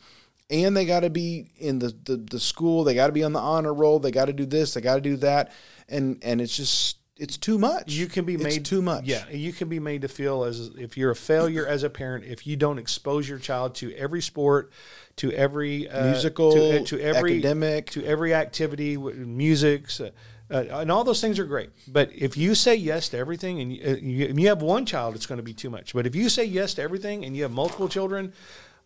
And 0.50 0.76
they 0.76 0.84
got 0.84 1.00
to 1.00 1.10
be 1.10 1.46
in 1.56 1.78
the, 1.78 1.94
the, 2.04 2.16
the 2.16 2.40
school. 2.40 2.82
They 2.82 2.96
got 2.96 3.06
to 3.06 3.12
be 3.12 3.22
on 3.22 3.32
the 3.32 3.38
honor 3.38 3.72
roll. 3.72 4.00
They 4.00 4.10
got 4.10 4.24
to 4.24 4.32
do 4.32 4.44
this. 4.44 4.74
They 4.74 4.80
got 4.80 4.96
to 4.96 5.00
do 5.00 5.16
that. 5.18 5.52
And 5.88 6.18
and 6.24 6.40
it's 6.40 6.56
just 6.56 6.98
it's 7.16 7.36
too 7.36 7.58
much. 7.58 7.92
You 7.92 8.06
can 8.06 8.24
be 8.24 8.34
It's 8.34 8.42
made 8.42 8.64
too 8.64 8.82
much. 8.82 9.04
Yeah, 9.04 9.28
you 9.30 9.52
can 9.52 9.68
be 9.68 9.78
made 9.78 10.02
to 10.02 10.08
feel 10.08 10.44
as 10.44 10.70
if 10.76 10.96
you're 10.96 11.12
a 11.12 11.16
failure 11.16 11.66
as 11.66 11.82
a 11.84 11.90
parent 11.90 12.24
if 12.24 12.46
you 12.46 12.56
don't 12.56 12.78
expose 12.78 13.28
your 13.28 13.38
child 13.38 13.74
to 13.76 13.94
every 13.94 14.20
sport, 14.20 14.72
to 15.16 15.30
every 15.32 15.88
uh, 15.88 16.10
Musical, 16.10 16.52
to, 16.52 16.80
uh, 16.80 16.84
to 16.86 17.00
every 17.00 17.38
academic. 17.38 17.90
to 17.90 18.04
every 18.04 18.34
activity, 18.34 18.96
music, 18.96 19.84
uh, 20.00 20.10
uh, 20.50 20.80
and 20.80 20.90
all 20.90 21.04
those 21.04 21.20
things 21.20 21.38
are 21.38 21.44
great. 21.44 21.70
But 21.86 22.10
if 22.12 22.36
you 22.36 22.54
say 22.54 22.74
yes 22.74 23.08
to 23.10 23.18
everything, 23.18 23.60
and 23.60 23.72
you, 23.72 23.82
uh, 23.84 23.96
you, 23.96 24.26
and 24.26 24.40
you 24.40 24.48
have 24.48 24.60
one 24.60 24.84
child, 24.84 25.14
it's 25.14 25.26
going 25.26 25.38
to 25.38 25.44
be 25.44 25.54
too 25.54 25.70
much. 25.70 25.94
But 25.94 26.06
if 26.06 26.16
you 26.16 26.28
say 26.28 26.44
yes 26.44 26.74
to 26.74 26.82
everything, 26.82 27.24
and 27.24 27.36
you 27.36 27.44
have 27.44 27.52
multiple 27.52 27.88
children. 27.88 28.32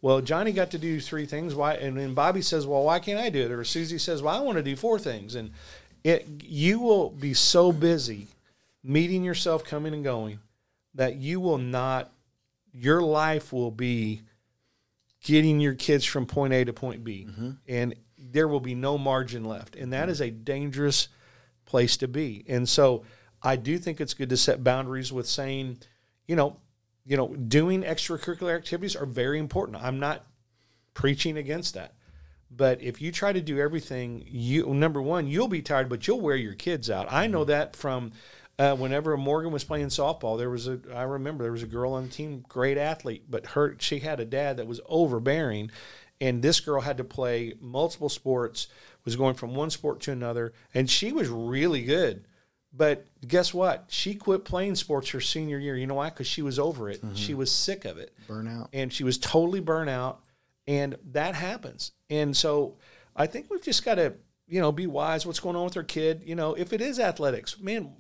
Well, 0.01 0.21
Johnny 0.21 0.53
got 0.53 0.71
to 0.71 0.79
do 0.79 1.01
three 1.01 1.27
things. 1.27 1.57
Why? 1.57 1.75
And 1.75 1.97
then 1.97 2.15
Bobby 2.15 2.41
says, 2.41 2.69
"Well, 2.69 2.85
why 2.85 3.01
can't 3.01 3.19
I 3.19 3.31
do 3.31 3.41
it?" 3.41 3.51
Or 3.51 3.65
Susie 3.65 3.99
says, 3.99 4.23
"Well, 4.23 4.33
I 4.33 4.39
want 4.39 4.57
to 4.57 4.63
do 4.63 4.77
four 4.77 4.97
things." 4.97 5.35
And 5.35 5.51
it, 6.05 6.27
you 6.43 6.81
will 6.81 7.11
be 7.11 7.35
so 7.35 7.73
busy 7.73 8.29
meeting 8.83 9.25
yourself 9.25 9.65
coming 9.65 9.95
and 9.95 10.05
going 10.05 10.39
that 10.95 11.17
you 11.17 11.41
will 11.41 11.59
not 11.59 12.11
your 12.73 13.03
life 13.03 13.53
will 13.53 13.71
be 13.71 14.23
getting 15.25 15.61
your 15.61 15.75
kids 15.75 16.05
from 16.05 16.27
point 16.27 16.53
A 16.53 16.65
to 16.65 16.73
point 16.73 17.03
B. 17.03 17.27
Mm-hmm. 17.29 17.51
And 17.67 17.95
there 18.17 18.47
will 18.47 18.61
be 18.61 18.75
no 18.75 18.99
margin 18.99 19.45
left. 19.45 19.75
And 19.75 19.93
that 19.93 20.03
mm-hmm. 20.03 20.11
is 20.11 20.21
a 20.21 20.31
dangerous 20.31 21.09
place 21.65 21.97
to 21.99 22.09
be. 22.09 22.45
And 22.49 22.69
so 22.69 23.05
I 23.43 23.57
do 23.57 23.79
think 23.79 24.01
it's 24.01 24.15
good 24.15 24.31
to 24.31 24.37
set 24.37 24.65
boundaries 24.65 25.13
with 25.13 25.27
saying 25.27 25.79
you 26.27 26.37
know 26.37 26.57
you 27.05 27.17
know 27.17 27.29
doing 27.29 27.83
extracurricular 27.83 28.55
activities 28.55 28.97
are 28.97 29.07
very 29.07 29.39
important. 29.39 29.83
I'm 29.83 29.99
not 29.99 30.25
preaching 30.95 31.37
against 31.37 31.75
that 31.75 31.95
But 32.51 32.83
if 32.83 33.03
you 33.03 33.13
try 33.13 33.33
to 33.33 33.41
do 33.41 33.59
everything, 33.59 34.25
you 34.27 34.67
number 34.75 35.03
one, 35.03 35.27
you'll 35.27 35.49
be 35.49 35.63
tired, 35.63 35.89
but 35.89 36.07
you'll 36.07 36.21
wear 36.21 36.37
your 36.37 36.55
kids 36.55 36.89
out. 36.89 37.07
I 37.11 37.27
know 37.27 37.45
that 37.45 37.77
from 37.77 38.13
uh, 38.59 38.75
whenever 38.75 39.17
Morgan 39.17 39.53
was 39.53 39.65
playing 39.65 39.89
softball. 39.89 40.37
There 40.39 40.51
was 40.51 40.67
a 40.67 40.81
I 40.95 41.03
remember 41.03 41.45
there 41.45 41.53
was 41.53 41.63
a 41.63 41.67
girl 41.69 41.93
on 41.93 42.05
the 42.05 42.11
team, 42.11 42.45
great 42.49 42.79
athlete, 42.79 43.25
but 43.29 43.49
her 43.49 43.77
she 43.79 44.01
had 44.01 44.21
a 44.21 44.25
dad 44.25 44.57
that 44.57 44.67
was 44.67 44.81
overbearing, 44.87 45.71
and 46.21 46.43
this 46.43 46.61
girl 46.61 46.81
had 46.81 46.97
to 46.99 47.05
play 47.05 47.55
multiple 47.61 48.09
sports, 48.09 48.69
was 49.05 49.17
going 49.17 49.35
from 49.35 49.55
one 49.55 49.71
sport 49.71 50.01
to 50.01 50.13
another, 50.13 50.53
and 50.75 50.91
she 50.91 51.13
was 51.13 51.29
really 51.29 51.83
good. 51.83 52.25
But 52.73 53.07
guess 53.27 53.55
what? 53.55 53.87
She 53.89 54.15
quit 54.15 54.45
playing 54.45 54.75
sports 54.75 55.11
her 55.11 55.21
senior 55.21 55.59
year. 55.59 55.77
You 55.77 55.87
know 55.87 55.95
why? 55.95 56.11
Because 56.11 56.27
she 56.27 56.43
was 56.43 56.59
over 56.59 56.91
it. 56.91 57.01
She 57.15 57.33
was 57.33 57.51
sick 57.51 57.85
of 57.87 57.97
it 57.97 58.13
Burnout. 58.29 58.69
and 58.75 58.93
she 58.93 59.05
was 59.05 59.17
totally 59.19 59.61
burnt 59.61 59.89
out 59.89 60.21
and 60.69 60.95
that 61.13 61.35
happens 61.35 61.91
and 62.11 62.37
so 62.37 62.77
i 63.17 63.27
think 63.27 63.51
we've 63.51 63.63
just 63.65 63.85
got 63.85 63.97
to 63.97 64.13
you 64.47 64.61
know 64.61 64.71
be 64.71 64.87
wise 64.87 65.27
what's 65.27 65.41
going 65.41 65.57
on 65.57 65.65
with 65.65 65.77
our 65.77 65.83
kid 65.83 66.23
you 66.25 66.35
know 66.37 66.55
if 66.55 66.73
it 66.73 66.81
is 66.81 67.01
athletics 67.01 67.59
man 67.59 67.91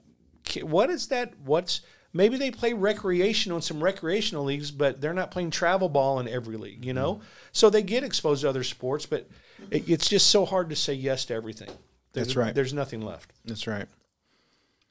what 0.62 0.88
is 0.90 1.08
that 1.08 1.32
what's 1.44 1.80
maybe 2.12 2.36
they 2.36 2.50
play 2.50 2.72
recreational 2.72 3.56
in 3.56 3.62
some 3.62 3.82
recreational 3.82 4.44
leagues 4.44 4.70
but 4.70 5.00
they're 5.00 5.12
not 5.14 5.30
playing 5.30 5.50
travel 5.50 5.88
ball 5.88 6.20
in 6.20 6.28
every 6.28 6.56
league 6.56 6.84
you 6.84 6.92
know 6.92 7.20
so 7.52 7.68
they 7.70 7.82
get 7.82 8.04
exposed 8.04 8.42
to 8.42 8.48
other 8.48 8.62
sports 8.64 9.04
but 9.06 9.28
it, 9.70 9.88
it's 9.88 10.08
just 10.08 10.28
so 10.28 10.44
hard 10.44 10.70
to 10.70 10.76
say 10.76 10.92
yes 10.94 11.24
to 11.24 11.34
everything 11.34 11.68
There's- 12.12 12.28
That's 12.28 12.36
right. 12.36 12.54
there's 12.54 12.72
nothing 12.72 13.00
left 13.02 13.32
That's 13.44 13.66
right. 13.66 13.86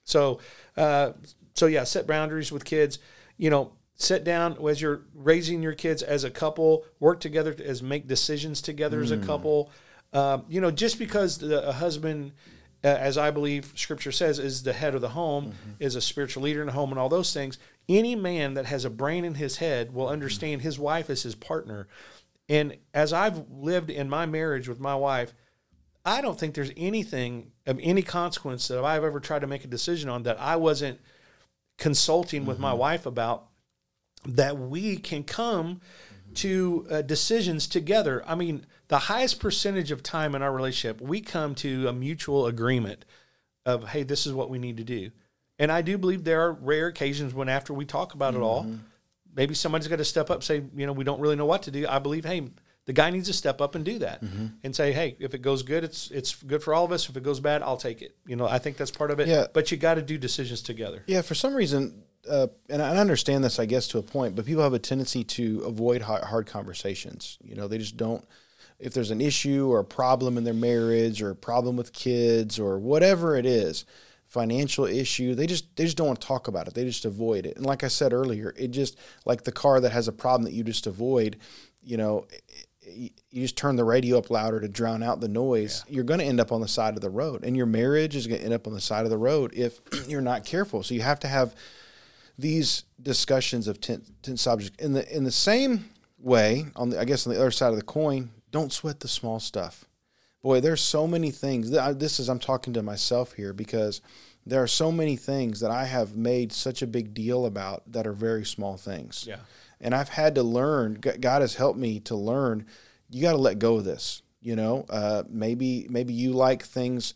so, 0.04 0.40
uh, 0.76 1.14
so 1.54 1.66
yeah, 1.68 1.84
set 1.86 2.06
boundaries 2.08 2.52
with 2.52 2.64
kids. 2.66 3.00
You 3.38 3.50
know, 3.50 3.72
sit 3.98 4.24
down 4.24 4.58
as 4.68 4.82
you're 4.82 5.02
raising 5.14 5.62
your 5.62 5.74
kids 5.74 6.04
as 6.04 6.24
a 6.24 6.30
couple, 6.30 6.86
work 7.00 7.20
together 7.20 7.56
as 7.64 7.82
make 7.82 8.08
decisions 8.08 8.62
together 8.62 9.02
as 9.02 9.12
a 9.12 9.18
couple. 9.18 9.72
Um, 10.14 10.46
you 10.48 10.62
know, 10.62 10.72
just 10.72 11.00
because 11.00 11.40
the, 11.40 11.68
a 11.68 11.74
husband, 11.74 12.32
uh, 12.84 12.88
as 12.88 13.18
I 13.18 13.32
believe 13.32 13.74
Scripture 13.76 14.12
says, 14.12 14.38
is 14.40 14.64
the 14.64 14.74
head 14.74 14.96
of 14.96 15.02
the 15.02 15.10
home, 15.10 15.54
is 15.80 15.96
a 15.96 16.02
spiritual 16.02 16.44
leader 16.44 16.62
in 16.62 16.68
the 16.68 16.74
home, 16.74 16.92
and 16.92 17.00
all 17.00 17.10
those 17.10 17.34
things. 17.34 17.58
Any 17.90 18.16
man 18.16 18.54
that 18.54 18.68
has 18.68 18.86
a 18.86 18.90
brain 18.90 19.26
in 19.26 19.34
his 19.34 19.58
head 19.58 19.94
will 19.94 20.08
understand 20.08 20.62
his 20.62 20.78
wife 20.78 21.10
is 21.10 21.24
his 21.24 21.36
partner. 21.36 21.88
And 22.48 22.78
as 22.94 23.12
I've 23.14 23.50
lived 23.50 23.90
in 23.90 24.10
my 24.10 24.26
marriage 24.26 24.70
with 24.70 24.80
my 24.80 24.96
wife, 24.96 25.34
I 26.06 26.22
don't 26.22 26.40
think 26.40 26.54
there's 26.54 26.72
anything 26.78 27.52
of 27.66 27.80
any 27.82 28.02
consequence 28.02 28.68
that 28.70 28.82
I've 28.84 29.04
ever 29.04 29.20
tried 29.20 29.40
to 29.40 29.48
make 29.48 29.66
a 29.66 29.68
decision 29.68 30.10
on 30.10 30.24
that 30.24 30.40
I 30.40 30.56
wasn't 30.56 31.00
consulting 31.78 32.46
with 32.46 32.60
my 32.60 32.74
wife 32.74 33.06
about 33.06 33.48
that 34.28 34.58
we 34.58 34.98
can 34.98 35.24
come 35.24 35.82
to 36.36 36.86
uh, 36.92 37.02
decisions 37.02 37.68
together. 37.68 38.24
I 38.28 38.36
mean, 38.36 38.66
the 38.90 39.00
highest 39.00 39.40
percentage 39.40 39.92
of 39.92 40.04
time 40.04 40.36
in 40.36 40.42
our 40.42 40.52
relationship, 40.52 41.02
we 41.02 41.22
come 41.22 41.56
to 41.56 41.88
a 41.88 41.94
mutual 41.94 42.46
agreement 42.46 43.06
of, 43.66 43.90
hey, 43.90 44.04
this 44.04 44.28
is 44.28 44.34
what 44.34 44.50
we 44.50 44.60
need 44.60 44.78
to 44.78 44.84
do. 44.84 45.12
And 45.60 45.72
I 45.72 45.82
do 45.82 45.98
believe 45.98 46.24
there 46.24 46.42
are 46.42 46.54
rare 46.54 46.88
occasions 46.88 47.34
when, 47.34 47.50
after 47.50 47.74
we 47.74 47.86
talk 47.86 48.14
about 48.14 48.36
it 48.36 48.42
all, 48.42 48.68
maybe 49.36 49.56
somebody's 49.56 49.88
got 49.88 49.96
to 49.98 50.06
step 50.06 50.30
up, 50.30 50.44
say, 50.44 50.64
you 50.76 50.86
know, 50.86 50.94
we 50.94 51.04
don't 51.04 51.20
really 51.20 51.36
know 51.36 51.46
what 51.46 51.64
to 51.64 51.72
do. 51.72 51.88
I 51.88 52.00
believe, 52.00 52.26
hey, 52.26 52.50
the 52.86 52.94
guy 52.94 53.10
needs 53.10 53.28
to 53.28 53.34
step 53.34 53.60
up 53.60 53.76
and 53.76 53.84
do 53.84 54.00
that, 54.00 54.22
and 54.64 54.76
say, 54.76 54.94
hey, 54.94 55.18
if 55.20 55.34
it 55.34 55.42
goes 55.42 55.64
good, 55.64 55.84
it's 55.84 56.10
it's 56.10 56.42
good 56.42 56.64
for 56.64 56.74
all 56.74 56.86
of 56.86 56.94
us. 56.94 57.10
If 57.10 57.18
it 57.18 57.24
goes 57.24 57.42
bad, 57.42 57.62
I'll 57.62 57.76
take 57.76 58.02
it. 58.02 58.16
You 58.26 58.38
know, 58.38 58.48
I 58.48 58.60
think 58.60 58.78
that's 58.78 58.92
part 58.92 59.12
of 59.12 59.20
it. 59.20 59.28
Yeah. 59.28 59.48
But 59.52 59.72
you 59.72 59.78
got 59.78 59.96
to 59.96 60.02
do 60.02 60.18
decisions 60.18 60.62
together. 60.62 61.04
Yeah, 61.06 61.22
for 61.22 61.36
some 61.36 61.54
reason, 61.54 62.04
uh, 62.30 62.48
and 62.70 62.82
I 62.82 62.98
understand 62.98 63.44
this, 63.44 63.60
I 63.60 63.66
guess, 63.66 63.88
to 63.90 63.98
a 63.98 64.04
point, 64.04 64.36
but 64.36 64.46
people 64.46 64.64
have 64.64 64.74
a 64.74 64.80
tendency 64.80 65.24
to 65.24 65.64
avoid 65.66 66.02
hard, 66.04 66.24
hard 66.24 66.48
conversations. 66.48 67.38
You 67.44 67.56
know, 67.56 67.68
they 67.68 67.78
just 67.78 67.98
don't. 67.98 68.26
If 68.80 68.94
there's 68.94 69.12
an 69.12 69.22
issue 69.22 69.68
or 69.68 69.80
a 69.80 69.86
problem 69.86 70.38
in 70.38 70.44
their 70.44 70.54
marriage 70.54 71.22
or 71.22 71.32
a 71.32 71.36
problem 71.36 71.78
with 71.78 71.94
kids 71.94 72.60
or 72.60 72.78
whatever 72.78 73.36
it 73.36 73.46
is, 73.46 73.86
financial 74.28 74.86
issue, 74.86 75.34
they 75.34 75.48
just 75.48 75.76
they 75.76 75.86
just 75.86 75.98
don't 75.98 76.08
want 76.08 76.22
to 76.22 76.28
talk 76.28 76.48
about 76.48 76.68
it. 76.68 76.74
They 76.74 76.86
just 76.86 77.06
avoid 77.06 77.46
it. 77.46 77.58
And 77.58 77.66
like 77.66 77.84
I 77.84 77.88
said 77.88 78.14
earlier, 78.14 78.54
it 78.58 78.70
just 78.70 78.98
like 79.26 79.44
the 79.44 79.52
car 79.52 79.80
that 79.80 79.92
has 79.92 80.08
a 80.08 80.12
problem 80.12 80.44
that 80.44 80.54
you 80.54 80.64
just 80.64 80.86
avoid. 80.86 81.38
You 81.82 81.98
know, 81.98 82.28
you 82.96 83.12
just 83.34 83.58
turn 83.58 83.76
the 83.76 83.84
radio 83.84 84.18
up 84.18 84.30
louder 84.30 84.60
to 84.60 84.68
drown 84.68 85.04
out 85.04 85.20
the 85.20 85.28
noise, 85.28 85.84
you're 85.88 86.04
going 86.04 86.20
to 86.20 86.26
end 86.26 86.40
up 86.40 86.52
on 86.52 86.62
the 86.62 86.68
side 86.68 86.96
of 86.96 87.02
the 87.02 87.10
road. 87.10 87.44
And 87.44 87.56
your 87.56 87.66
marriage 87.66 88.16
is 88.16 88.28
going 88.28 88.40
to 88.40 88.46
end 88.46 88.54
up 88.54 88.68
on 88.68 88.74
the 88.74 88.82
side 88.82 89.04
of 89.04 89.10
the 89.10 89.18
road 89.18 89.54
if 89.54 89.80
you're 90.08 90.22
not 90.22 90.46
careful. 90.46 90.84
So 90.84 90.94
you 90.94 91.02
have 91.02 91.20
to 91.22 91.28
have 91.28 91.56
these 92.38 92.84
discussions 93.02 93.68
of 93.68 93.80
tense, 93.82 94.12
tense 94.22 94.42
subjects 94.42 94.84
in 94.84 94.94
the 94.94 95.16
in 95.16 95.24
the 95.24 95.32
same 95.32 95.90
way. 96.20 96.66
On 96.76 96.90
the 96.90 97.00
I 97.00 97.06
guess 97.06 97.26
on 97.28 97.34
the 97.34 97.40
other 97.40 97.52
side 97.52 97.70
of 97.70 97.76
the 97.78 97.82
coin, 97.84 98.32
don't 98.52 98.72
sweat 98.74 99.00
the 99.00 99.08
small 99.08 99.40
stuff. 99.40 99.86
Boy, 100.42 100.62
there's 100.62 100.82
so 100.82 101.08
many 101.08 101.32
things. 101.32 101.72
This 101.72 102.20
is 102.20 102.30
I'm 102.30 102.40
talking 102.40 102.74
to 102.74 102.84
myself 102.84 103.34
here 103.34 103.54
because 103.54 104.02
there 104.46 104.62
are 104.64 104.68
so 104.68 104.92
many 104.92 105.16
things 105.18 105.60
that 105.60 105.72
I 105.72 105.86
have 105.86 106.16
made 106.16 106.54
such 106.54 106.82
a 106.82 106.88
big 106.88 107.14
deal 107.14 107.46
about 107.46 107.84
that 107.92 108.08
are 108.08 108.14
very 108.14 108.46
small 108.46 108.78
things 108.78 109.26
Yeah. 109.28 109.40
and 109.82 109.94
I've 109.94 110.08
had 110.10 110.36
to 110.36 110.44
learn. 110.44 111.02
God 111.02 111.42
has 111.42 111.56
helped 111.56 111.78
me 111.78 112.00
to 112.02 112.16
learn. 112.16 112.66
You 113.10 113.22
got 113.24 113.34
to 113.34 113.38
let 113.38 113.60
go 113.60 113.78
of 113.78 113.84
this. 113.84 114.22
You 114.40 114.56
know, 114.56 114.86
uh, 114.90 115.24
maybe 115.28 115.88
maybe 115.90 116.14
you 116.14 116.32
like 116.32 116.64
things 116.64 117.14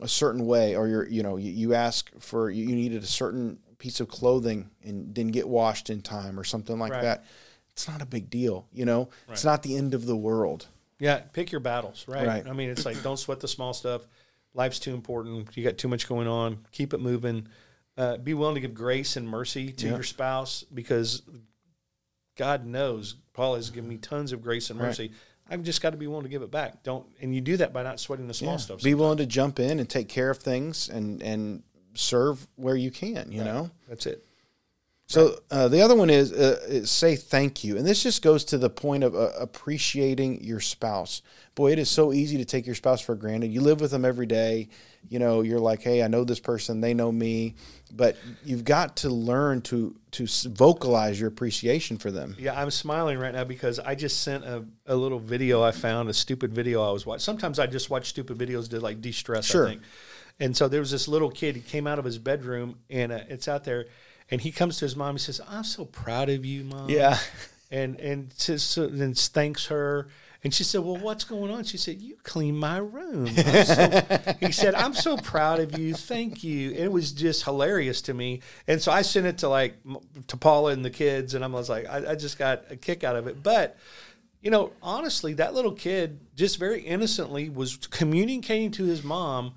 a 0.00 0.08
certain 0.08 0.44
way, 0.46 0.76
or 0.76 0.88
you're 0.88 1.08
you 1.08 1.22
know 1.22 1.36
you, 1.38 1.50
you 1.52 1.72
ask 1.74 2.10
for 2.18 2.50
you 2.50 2.66
needed 2.66 3.02
a 3.02 3.06
certain 3.06 3.58
piece 3.78 4.00
of 4.00 4.08
clothing 4.08 4.70
and 4.82 5.12
didn't 5.14 5.32
get 5.32 5.48
washed 5.48 5.90
in 5.90 6.00
time 6.02 6.38
or 6.38 6.44
something 6.44 6.78
like 6.78 6.92
Right. 6.92 7.02
that. 7.02 7.24
It's 7.70 7.86
not 7.88 8.00
a 8.00 8.06
big 8.06 8.30
deal. 8.30 8.66
You 8.72 8.84
know, 8.86 9.10
it's 9.28 9.44
not 9.44 9.62
the 9.62 9.76
end 9.76 9.92
of 9.94 10.06
the 10.06 10.16
world. 10.16 10.66
Yeah, 10.98 11.18
pick 11.18 11.52
your 11.52 11.60
battles, 11.60 12.06
right? 12.08 12.26
Right. 12.26 12.46
I 12.48 12.52
mean, 12.54 12.70
it's 12.70 12.86
like 12.86 13.02
don't 13.02 13.18
sweat 13.18 13.40
the 13.40 13.48
small 13.48 13.74
stuff. 13.74 14.06
Life's 14.54 14.78
too 14.78 14.94
important. 14.94 15.54
You 15.56 15.62
got 15.62 15.76
too 15.76 15.88
much 15.88 16.08
going 16.08 16.26
on. 16.26 16.64
Keep 16.72 16.94
it 16.94 17.00
moving. 17.00 17.48
Uh, 17.98 18.16
be 18.16 18.32
willing 18.32 18.54
to 18.54 18.60
give 18.62 18.72
grace 18.74 19.16
and 19.16 19.28
mercy 19.28 19.72
to 19.72 19.86
Yeah. 19.86 19.94
your 19.94 20.02
spouse 20.02 20.64
because 20.72 21.20
God 22.36 22.66
knows 22.66 23.16
Paul 23.32 23.54
has 23.56 23.70
given 23.70 23.88
me 23.88 23.96
tons 23.98 24.32
of 24.32 24.42
grace 24.42 24.70
and 24.70 24.78
Right. 24.80 24.86
mercy. 24.88 25.12
I've 25.48 25.62
just 25.62 25.80
got 25.80 25.90
to 25.90 25.96
be 25.96 26.06
willing 26.06 26.24
to 26.24 26.28
give 26.28 26.42
it 26.42 26.50
back. 26.50 26.82
Don't, 26.82 27.06
and 27.20 27.34
you 27.34 27.40
do 27.40 27.56
that 27.58 27.72
by 27.72 27.82
not 27.82 28.00
sweating 28.00 28.26
the 28.26 28.34
small 28.34 28.52
Yeah. 28.54 28.56
stuff. 28.58 28.82
Be 28.82 28.94
willing 28.94 29.18
to 29.18 29.26
jump 29.26 29.60
in 29.60 29.78
and 29.78 29.88
take 29.88 30.08
care 30.08 30.30
of 30.30 30.38
things 30.38 30.88
and 30.88 31.22
and 31.22 31.62
serve 31.96 32.46
where 32.56 32.76
you 32.76 32.90
can. 32.90 33.32
You 33.32 33.44
know. 33.44 33.70
That's 33.88 34.06
it. 34.06 34.24
So 35.08 35.38
uh, 35.52 35.68
the 35.68 35.82
other 35.82 35.94
one 35.94 36.10
is, 36.10 36.32
uh, 36.32 36.60
is 36.66 36.90
say 36.90 37.14
thank 37.14 37.62
you, 37.62 37.76
and 37.76 37.86
this 37.86 38.02
just 38.02 38.22
goes 38.22 38.44
to 38.46 38.58
the 38.58 38.68
point 38.68 39.04
of 39.04 39.14
uh, 39.14 39.30
appreciating 39.38 40.42
your 40.42 40.58
spouse. 40.58 41.22
Boy, 41.54 41.70
it 41.70 41.78
is 41.78 41.88
so 41.88 42.12
easy 42.12 42.38
to 42.38 42.44
take 42.44 42.66
your 42.66 42.74
spouse 42.74 43.00
for 43.00 43.14
granted. 43.14 43.52
You 43.52 43.60
live 43.60 43.80
with 43.80 43.92
them 43.92 44.04
every 44.04 44.26
day. 44.26 44.68
You 45.08 45.20
know, 45.20 45.42
you're 45.42 45.60
like, 45.60 45.80
hey, 45.82 46.02
I 46.02 46.08
know 46.08 46.24
this 46.24 46.40
person, 46.40 46.80
they 46.80 46.92
know 46.92 47.12
me, 47.12 47.54
but 47.92 48.16
you've 48.44 48.64
got 48.64 48.96
to 48.98 49.08
learn 49.08 49.62
to 49.62 49.94
to 50.10 50.26
vocalize 50.48 51.20
your 51.20 51.28
appreciation 51.28 51.98
for 51.98 52.10
them. 52.10 52.34
Yeah, 52.36 52.60
I'm 52.60 52.72
smiling 52.72 53.16
right 53.18 53.32
now 53.32 53.44
because 53.44 53.78
I 53.78 53.94
just 53.94 54.24
sent 54.24 54.44
a, 54.44 54.64
a 54.86 54.96
little 54.96 55.20
video 55.20 55.62
I 55.62 55.70
found, 55.70 56.08
a 56.08 56.14
stupid 56.14 56.52
video 56.52 56.82
I 56.82 56.90
was 56.90 57.06
watching. 57.06 57.20
Sometimes 57.20 57.60
I 57.60 57.68
just 57.68 57.90
watch 57.90 58.08
stupid 58.08 58.38
videos 58.38 58.68
to 58.70 58.80
like 58.80 59.00
de-stress, 59.00 59.44
Sure. 59.44 59.66
I 59.66 59.70
think. 59.70 59.82
And 60.38 60.56
so 60.56 60.68
there 60.68 60.80
was 60.80 60.90
this 60.90 61.08
little 61.08 61.30
kid, 61.30 61.56
he 61.56 61.62
came 61.62 61.86
out 61.86 61.98
of 61.98 62.04
his 62.04 62.18
bedroom 62.18 62.78
and 62.90 63.10
uh, 63.12 63.20
it's 63.28 63.48
out 63.48 63.64
there 63.64 63.86
and 64.30 64.40
he 64.40 64.50
comes 64.50 64.78
to 64.78 64.84
his 64.84 64.96
mom, 64.96 65.14
he 65.14 65.18
says, 65.18 65.40
I'm 65.48 65.64
so 65.64 65.84
proud 65.84 66.28
of 66.28 66.44
you, 66.44 66.64
mom. 66.64 66.90
Yeah, 66.90 67.18
And, 67.70 67.98
and 68.00 68.32
says, 68.36 68.62
so 68.62 68.86
then 68.86 69.14
thanks 69.14 69.66
her. 69.66 70.08
And 70.44 70.54
she 70.54 70.62
said, 70.62 70.82
well, 70.82 70.96
what's 70.96 71.24
going 71.24 71.50
on? 71.50 71.64
She 71.64 71.76
said, 71.76 72.00
you 72.00 72.16
clean 72.22 72.56
my 72.56 72.78
room. 72.78 73.26
So, 73.26 74.02
he 74.40 74.52
said, 74.52 74.74
I'm 74.74 74.94
so 74.94 75.16
proud 75.16 75.58
of 75.58 75.76
you. 75.76 75.94
Thank 75.94 76.44
you. 76.44 76.70
And 76.70 76.78
it 76.78 76.92
was 76.92 77.10
just 77.12 77.44
hilarious 77.44 78.02
to 78.02 78.14
me. 78.14 78.42
And 78.68 78.80
so 78.80 78.92
I 78.92 79.02
sent 79.02 79.26
it 79.26 79.38
to 79.38 79.48
like 79.48 79.76
to 80.28 80.36
Paula 80.36 80.72
and 80.72 80.84
the 80.84 80.90
kids, 80.90 81.34
and 81.34 81.44
I 81.44 81.48
was 81.48 81.68
like, 81.68 81.86
I, 81.86 82.12
I 82.12 82.14
just 82.14 82.38
got 82.38 82.64
a 82.70 82.76
kick 82.76 83.02
out 83.02 83.16
of 83.16 83.26
it. 83.26 83.42
But 83.42 83.76
you 84.40 84.50
know, 84.52 84.72
honestly, 84.80 85.34
that 85.34 85.54
little 85.54 85.72
kid 85.72 86.20
just 86.36 86.58
very 86.60 86.80
innocently 86.80 87.48
was 87.48 87.76
communicating 87.76 88.70
to 88.72 88.84
his 88.84 89.02
mom, 89.02 89.52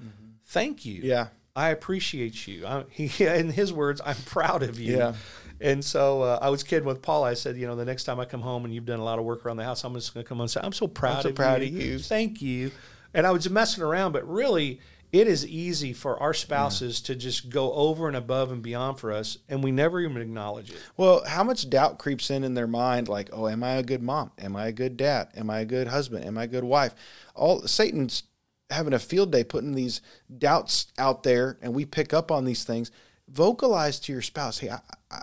"Thank 0.50 0.86
you. 0.86 1.02
Yeah. 1.04 1.28
I 1.56 1.70
appreciate 1.70 2.47
you." 2.47 2.66
I, 2.66 2.84
he, 2.89 3.24
in 3.26 3.52
his 3.52 3.72
words, 3.72 4.02
"I'm 4.06 4.18
proud 4.26 4.64
of 4.64 4.80
you." 4.80 4.97
Yeah. 4.97 5.14
And 5.62 5.84
so 5.84 6.22
uh, 6.22 6.39
I 6.41 6.50
was 6.50 6.64
kidding 6.64 6.88
with 6.88 7.02
Paul. 7.02 7.26
I 7.26 7.34
said, 7.34 7.58
you 7.58 7.68
know, 7.68 7.76
the 7.76 7.84
next 7.84 8.06
time 8.06 8.18
I 8.18 8.26
come 8.26 8.41
home 8.41 8.64
and 8.64 8.74
you've 8.74 8.86
done 8.86 9.00
a 9.00 9.04
lot 9.04 9.20
of 9.20 9.26
work 9.26 9.45
around 9.45 9.58
the 9.58 9.66
house, 9.66 9.84
I'm 9.84 9.93
just 9.93 10.14
going 10.14 10.24
to 10.24 10.28
come 10.28 10.38
on 10.39 10.43
and 10.43 10.52
say, 10.52 10.62
"I'm 10.64 10.74
so 10.74 10.88
proud, 10.88 11.24
so 11.24 11.30
of, 11.30 11.36
proud 11.36 11.62
you. 11.62 11.68
of 11.68 11.74
you." 11.74 12.00
Thank 12.00 12.41
you." 12.41 12.72
And 13.14 13.26
I 13.26 13.32
was 13.32 13.43
just 13.43 13.54
messing 13.54 13.84
around, 13.84 14.12
but 14.12 14.28
really, 14.30 14.80
it 15.12 15.28
is 15.28 15.45
easy 15.47 15.91
for 15.91 16.22
our 16.22 16.36
spouses 16.36 17.02
to 17.02 17.16
just 17.16 17.50
go 17.50 17.74
over 17.74 18.08
and 18.08 18.16
above 18.16 18.52
and 18.52 18.62
beyond 18.62 19.00
for 19.00 19.12
us, 19.12 19.39
and 19.47 19.64
we 19.64 19.72
never 19.72 20.00
even 20.00 20.22
acknowledge 20.22 20.70
it. 20.70 20.78
Well, 20.97 21.24
how 21.26 21.43
much 21.43 21.68
doubt 21.70 21.97
creeps 21.97 22.30
in 22.30 22.43
in 22.43 22.54
their 22.54 22.68
mind? 22.68 23.08
Like, 23.08 23.30
oh, 23.34 23.47
am 23.47 23.64
I 23.64 23.72
a 23.78 23.84
good 23.84 24.04
mom? 24.04 24.32
Am 24.38 24.56
I 24.56 24.68
a 24.68 24.72
good 24.72 24.97
dad? 24.97 25.30
Am 25.36 25.50
I 25.50 25.62
a 25.62 25.66
good 25.66 25.88
husband? 25.88 26.26
Am 26.26 26.38
I 26.38 26.43
a 26.43 26.47
good 26.47 26.64
wife? 26.64 26.93
All 27.34 27.62
Satan's 27.62 28.24
having 28.70 28.93
a 28.93 28.99
field 28.99 29.32
day 29.32 29.43
putting 29.43 29.74
these 29.74 30.01
doubts 30.38 30.88
out 30.97 31.24
there, 31.24 31.57
and 31.61 31.74
we 31.74 31.86
pick 31.86 32.13
up 32.13 32.32
on 32.32 32.45
these 32.45 32.63
things. 32.63 32.91
Vocalize 33.28 33.99
to 34.01 34.11
your 34.11 34.22
spouse, 34.22 34.59
hey, 34.59 34.70
I, 34.70 34.80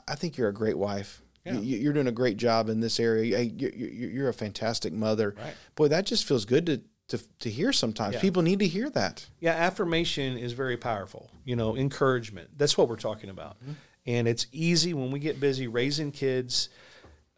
I- 0.09 0.15
think 0.15 0.37
you're 0.37 0.49
a 0.49 0.55
great 0.55 0.79
wife. 0.79 1.23
Yeah. 1.45 1.55
You, 1.55 1.79
you're 1.79 1.93
doing 1.93 2.09
a 2.09 2.13
great 2.13 2.37
job 2.37 2.69
in 2.69 2.81
this 2.81 2.99
area. 2.99 3.37
Hey, 3.37 3.53
you, 3.57 3.71
you're 3.71 4.29
a 4.29 4.35
fantastic 4.35 4.93
mother. 4.93 5.35
Right. 5.39 5.55
Boy, 5.77 5.89
that 5.89 6.05
just 6.07 6.25
feels 6.27 6.45
good 6.45 6.67
to 6.67 6.83
to 7.09 7.19
to 7.39 7.49
hear 7.49 7.73
sometimes. 7.73 8.15
Yeah. 8.15 8.21
People 8.21 8.43
need 8.43 8.59
to 8.59 8.67
hear 8.67 8.91
that. 8.91 9.27
Yeah, 9.39 9.53
affirmation 9.53 10.37
is 10.37 10.55
very 10.55 10.77
powerful. 10.77 11.31
You 11.45 11.55
know, 11.55 11.77
encouragement. 11.77 12.51
That's 12.57 12.77
what 12.77 12.89
we're 12.89 12.97
talking 12.97 13.31
about. 13.31 13.61
Mm-hmm. 13.63 13.73
And 14.07 14.29
it's 14.29 14.49
easy 14.51 14.93
when 14.93 15.13
we 15.13 15.21
get 15.21 15.39
busy 15.39 15.69
raising 15.69 16.11
kids 16.11 16.69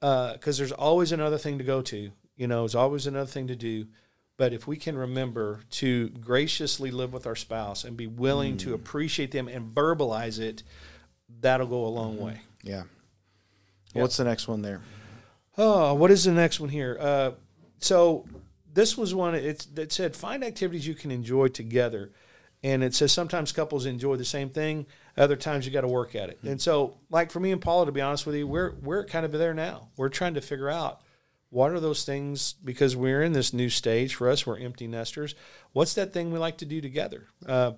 uh, 0.00 0.32
because 0.34 0.56
there's 0.56 0.72
always 0.72 1.12
another 1.12 1.36
thing 1.38 1.59
to 1.59 1.64
go 1.64 1.82
to. 1.82 2.11
You 2.36 2.46
know, 2.46 2.61
there's 2.61 2.74
always 2.74 3.06
another 3.06 3.30
thing 3.30 3.48
to 3.48 3.56
do. 3.56 3.86
But 4.39 4.53
if 4.53 4.66
we 4.68 4.76
can 4.76 4.97
remember 4.97 5.61
to 5.72 6.09
graciously 6.11 6.93
live 6.93 7.12
with 7.12 7.26
our 7.26 7.36
spouse 7.36 7.84
and 7.84 7.97
be 7.97 8.07
willing 8.07 8.57
to 8.59 8.70
mm. 8.70 8.74
appreciate 8.74 9.32
them 9.32 9.49
and 9.49 9.68
verbalize 9.68 10.39
it, 10.39 10.62
that'll 11.41 11.66
go 11.66 11.84
a 11.84 11.89
long 11.89 12.14
mm-hmm. 12.14 12.24
way. 12.24 12.41
Yeah. 12.62 12.84
What's 13.93 14.16
the 14.16 14.24
next 14.24 14.47
one 14.47 14.62
there? 14.62 14.80
Oh, 15.57 15.93
what 15.95 16.12
is 16.12 16.22
the 16.22 16.32
next 16.32 16.61
one 16.61 16.68
here? 16.68 16.97
Uh, 17.01 17.32
so 17.80 18.26
this 18.72 18.97
was 18.97 19.12
one. 19.12 19.34
It's 19.34 19.66
that 19.66 19.91
said 19.91 20.14
find 20.14 20.45
activities 20.45 20.86
you 20.86 20.95
can 20.95 21.11
enjoy 21.11 21.49
together, 21.49 22.12
and 22.62 22.84
it 22.84 22.95
says 22.95 23.12
sometimes 23.12 23.51
couples 23.51 23.86
enjoy 23.86 24.14
the 24.14 24.24
same 24.24 24.51
thing. 24.51 24.86
Other 25.16 25.34
times 25.34 25.66
you 25.66 25.72
got 25.72 25.80
to 25.80 25.89
work 25.89 26.14
at 26.14 26.28
it. 26.28 26.41
Mm. 26.45 26.53
And 26.53 26.61
so, 26.61 26.99
like 27.11 27.32
for 27.32 27.41
me 27.41 27.51
and 27.51 27.61
Paula, 27.61 27.86
to 27.86 27.93
be 27.93 28.01
honest 28.01 28.24
with 28.24 28.36
you, 28.36 28.47
we're 28.47 28.76
we're 28.82 29.05
kind 29.05 29.26
of 29.26 29.32
there 29.32 29.55
now. 29.55 29.89
We're 29.97 30.11
trying 30.11 30.34
to 30.34 30.41
figure 30.41 30.70
out 30.70 31.01
what 31.51 31.72
are 31.72 31.80
those 31.80 32.05
things 32.05 32.55
because 32.64 32.94
we're 32.94 33.22
in 33.22 33.32
this 33.32 33.53
new 33.53 33.70
stage 33.70 34.14
for 34.14 34.28
us. 34.28 34.46
We're 34.46 34.59
empty 34.59 34.86
nesters. 34.86 35.34
What's 35.72 35.94
that 35.94 36.12
thing 36.12 36.30
we 36.30 36.38
like 36.38 36.59
to 36.59 36.66
do 36.66 36.80
together? 36.80 37.26
Uh, 37.46 37.72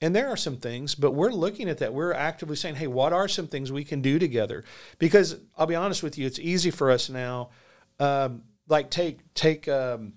and 0.00 0.14
there 0.14 0.28
are 0.28 0.36
some 0.36 0.58
things, 0.58 0.94
but 0.94 1.12
we're 1.12 1.30
looking 1.30 1.68
at 1.68 1.78
that. 1.78 1.94
We're 1.94 2.12
actively 2.12 2.56
saying, 2.56 2.76
hey, 2.76 2.86
what 2.86 3.12
are 3.12 3.28
some 3.28 3.46
things 3.46 3.72
we 3.72 3.82
can 3.82 4.02
do 4.02 4.18
together? 4.18 4.62
Because 4.98 5.36
I'll 5.56 5.66
be 5.66 5.74
honest 5.74 6.02
with 6.02 6.18
you, 6.18 6.26
it's 6.26 6.38
easy 6.38 6.70
for 6.70 6.90
us 6.90 7.08
now. 7.08 7.50
Um, 7.98 8.42
like 8.68 8.90
take 8.90 9.32
take 9.34 9.68
um, 9.68 10.14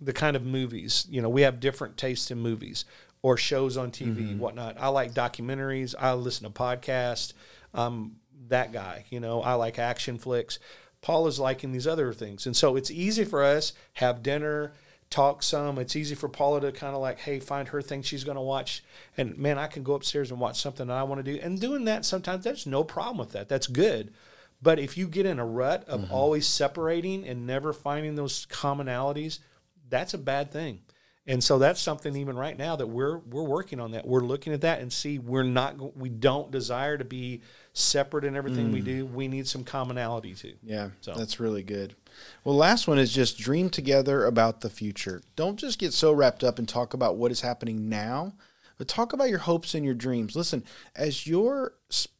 the 0.00 0.12
kind 0.12 0.36
of 0.36 0.44
movies. 0.44 1.06
You 1.08 1.22
know, 1.22 1.30
we 1.30 1.42
have 1.42 1.60
different 1.60 1.96
tastes 1.96 2.30
in 2.30 2.38
movies 2.38 2.84
or 3.22 3.36
shows 3.36 3.76
on 3.76 3.90
TV, 3.90 4.36
whatnot. 4.38 4.76
I 4.78 4.88
like 4.88 5.12
documentaries. 5.12 5.94
I 5.98 6.14
listen 6.14 6.44
to 6.44 6.50
podcasts. 6.50 7.32
I'm 7.72 8.16
that 8.48 8.72
guy. 8.72 9.04
You 9.10 9.20
know, 9.20 9.42
I 9.42 9.54
like 9.54 9.78
action 9.78 10.18
flicks. 10.18 10.58
Paul 11.02 11.26
is 11.26 11.38
liking 11.38 11.72
these 11.72 11.86
other 11.86 12.12
things, 12.12 12.46
and 12.46 12.56
so 12.56 12.76
it's 12.76 12.90
easy 12.90 13.24
for 13.24 13.42
us 13.42 13.72
have 13.94 14.22
dinner, 14.22 14.72
talk 15.08 15.42
some. 15.42 15.78
It's 15.78 15.96
easy 15.96 16.14
for 16.14 16.28
Paula 16.28 16.60
to 16.60 16.72
kind 16.72 16.94
of 16.94 17.00
like, 17.00 17.18
hey, 17.18 17.40
find 17.40 17.68
her 17.68 17.82
thing 17.82 18.02
she's 18.02 18.24
going 18.24 18.36
to 18.36 18.42
watch, 18.42 18.84
and 19.16 19.36
man, 19.36 19.58
I 19.58 19.66
can 19.66 19.82
go 19.82 19.94
upstairs 19.94 20.30
and 20.30 20.40
watch 20.40 20.60
something 20.60 20.86
that 20.86 20.96
I 20.96 21.02
want 21.02 21.24
to 21.24 21.32
do. 21.32 21.40
And 21.42 21.60
doing 21.60 21.84
that 21.84 22.04
sometimes 22.04 22.44
there's 22.44 22.66
no 22.66 22.84
problem 22.84 23.18
with 23.18 23.32
that. 23.32 23.48
That's 23.48 23.66
good. 23.66 24.12
But 24.62 24.78
if 24.78 24.96
you 24.96 25.08
get 25.08 25.26
in 25.26 25.38
a 25.38 25.46
rut 25.46 25.88
of 25.88 26.02
mm-hmm. 26.02 26.12
always 26.12 26.46
separating 26.46 27.26
and 27.26 27.46
never 27.46 27.72
finding 27.72 28.14
those 28.14 28.46
commonalities, 28.46 29.38
that's 29.88 30.14
a 30.14 30.18
bad 30.18 30.52
thing. 30.52 30.80
And 31.26 31.44
so 31.44 31.58
that's 31.58 31.80
something 31.80 32.16
even 32.16 32.36
right 32.36 32.56
now 32.56 32.76
that 32.76 32.86
we're 32.86 33.18
we're 33.18 33.44
working 33.44 33.78
on 33.78 33.92
that. 33.92 34.06
We're 34.06 34.22
looking 34.22 34.52
at 34.52 34.62
that 34.62 34.80
and 34.80 34.92
see 34.92 35.18
we're 35.18 35.42
not 35.42 35.96
we 35.96 36.08
don't 36.08 36.50
desire 36.50 36.96
to 36.96 37.04
be 37.04 37.42
separate 37.72 38.24
in 38.24 38.36
everything 38.36 38.72
we 38.72 38.80
mm. 38.80 38.86
do. 38.86 39.06
We 39.06 39.28
need 39.28 39.46
some 39.46 39.62
commonality 39.62 40.34
too. 40.34 40.54
Yeah, 40.62 40.90
So- 41.00 41.14
that's 41.14 41.38
really 41.38 41.62
good. 41.62 41.94
Well, 42.42 42.56
last 42.56 42.88
one 42.88 42.98
is 42.98 43.12
just 43.12 43.38
dream 43.38 43.70
together 43.70 44.24
about 44.24 44.62
the 44.62 44.70
future. 44.70 45.22
Don't 45.36 45.56
just 45.56 45.78
get 45.78 45.92
so 45.92 46.12
wrapped 46.12 46.42
up 46.42 46.58
and 46.58 46.68
talk 46.68 46.92
about 46.92 47.16
what 47.16 47.30
is 47.30 47.42
happening 47.42 47.88
now, 47.88 48.34
but 48.80 48.88
talk 48.88 49.12
about 49.12 49.28
your 49.28 49.40
hopes 49.40 49.74
and 49.74 49.84
your 49.84 49.92
dreams. 49.92 50.34
Listen, 50.34 50.64
as 50.96 51.26
your 51.26 51.74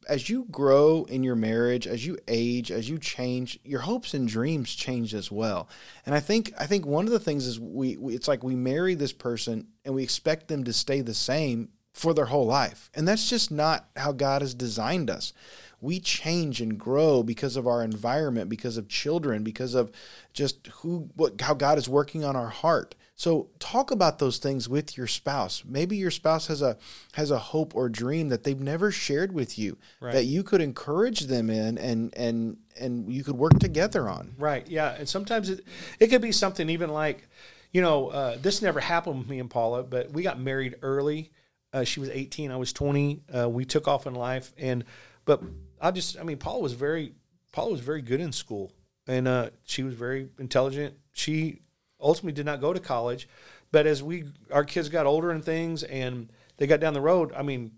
as 0.07 0.29
you 0.29 0.45
grow 0.51 1.05
in 1.05 1.23
your 1.23 1.35
marriage, 1.35 1.87
as 1.87 2.05
you 2.05 2.19
age, 2.27 2.69
as 2.69 2.87
you 2.87 2.99
change, 2.99 3.59
your 3.63 3.79
hopes 3.79 4.13
and 4.13 4.27
dreams 4.27 4.75
change 4.75 5.15
as 5.15 5.31
well. 5.31 5.67
And 6.05 6.13
I 6.13 6.19
think 6.19 6.53
I 6.59 6.67
think 6.67 6.85
one 6.85 7.07
of 7.07 7.11
the 7.11 7.19
things 7.19 7.47
is 7.47 7.59
we, 7.59 7.97
we 7.97 8.13
it's 8.13 8.27
like 8.27 8.43
we 8.43 8.53
marry 8.53 8.93
this 8.93 9.11
person 9.11 9.69
and 9.83 9.95
we 9.95 10.03
expect 10.03 10.49
them 10.49 10.63
to 10.65 10.71
stay 10.71 11.01
the 11.01 11.15
same 11.15 11.69
for 11.93 12.13
their 12.13 12.25
whole 12.25 12.45
life. 12.45 12.91
And 12.93 13.07
that's 13.07 13.27
just 13.27 13.49
not 13.49 13.87
how 13.95 14.11
God 14.11 14.43
has 14.43 14.53
designed 14.53 15.09
us. 15.09 15.33
We 15.79 15.99
change 15.99 16.61
and 16.61 16.77
grow 16.77 17.23
because 17.23 17.55
of 17.55 17.65
our 17.65 17.83
environment, 17.83 18.51
because 18.51 18.77
of 18.77 18.87
children, 18.87 19.41
because 19.41 19.73
of 19.73 19.91
just 20.31 20.67
who 20.67 21.09
what 21.15 21.41
how 21.41 21.55
God 21.55 21.79
is 21.79 21.89
working 21.89 22.23
on 22.23 22.35
our 22.35 22.49
heart. 22.49 22.93
So 23.21 23.49
talk 23.59 23.91
about 23.91 24.17
those 24.17 24.39
things 24.39 24.67
with 24.67 24.97
your 24.97 25.05
spouse. 25.05 25.61
Maybe 25.63 25.95
your 25.95 26.09
spouse 26.09 26.47
has 26.47 26.63
a 26.63 26.75
has 27.13 27.29
a 27.29 27.37
hope 27.37 27.75
or 27.75 27.87
dream 27.87 28.29
that 28.29 28.43
they've 28.43 28.59
never 28.59 28.89
shared 28.89 29.31
with 29.31 29.59
you 29.59 29.77
that 30.01 30.25
you 30.25 30.41
could 30.41 30.59
encourage 30.59 31.27
them 31.27 31.51
in 31.51 31.77
and 31.77 32.11
and 32.17 32.57
and 32.79 33.13
you 33.13 33.23
could 33.23 33.37
work 33.37 33.59
together 33.59 34.09
on. 34.09 34.33
Right. 34.39 34.67
Yeah. 34.67 34.95
And 34.97 35.07
sometimes 35.07 35.51
it, 35.51 35.63
it 35.99 36.07
could 36.07 36.23
be 36.23 36.31
something 36.31 36.67
even 36.67 36.89
like, 36.89 37.27
you 37.71 37.83
know, 37.83 38.07
uh, 38.07 38.37
this 38.41 38.63
never 38.63 38.79
happened 38.79 39.19
with 39.19 39.29
me 39.29 39.39
and 39.39 39.51
Paula, 39.51 39.83
but 39.83 40.09
we 40.09 40.23
got 40.23 40.39
married 40.39 40.77
early. 40.81 41.31
Uh, 41.71 41.83
she 41.83 41.99
was 41.99 42.09
18. 42.09 42.49
I 42.49 42.55
was 42.55 42.73
20. 42.73 43.21
Uh, 43.31 43.47
we 43.47 43.65
took 43.65 43.87
off 43.87 44.07
in 44.07 44.15
life. 44.15 44.51
And, 44.57 44.83
but 45.25 45.43
I 45.79 45.91
just, 45.91 46.19
I 46.19 46.23
mean, 46.23 46.37
Paula 46.37 46.59
was 46.59 46.73
very, 46.73 47.13
Paula 47.51 47.69
was 47.69 47.81
very 47.81 48.01
good 48.01 48.19
in 48.19 48.31
school 48.31 48.71
and 49.05 49.27
uh, 49.27 49.51
she 49.63 49.83
was 49.83 49.93
very 49.93 50.29
intelligent. 50.39 50.95
She 51.11 51.61
ultimately 52.01 52.33
did 52.33 52.45
not 52.45 52.61
go 52.61 52.73
to 52.73 52.79
college. 52.79 53.27
But 53.71 53.85
as 53.87 54.03
we, 54.03 54.25
our 54.51 54.63
kids 54.65 54.89
got 54.89 55.05
older 55.05 55.31
and 55.31 55.43
things 55.43 55.83
and 55.83 56.29
they 56.57 56.67
got 56.67 56.79
down 56.81 56.93
the 56.93 57.01
road, 57.01 57.31
I 57.35 57.41
mean, 57.41 57.71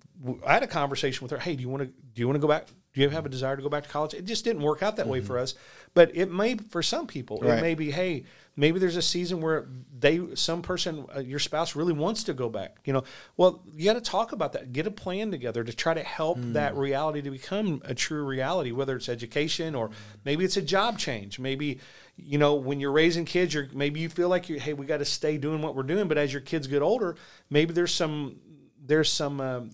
I 0.45 0.53
had 0.53 0.63
a 0.63 0.67
conversation 0.67 1.23
with 1.23 1.31
her. 1.31 1.37
Hey, 1.37 1.55
do 1.55 1.61
you 1.61 1.69
want 1.69 1.83
to, 1.83 1.87
do 1.87 2.19
you 2.21 2.27
want 2.27 2.35
to 2.35 2.41
go 2.41 2.47
back? 2.47 2.67
Do 2.93 3.01
you 3.01 3.09
have 3.09 3.25
a 3.25 3.29
desire 3.29 3.55
to 3.55 3.61
go 3.61 3.69
back 3.69 3.83
to 3.83 3.89
college? 3.89 4.13
It 4.13 4.25
just 4.25 4.43
didn't 4.43 4.61
work 4.61 4.83
out 4.83 4.97
that 4.97 5.07
way 5.07 5.19
for 5.21 5.37
us. 5.39 5.55
But 5.95 6.15
it 6.15 6.31
may, 6.31 6.55
for 6.57 6.83
some 6.83 7.07
people, 7.07 7.39
Right. 7.41 7.57
it 7.57 7.61
may 7.61 7.73
be, 7.75 7.89
hey, 7.91 8.23
maybe 8.55 8.77
there's 8.79 8.97
a 8.97 9.01
season 9.01 9.41
where 9.41 9.67
they, 9.99 10.21
some 10.35 10.61
person, 10.61 11.05
uh, 11.15 11.19
your 11.19 11.39
spouse 11.39 11.75
really 11.75 11.93
wants 11.93 12.23
to 12.25 12.33
go 12.35 12.49
back. 12.49 12.77
You 12.85 12.93
know, 12.93 13.03
well, 13.35 13.63
you 13.75 13.85
got 13.85 13.93
to 13.93 14.01
talk 14.01 14.31
about 14.31 14.53
that. 14.53 14.73
Get 14.73 14.85
a 14.85 14.91
plan 14.91 15.31
together 15.31 15.63
to 15.63 15.73
try 15.73 15.95
to 15.95 16.03
help 16.03 16.37
that 16.39 16.75
reality 16.75 17.21
to 17.23 17.31
become 17.31 17.81
a 17.85 17.95
true 17.95 18.23
reality, 18.23 18.71
whether 18.71 18.95
it's 18.95 19.09
education 19.09 19.73
or 19.73 19.89
maybe 20.23 20.43
it's 20.45 20.57
a 20.57 20.61
job 20.61 20.99
change. 20.99 21.39
Maybe, 21.39 21.79
you 22.15 22.37
know, 22.37 22.55
when 22.55 22.79
you're 22.79 22.91
raising 22.91 23.25
kids, 23.25 23.53
you're 23.53 23.67
maybe 23.73 23.99
you 23.99 24.09
feel 24.09 24.29
like 24.29 24.49
you, 24.49 24.59
hey, 24.59 24.73
we 24.73 24.85
got 24.85 24.97
to 24.97 25.05
stay 25.05 25.37
doing 25.37 25.61
what 25.61 25.75
we're 25.75 25.83
doing. 25.83 26.07
But 26.07 26.17
as 26.17 26.31
your 26.31 26.41
kids 26.41 26.67
get 26.67 26.81
older, 26.81 27.15
maybe 27.49 27.73
there's 27.73 27.93
some, 27.93 28.37
there's 28.85 29.11
some. 29.11 29.41
Um, 29.41 29.71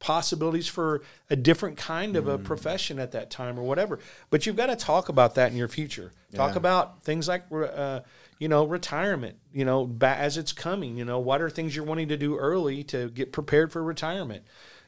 possibilities 0.00 0.68
for 0.68 1.00
a 1.30 1.36
different 1.36 1.78
kind 1.78 2.14
of 2.14 2.28
a 2.28 2.36
profession 2.36 2.98
at 2.98 3.12
that 3.12 3.30
time 3.30 3.58
or 3.58 3.62
whatever. 3.62 3.98
But 4.28 4.44
you've 4.44 4.54
got 4.54 4.66
to 4.66 4.76
talk 4.76 5.08
about 5.08 5.36
that 5.36 5.50
in 5.50 5.56
your 5.56 5.68
future. 5.68 6.12
Talk 6.34 6.50
Yeah. 6.52 6.58
about 6.58 7.02
things 7.02 7.26
like, 7.26 7.44
uh, 7.50 8.00
you 8.38 8.48
know, 8.48 8.66
retirement. 8.66 9.38
You 9.50 9.64
know, 9.64 9.90
as 10.02 10.36
it's 10.36 10.52
coming. 10.52 10.98
You 10.98 11.06
know, 11.06 11.20
what 11.20 11.40
are 11.40 11.48
things 11.48 11.74
you're 11.74 11.86
wanting 11.86 12.08
to 12.08 12.18
do 12.18 12.36
early 12.36 12.84
to 12.84 13.08
get 13.08 13.32
prepared 13.32 13.72
for 13.72 13.82
retirement? 13.82 14.44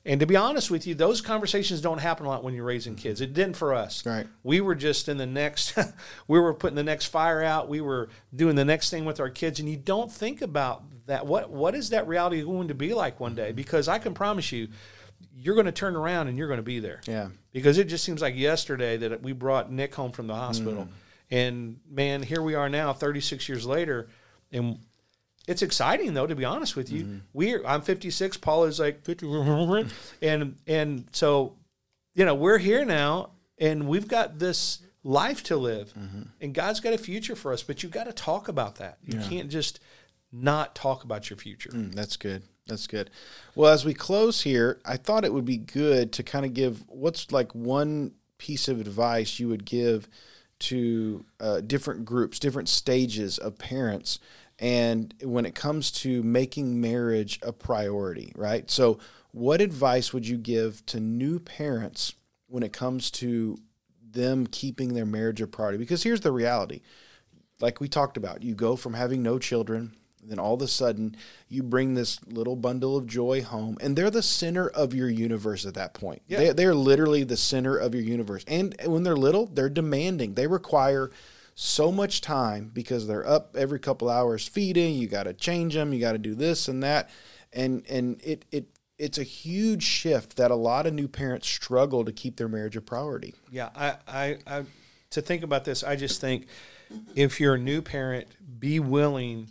And 0.07 0.21
to 0.21 0.27
be 0.27 0.37
honest 0.37 0.71
with 0.71 0.87
you, 0.87 0.95
those 0.95 1.21
conversations 1.21 1.81
don't 1.81 1.99
happen 1.99 2.27
a 2.27 2.29
lot 2.29 2.45
when 2.45 2.55
you're 2.55 2.65
raising 2.65 2.95
kids. 2.95 3.21
It 3.21 3.35
didn't 3.35 3.57
for 3.57 3.75
us. 3.75 4.07
Right. 4.07 4.27
We 4.45 4.61
were 4.61 4.77
just 4.77 5.09
in 5.09 5.17
the 5.17 5.27
next. 5.27 5.77
we 6.29 6.39
were 6.39 6.55
putting 6.55 6.77
the 6.77 6.85
next 6.85 7.07
fire 7.07 7.43
out. 7.43 7.69
We 7.69 7.81
were 7.81 8.09
doing 8.35 8.55
the 8.55 8.65
next 8.65 8.91
thing 8.91 9.05
with 9.05 9.19
our 9.19 9.29
kids, 9.31 9.59
and 9.59 9.69
you 9.69 9.77
don't 9.77 10.11
think 10.11 10.41
about 10.43 10.85
that. 11.07 11.27
What 11.27 11.51
What 11.51 11.75
is 11.75 11.91
that 11.91 12.07
reality 12.07 12.41
going 12.43 12.69
to 12.69 12.75
be 12.75 12.95
like 12.95 13.19
one 13.19 13.35
day? 13.35 13.51
Because 13.51 13.89
I 13.89 13.99
can 13.99 14.15
promise 14.15 14.53
you, 14.53 14.69
you're 15.35 15.55
going 15.57 15.67
to 15.67 15.73
turn 15.73 15.97
around 15.97 16.29
and 16.29 16.39
you're 16.39 16.47
going 16.49 16.59
to 16.59 16.63
be 16.63 16.79
there. 16.79 17.01
Yeah. 17.07 17.29
Because 17.53 17.77
it 17.77 17.89
just 17.89 18.05
seems 18.05 18.23
like 18.23 18.37
yesterday 18.37 18.97
that 18.99 19.23
we 19.23 19.33
brought 19.33 19.73
Nick 19.73 19.95
home 19.95 20.13
from 20.13 20.29
the 20.29 20.35
hospital, 20.37 20.85
Mm. 20.85 20.89
and 21.37 21.81
man, 21.91 22.23
here 22.23 22.43
we 22.43 22.55
are 22.55 22.69
now, 22.69 22.93
36 22.93 23.49
years 23.49 23.67
later, 23.67 24.09
and 24.53 24.79
it's 25.47 25.63
exciting 25.63 26.15
though. 26.15 26.27
To 26.27 26.35
be 26.35 26.45
honest 26.45 26.77
with 26.77 26.91
you, 26.91 27.05
Mm-hmm. 27.05 27.17
we're 27.33 27.65
I'm 27.67 27.83
56. 27.83 28.37
Paul 28.39 28.65
is 28.65 28.79
like 28.81 29.03
50, 29.05 29.27
and 30.23 30.57
and 30.67 31.05
so 31.13 31.55
you 32.15 32.25
know 32.25 32.35
we're 32.35 32.59
here 32.59 32.85
now, 32.85 33.31
and 33.59 33.87
we've 33.89 34.09
got 34.09 34.39
this 34.39 34.81
life 35.05 35.43
to 35.45 35.57
live, 35.57 35.93
Mm-hmm. 35.95 36.23
and 36.41 36.55
God's 36.55 36.81
got 36.81 36.93
a 36.95 36.99
future 36.99 37.37
for 37.37 37.53
us. 37.53 37.63
But 37.63 37.83
you 37.83 37.89
got 37.89 38.05
to 38.05 38.13
talk 38.13 38.49
about 38.49 38.77
that. 38.77 38.99
You 39.05 39.19
can't 39.21 39.49
just 39.51 39.79
not 40.33 40.75
talk 40.75 41.05
about 41.05 41.31
your 41.31 41.37
future. 41.37 41.71
Mm, 41.71 41.95
that's 41.95 42.17
good. 42.17 42.43
That's 42.67 42.89
good. 42.89 43.11
Well, 43.55 43.73
as 43.73 43.85
we 43.85 43.95
close 43.95 44.41
here, 44.43 44.81
I 44.85 44.97
thought 44.97 45.25
it 45.25 45.33
would 45.33 45.45
be 45.45 45.57
good 45.57 46.13
to 46.15 46.25
kind 46.25 46.45
of 46.45 46.53
give 46.53 46.83
what's 46.89 47.31
like 47.31 47.55
one 47.55 48.13
piece 48.39 48.67
of 48.67 48.81
advice 48.81 49.39
you 49.39 49.49
would 49.49 49.65
give 49.65 50.09
to 50.59 51.25
uh, 51.39 51.61
different 51.61 52.05
groups, 52.05 52.39
different 52.41 52.69
stages 52.69 53.39
of 53.39 53.57
parents, 53.57 54.19
and 54.59 55.15
when 55.23 55.45
it 55.45 55.55
comes 55.55 55.91
to 55.91 56.23
making 56.23 56.81
marriage 56.81 57.39
a 57.43 57.53
priority, 57.53 58.33
right? 58.35 58.71
So, 58.71 58.99
what 59.33 59.61
advice 59.61 60.13
would 60.13 60.27
you 60.27 60.39
give 60.39 60.85
to 60.87 61.01
new 61.01 61.39
parents 61.39 62.15
when 62.47 62.63
it 62.63 62.73
comes 62.73 63.11
to 63.13 63.59
them 64.11 64.47
keeping 64.47 64.95
their 64.95 65.05
marriage 65.05 65.43
a 65.43 65.47
priority? 65.47 65.79
Because 65.79 66.03
here's 66.03 66.23
the 66.23 66.33
reality 66.33 66.81
like 67.61 67.81
we 67.81 67.89
talked 67.89 68.17
about, 68.17 68.43
you 68.43 68.55
go 68.55 68.77
from 68.77 68.95
having 68.95 69.23
no 69.23 69.39
children, 69.39 69.95
then 70.23 70.39
all 70.39 70.55
of 70.55 70.63
a 70.63 70.69
sudden 70.69 71.17
you 71.49 71.63
bring 71.63 71.95
this 71.95 72.23
little 72.27 72.57
bundle 72.57 72.97
of 72.97 73.07
joy 73.07 73.43
home, 73.43 73.79
and 73.81 73.97
they're 73.97 74.11
the 74.11 74.23
center 74.23 74.69
of 74.69 74.95
your 74.95 75.09
universe 75.09 75.65
at 75.65 75.75
that 75.75 75.95
point. 75.95 76.23
They, 76.39 76.53
they're 76.53 76.75
literally 76.75 77.25
the 77.25 77.37
center 77.37 77.77
of 77.77 77.95
your 77.95 78.03
universe. 78.03 78.45
And 78.47 78.75
when 78.85 79.03
they're 79.03 79.17
little, 79.17 79.47
they're 79.47 79.71
demanding. 79.71 80.35
They 80.35 80.47
require 80.47 81.11
so 81.59 81.91
much 81.91 82.21
time 82.21 82.71
because 82.73 83.07
they're 83.07 83.27
up 83.27 83.57
every 83.57 83.81
couple 83.81 84.11
hours 84.11 84.47
feeding. 84.47 84.95
You 84.95 85.09
got 85.09 85.25
to 85.25 85.33
change 85.33 85.75
them. 85.75 85.93
You 85.93 85.99
got 85.99 86.13
to 86.13 86.19
do 86.19 86.35
this 86.35 86.69
and 86.69 86.83
that, 86.83 87.11
and 87.53 87.85
and 87.89 88.21
it 88.23 88.45
it 88.53 88.69
it's 88.99 89.19
a 89.19 89.23
huge 89.23 89.83
shift 89.83 90.37
that 90.37 90.51
a 90.51 90.55
lot 90.55 90.87
of 90.87 90.95
new 90.95 91.09
parents 91.09 91.49
struggle 91.49 92.05
to 92.05 92.13
keep 92.13 92.37
their 92.37 92.49
marriage 92.49 92.77
a 92.77 92.81
priority. 92.81 93.35
Yeah, 93.51 93.71
I, 93.75 93.97
I, 94.07 94.39
I 94.47 94.65
to 95.11 95.23
think 95.23 95.43
about 95.43 95.65
this, 95.65 95.83
I 95.83 95.97
just 95.97 96.21
think 96.21 96.47
if 97.15 97.41
you're 97.41 97.55
a 97.55 97.59
new 97.59 97.83
parent, 97.83 98.29
be 98.59 98.79
willing 98.79 99.51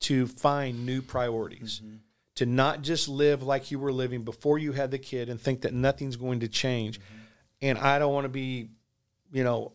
to 0.00 0.26
find 0.26 0.86
new 0.86 1.02
priorities. 1.02 1.82
Mm-hmm. 1.84 1.96
To 2.36 2.46
not 2.46 2.80
just 2.80 3.06
live 3.06 3.42
like 3.42 3.70
you 3.70 3.78
were 3.78 3.92
living 3.92 4.22
before 4.22 4.58
you 4.58 4.72
had 4.72 4.90
the 4.90 4.98
kid 4.98 5.28
and 5.28 5.38
think 5.38 5.60
that 5.60 5.74
nothing's 5.74 6.16
going 6.16 6.40
to 6.40 6.48
change. 6.48 6.98
Mm-hmm. 6.98 7.16
And 7.60 7.78
I 7.78 7.98
don't 7.98 8.14
want 8.14 8.24
to 8.24 8.30
be, 8.30 8.70
you 9.30 9.44
know, 9.44 9.72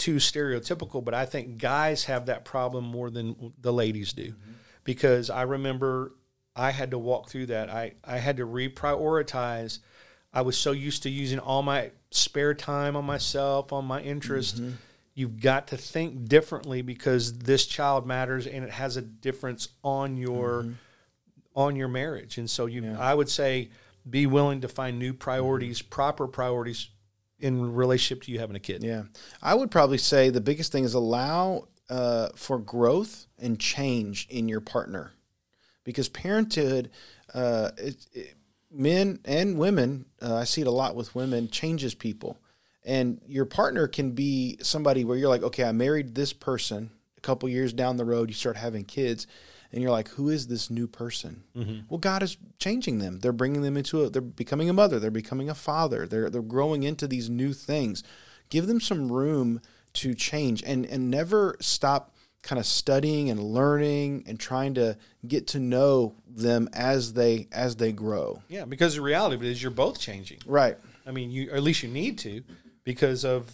too 0.00 0.16
stereotypical, 0.16 1.04
but 1.04 1.14
I 1.14 1.26
think 1.26 1.58
guys 1.58 2.04
have 2.04 2.26
that 2.26 2.44
problem 2.44 2.84
more 2.84 3.10
than 3.10 3.52
the 3.60 3.72
ladies 3.72 4.12
do. 4.12 4.30
Mm-hmm. 4.30 4.50
Because 4.82 5.30
I 5.30 5.42
remember 5.42 6.14
I 6.56 6.70
had 6.70 6.90
to 6.90 6.98
walk 6.98 7.28
through 7.28 7.46
that. 7.46 7.70
I, 7.70 7.92
I 8.02 8.16
had 8.18 8.38
to 8.38 8.46
reprioritize. 8.46 9.78
I 10.32 10.42
was 10.42 10.56
so 10.56 10.72
used 10.72 11.02
to 11.04 11.10
using 11.10 11.38
all 11.38 11.62
my 11.62 11.90
spare 12.10 12.54
time 12.54 12.96
on 12.96 13.04
myself, 13.04 13.72
on 13.72 13.84
my 13.84 14.00
interest. 14.00 14.56
Mm-hmm. 14.56 14.74
You've 15.14 15.40
got 15.40 15.68
to 15.68 15.76
think 15.76 16.28
differently 16.28 16.82
because 16.82 17.38
this 17.38 17.66
child 17.66 18.06
matters 18.06 18.46
and 18.46 18.64
it 18.64 18.70
has 18.70 18.96
a 18.96 19.02
difference 19.02 19.68
on 19.84 20.16
your 20.16 20.62
mm-hmm. 20.62 20.72
on 21.54 21.76
your 21.76 21.88
marriage. 21.88 22.38
And 22.38 22.48
so 22.48 22.66
you 22.66 22.82
yeah. 22.82 22.98
I 22.98 23.14
would 23.14 23.28
say 23.28 23.68
be 24.08 24.26
willing 24.26 24.62
to 24.62 24.68
find 24.68 24.98
new 24.98 25.12
priorities, 25.12 25.80
mm-hmm. 25.80 25.90
proper 25.90 26.26
priorities 26.26 26.88
in 27.40 27.72
relationship 27.72 28.22
to 28.24 28.32
you 28.32 28.38
having 28.38 28.56
a 28.56 28.60
kid. 28.60 28.82
Yeah. 28.82 29.04
I 29.42 29.54
would 29.54 29.70
probably 29.70 29.98
say 29.98 30.30
the 30.30 30.40
biggest 30.40 30.72
thing 30.72 30.84
is 30.84 30.94
allow 30.94 31.68
uh, 31.88 32.28
for 32.36 32.58
growth 32.58 33.26
and 33.38 33.58
change 33.58 34.26
in 34.30 34.48
your 34.48 34.60
partner 34.60 35.12
because 35.84 36.08
parenthood, 36.08 36.90
uh, 37.34 37.70
it, 37.76 38.06
it, 38.12 38.34
men 38.70 39.18
and 39.24 39.58
women, 39.58 40.06
uh, 40.22 40.36
I 40.36 40.44
see 40.44 40.60
it 40.60 40.66
a 40.66 40.72
lot 40.72 40.94
with 40.94 41.14
women, 41.14 41.48
changes 41.48 41.94
people. 41.94 42.38
And 42.84 43.20
your 43.26 43.44
partner 43.44 43.88
can 43.88 44.12
be 44.12 44.58
somebody 44.62 45.04
where 45.04 45.16
you're 45.16 45.28
like, 45.28 45.42
okay, 45.42 45.64
I 45.64 45.72
married 45.72 46.14
this 46.14 46.32
person. 46.32 46.90
A 47.18 47.20
couple 47.20 47.48
years 47.48 47.72
down 47.72 47.96
the 47.96 48.04
road, 48.04 48.30
you 48.30 48.34
start 48.34 48.56
having 48.56 48.84
kids, 48.84 49.26
and 49.72 49.82
you're 49.82 49.90
like, 49.90 50.08
who 50.08 50.28
is 50.28 50.46
this 50.46 50.70
new 50.70 50.86
person? 50.86 51.44
Mm-hmm. 51.56 51.80
Well, 51.88 51.98
God 51.98 52.22
is 52.22 52.36
changing 52.58 52.98
them. 52.98 53.20
They're 53.20 53.32
bringing 53.32 53.62
them 53.62 53.76
into 53.76 54.02
a. 54.02 54.10
They're 54.10 54.22
becoming 54.22 54.68
a 54.68 54.72
mother. 54.72 54.98
They're 54.98 55.10
becoming 55.10 55.48
a 55.48 55.54
father. 55.54 56.06
They're 56.06 56.30
they're 56.30 56.42
growing 56.42 56.82
into 56.82 57.06
these 57.06 57.30
new 57.30 57.52
things. 57.52 58.02
Give 58.48 58.66
them 58.66 58.80
some 58.80 59.10
room 59.10 59.60
to 59.94 60.14
change, 60.14 60.62
and 60.64 60.84
and 60.86 61.10
never 61.10 61.56
stop 61.60 62.14
kind 62.42 62.58
of 62.58 62.66
studying 62.66 63.28
and 63.30 63.38
learning 63.38 64.24
and 64.26 64.40
trying 64.40 64.74
to 64.74 64.96
get 65.26 65.46
to 65.48 65.60
know 65.60 66.14
them 66.26 66.68
as 66.72 67.12
they 67.12 67.48
as 67.52 67.76
they 67.76 67.92
grow. 67.92 68.42
Yeah, 68.48 68.64
because 68.64 68.94
the 68.94 69.02
reality 69.02 69.36
of 69.36 69.42
it 69.42 69.48
is 69.48 69.62
you're 69.62 69.70
both 69.70 70.00
changing. 70.00 70.38
Right. 70.46 70.76
I 71.06 71.12
mean, 71.12 71.30
you 71.30 71.50
at 71.50 71.62
least 71.62 71.82
you 71.82 71.88
need 71.88 72.18
to 72.18 72.42
because 72.84 73.24
of 73.24 73.50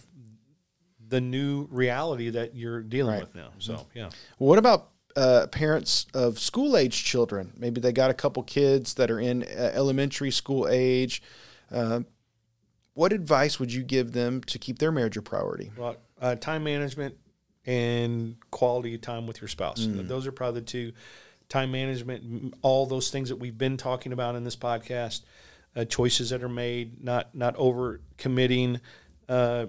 the 1.09 1.21
new 1.21 1.67
reality 1.71 2.29
that 2.31 2.55
you're 2.55 2.81
dealing 2.81 3.13
right. 3.13 3.21
with 3.21 3.35
now. 3.35 3.51
So, 3.59 3.87
yeah. 3.93 4.09
What 4.37 4.59
about 4.59 4.89
uh, 5.17 5.47
parents 5.47 6.05
of 6.13 6.39
school 6.39 6.77
age 6.77 7.03
children? 7.03 7.51
Maybe 7.57 7.81
they 7.81 7.91
got 7.91 8.11
a 8.11 8.13
couple 8.13 8.43
kids 8.43 8.93
that 8.93 9.09
are 9.09 9.19
in 9.19 9.43
uh, 9.43 9.71
elementary 9.73 10.31
school 10.31 10.67
age. 10.69 11.21
Uh, 11.71 12.01
what 12.93 13.11
advice 13.11 13.59
would 13.59 13.73
you 13.73 13.83
give 13.83 14.13
them 14.13 14.41
to 14.43 14.59
keep 14.59 14.79
their 14.79 14.91
marriage 14.91 15.17
a 15.17 15.21
priority? 15.21 15.71
Well, 15.75 15.97
uh, 16.21 16.35
time 16.35 16.63
management 16.63 17.17
and 17.65 18.37
quality 18.51 18.97
time 18.97 19.27
with 19.27 19.41
your 19.41 19.47
spouse. 19.47 19.85
Mm. 19.85 20.07
Those 20.07 20.25
are 20.27 20.31
probably 20.31 20.61
the 20.61 20.65
two 20.65 20.93
time 21.49 21.71
management, 21.71 22.53
all 22.61 22.85
those 22.85 23.09
things 23.09 23.29
that 23.29 23.37
we've 23.37 23.57
been 23.57 23.77
talking 23.77 24.11
about 24.11 24.35
in 24.35 24.43
this 24.43 24.55
podcast, 24.55 25.21
uh, 25.75 25.85
choices 25.85 26.29
that 26.29 26.43
are 26.43 26.49
made, 26.49 27.03
not 27.03 27.33
not 27.33 27.55
over 27.55 28.01
committing, 28.17 28.79
uh, 29.29 29.65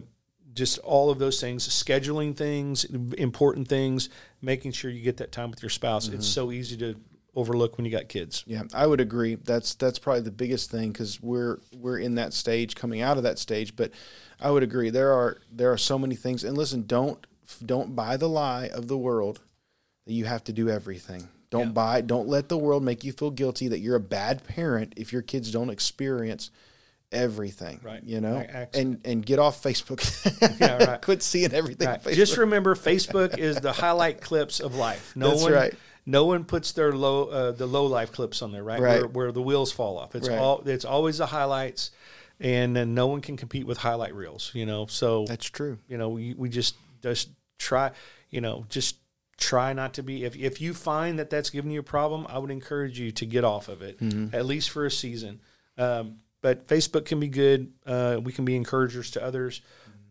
just 0.59 0.79
all 0.81 1.11
of 1.11 1.19
those 1.19 1.41
things, 1.41 1.67
scheduling 1.69 2.37
things, 2.37 2.85
important 2.85 3.69
things, 3.69 4.11
making 4.43 4.73
sure 4.73 4.91
you 4.91 5.03
get 5.03 5.19
that 5.19 5.33
time 5.33 5.51
with 5.51 5.63
your 5.63 5.71
spouse. 5.71 6.07
Mm-hmm. 6.07 6.17
It's 6.17 6.27
so 6.27 6.53
easy 6.53 6.77
to 6.79 6.97
overlook 7.35 7.77
when 7.79 7.85
you 7.85 7.93
got 7.93 8.09
kids. 8.09 8.43
Yeah, 8.47 8.65
I 8.75 8.87
would 8.87 9.01
agree. 9.01 9.37
That's 9.37 9.75
that's 9.75 9.99
probably 9.99 10.23
the 10.23 10.31
biggest 10.31 10.71
thing 10.71 10.93
because 10.93 11.23
we're 11.23 11.61
we're 11.73 11.99
in 11.99 12.17
that 12.17 12.35
stage, 12.35 12.75
coming 12.75 13.01
out 13.01 13.17
of 13.17 13.23
that 13.23 13.39
stage. 13.39 13.77
But 13.77 13.93
I 14.41 14.51
would 14.51 14.63
agree. 14.63 14.91
There 14.91 15.13
are 15.13 15.39
there 15.51 15.73
are 15.73 15.79
so 15.79 15.99
many 15.99 16.17
things. 16.17 16.45
And 16.45 16.59
listen, 16.59 16.85
don't 16.87 17.25
don't 17.65 17.95
buy 17.95 18.17
the 18.17 18.29
lie 18.29 18.69
of 18.69 18.89
the 18.89 18.99
world 18.99 19.41
that 20.07 20.13
you 20.13 20.25
have 20.25 20.45
to 20.45 20.53
do 20.53 20.69
everything. 20.69 21.29
Don't 21.51 21.69
yeah. 21.69 21.73
buy 21.73 22.01
don't 22.01 22.29
let 22.29 22.49
the 22.49 22.59
world 22.59 22.83
make 22.83 23.05
you 23.05 23.13
feel 23.13 23.31
guilty 23.31 23.69
that 23.69 23.79
you're 23.79 23.97
a 23.97 24.01
bad 24.01 24.45
parent 24.45 24.95
if 24.97 25.13
your 25.13 25.23
kids 25.23 25.51
don't 25.51 25.71
experience 25.71 26.51
everything. 27.13 27.81
Right. 27.83 28.03
You 28.03 28.21
know? 28.21 28.45
And 28.75 29.01
and 29.05 29.25
get 29.25 29.39
off 29.39 29.63
Facebook. 29.63 30.61
yeah, 30.61 30.85
right. 30.85 31.03
Quit 31.03 31.23
seeing 31.23 31.53
everything. 31.53 31.89
Right. 31.89 32.03
Just 32.09 32.37
remember 32.37 32.75
Facebook 32.75 33.39
is 33.39 33.61
the 33.61 33.73
highlight 33.73 34.21
clips 34.23 34.61
of 34.61 34.75
life. 34.75 35.15
No 35.17 35.31
That's 35.31 35.43
one 35.43 35.53
right. 35.53 35.75
No 36.07 36.25
one 36.25 36.45
puts 36.45 36.73
their 36.73 36.93
low 36.93 37.25
uh, 37.25 37.53
the 37.53 37.67
low 37.67 37.87
life 37.87 38.13
clips 38.13 38.41
on 38.41 38.53
there, 38.53 38.65
right? 38.65 38.81
right. 38.81 39.01
Where, 39.01 39.09
where 39.09 39.33
the 39.33 39.43
wheels 39.43 39.73
fall 39.73 39.99
off. 39.99 40.15
It's 40.15 40.29
right. 40.29 40.39
all 40.39 40.63
it's 40.67 40.85
always 40.85 41.19
the 41.19 41.27
highlights 41.27 41.91
and 42.41 42.75
then 42.77 42.95
no 42.95 43.07
one 43.07 43.21
can 43.21 43.37
compete 43.37 43.67
with 43.67 43.79
highlight 43.79 44.15
reels, 44.15 44.51
you 44.55 44.67
know. 44.67 44.87
So 44.87 45.25
That's 45.27 45.47
true. 45.47 45.79
You 45.89 45.99
know, 45.99 46.11
we, 46.11 46.35
we 46.35 46.49
just 46.49 46.77
just 47.03 47.31
try, 47.59 47.91
you 48.31 48.41
know, 48.41 48.65
just 48.69 48.97
try 49.37 49.73
not 49.73 49.95
to 49.95 50.03
be. 50.03 50.25
If 50.25 50.37
if 50.37 50.61
you 50.61 50.75
find 50.75 51.19
that 51.19 51.31
that's 51.31 51.51
giving 51.51 51.71
you 51.71 51.81
a 51.81 51.85
problem, 51.85 52.27
I 52.29 52.39
would 52.39 52.51
encourage 52.51 52.99
you 52.99 53.11
to 53.13 53.27
get 53.27 53.45
off 53.45 53.69
of 53.69 53.83
it 53.83 54.01
mm-hmm. 54.01 54.35
at 54.35 54.47
least 54.47 54.71
for 54.71 54.87
a 54.87 54.91
season. 54.91 55.41
Um, 55.77 56.17
but 56.41 56.67
Facebook 56.67 57.05
can 57.05 57.21
be 57.21 57.29
good. 57.29 57.73
Uh, 57.87 58.21
we 58.23 58.33
can 58.33 58.45
be 58.45 58.57
encouragers 58.57 59.11
to 59.13 59.23
others 59.23 59.61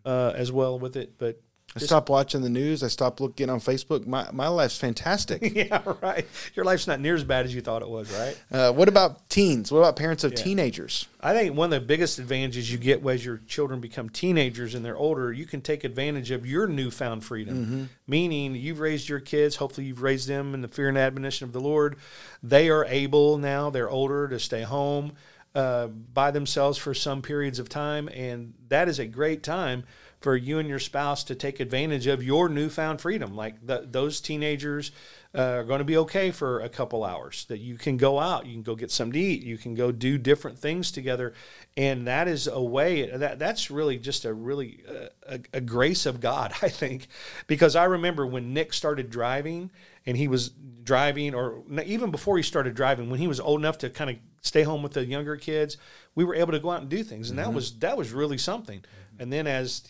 uh, 0.05 0.33
as 0.35 0.51
well 0.51 0.79
with 0.79 0.95
it. 0.95 1.17
But 1.17 1.41
I 1.75 1.79
stopped 1.79 2.09
watching 2.09 2.41
the 2.41 2.49
news. 2.49 2.81
I 2.81 2.87
stopped 2.87 3.19
looking 3.19 3.49
on 3.49 3.59
Facebook. 3.59 4.07
My 4.07 4.29
my 4.31 4.47
life's 4.47 4.77
fantastic. 4.77 5.41
yeah, 5.55 5.81
right. 6.01 6.25
Your 6.55 6.65
life's 6.65 6.87
not 6.87 6.99
near 6.99 7.13
as 7.13 7.23
bad 7.23 7.45
as 7.45 7.53
you 7.53 7.61
thought 7.61 7.81
it 7.81 7.89
was, 7.89 8.11
right? 8.11 8.41
Uh, 8.51 8.71
what 8.71 8.87
about 8.87 9.29
teens? 9.29 9.71
What 9.71 9.79
about 9.79 9.95
parents 9.95 10.23
of 10.23 10.31
yeah. 10.31 10.43
teenagers? 10.43 11.07
I 11.19 11.33
think 11.33 11.55
one 11.55 11.71
of 11.73 11.81
the 11.81 11.85
biggest 11.85 12.19
advantages 12.19 12.71
you 12.71 12.77
get 12.77 13.05
as 13.05 13.25
your 13.25 13.41
children 13.47 13.79
become 13.81 14.09
teenagers 14.09 14.75
and 14.75 14.85
they're 14.85 14.97
older, 14.97 15.31
you 15.33 15.45
can 15.45 15.61
take 15.61 15.83
advantage 15.83 16.31
of 16.31 16.45
your 16.45 16.67
newfound 16.67 17.25
freedom. 17.25 17.65
Mm-hmm. 17.65 17.83
Meaning, 18.07 18.55
you've 18.55 18.79
raised 18.79 19.09
your 19.09 19.19
kids. 19.19 19.57
Hopefully, 19.57 19.87
you've 19.87 20.01
raised 20.01 20.27
them 20.27 20.53
in 20.53 20.61
the 20.61 20.67
fear 20.67 20.87
and 20.87 20.97
admonition 20.97 21.45
of 21.45 21.53
the 21.53 21.61
Lord. 21.61 21.97
They 22.41 22.69
are 22.69 22.85
able 22.85 23.37
now. 23.37 23.69
They're 23.69 23.89
older 23.89 24.27
to 24.29 24.39
stay 24.39 24.63
home 24.63 25.13
uh, 25.55 25.87
by 25.87 26.31
themselves 26.31 26.77
for 26.77 26.93
some 26.93 27.21
periods 27.21 27.59
of 27.59 27.69
time, 27.69 28.07
and 28.09 28.53
that 28.69 28.87
is 28.87 28.99
a 28.99 29.05
great 29.07 29.43
time 29.43 29.83
for 30.19 30.35
you 30.35 30.57
and 30.57 30.67
your 30.67 30.79
spouse 30.79 31.23
to 31.23 31.35
take 31.35 31.59
advantage 31.59 32.07
of 32.07 32.23
your 32.23 32.49
newfound 32.49 32.99
freedom. 32.99 33.35
Like 33.35 33.65
the, 33.65 33.87
those 33.89 34.19
teenagers 34.19 34.91
uh, 35.35 35.41
are 35.41 35.63
going 35.63 35.79
to 35.79 35.85
be 35.85 35.97
okay 35.97 36.31
for 36.31 36.59
a 36.59 36.69
couple 36.69 37.03
hours. 37.03 37.45
That 37.45 37.59
you 37.59 37.77
can 37.77 37.97
go 37.97 38.19
out, 38.19 38.47
you 38.47 38.53
can 38.53 38.63
go 38.63 38.75
get 38.75 38.89
something 38.89 39.13
to 39.13 39.19
eat, 39.19 39.43
you 39.43 39.57
can 39.57 39.75
go 39.75 39.91
do 39.91 40.17
different 40.17 40.57
things 40.57 40.91
together, 40.91 41.33
and 41.75 42.07
that 42.07 42.27
is 42.27 42.47
a 42.47 42.61
way 42.61 43.09
that 43.09 43.37
that's 43.37 43.69
really 43.69 43.97
just 43.99 44.25
a 44.25 44.33
really 44.33 44.83
uh, 44.89 45.07
a, 45.27 45.39
a 45.53 45.61
grace 45.61 46.05
of 46.05 46.19
God, 46.19 46.53
I 46.61 46.69
think, 46.69 47.07
because 47.45 47.75
I 47.75 47.85
remember 47.85 48.25
when 48.25 48.53
Nick 48.53 48.73
started 48.73 49.09
driving 49.09 49.69
and 50.05 50.17
he 50.17 50.27
was 50.27 50.49
driving, 50.83 51.35
or 51.35 51.63
even 51.85 52.11
before 52.11 52.37
he 52.37 52.43
started 52.43 52.73
driving, 52.73 53.09
when 53.09 53.19
he 53.19 53.27
was 53.27 53.39
old 53.39 53.59
enough 53.59 53.77
to 53.79 53.89
kind 53.89 54.09
of 54.09 54.17
stay 54.41 54.63
home 54.63 54.83
with 54.83 54.93
the 54.93 55.05
younger 55.05 55.35
kids, 55.37 55.77
we 56.15 56.23
were 56.23 56.35
able 56.35 56.51
to 56.51 56.59
go 56.59 56.71
out 56.71 56.81
and 56.81 56.89
do 56.89 57.03
things, 57.03 57.29
and 57.29 57.39
mm-hmm. 57.39 57.49
that 57.49 57.55
was 57.55 57.79
that 57.79 57.97
was 57.97 58.11
really 58.11 58.37
something. 58.37 58.83
And 59.19 59.33
then 59.33 59.47
as 59.47 59.83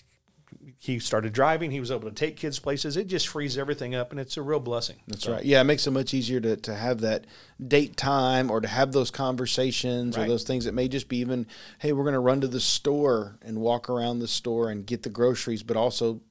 he 0.78 1.00
started 1.00 1.34
driving. 1.34 1.72
He 1.72 1.80
was 1.80 1.92
able 1.92 2.10
to 2.10 2.16
take 2.16 2.36
kids 2.38 2.60
places. 2.60 2.98
It 2.98 3.08
just 3.08 3.28
frees 3.28 3.58
everything 3.58 3.96
up, 3.96 4.12
and 4.12 4.20
it's 4.20 4.38
a 4.38 4.42
real 4.42 4.60
blessing. 4.60 4.98
That's 5.08 5.24
so. 5.24 5.34
right. 5.34 5.46
Yeah, 5.46 5.62
it 5.62 5.66
makes 5.66 5.88
it 5.88 5.92
much 5.92 6.14
easier 6.14 6.40
to, 6.40 6.56
to 6.58 6.76
have 6.76 7.02
that 7.02 7.26
date 7.66 7.98
time 7.98 8.50
or 8.50 8.62
to 8.62 8.68
have 8.68 8.92
those 8.92 9.12
conversations 9.12 10.18
right. 10.18 10.26
or 10.26 10.28
those 10.28 10.44
things 10.44 10.66
that 10.66 10.74
may 10.74 10.88
just 10.88 11.10
be 11.10 11.18
even, 11.18 11.48
hey, 11.80 11.94
we're 11.94 12.04
going 12.04 12.14
to 12.14 12.20
run 12.20 12.42
to 12.42 12.48
the 12.48 12.60
store 12.60 13.38
and 13.42 13.60
walk 13.60 13.90
around 13.90 14.20
the 14.20 14.28
store 14.28 14.70
and 14.70 14.86
get 14.86 15.04
the 15.04 15.10
groceries, 15.10 15.64
but 15.64 15.78
also 15.78 16.22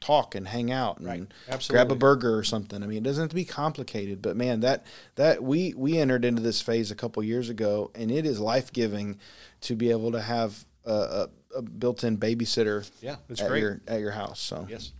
talk 0.00 0.34
and 0.34 0.48
hang 0.48 0.70
out 0.70 0.98
and 0.98 1.06
right. 1.48 1.66
grab 1.68 1.90
a 1.90 1.94
burger 1.94 2.36
or 2.36 2.44
something. 2.44 2.82
I 2.82 2.86
mean, 2.86 2.98
it 2.98 3.02
doesn't 3.02 3.22
have 3.22 3.30
to 3.30 3.36
be 3.36 3.44
complicated, 3.44 4.22
but 4.22 4.36
man, 4.36 4.60
that 4.60 4.86
that 5.16 5.42
we 5.42 5.74
we 5.74 5.98
entered 5.98 6.24
into 6.24 6.42
this 6.42 6.60
phase 6.60 6.90
a 6.90 6.94
couple 6.94 7.22
years 7.22 7.48
ago, 7.48 7.90
and 7.94 8.10
it 8.10 8.26
is 8.26 8.40
life 8.40 8.72
giving 8.72 9.18
to 9.62 9.74
be 9.74 9.90
able 9.90 10.12
to 10.12 10.20
have 10.20 10.64
a, 10.84 10.92
a 10.92 11.28
a 11.56 11.62
built-in 11.62 12.18
babysitter. 12.18 12.88
Yeah, 13.00 13.16
at 13.30 13.48
great. 13.48 13.60
your 13.60 13.80
at 13.88 14.00
your 14.00 14.12
house. 14.12 14.40
So 14.40 14.66
yes. 14.68 14.92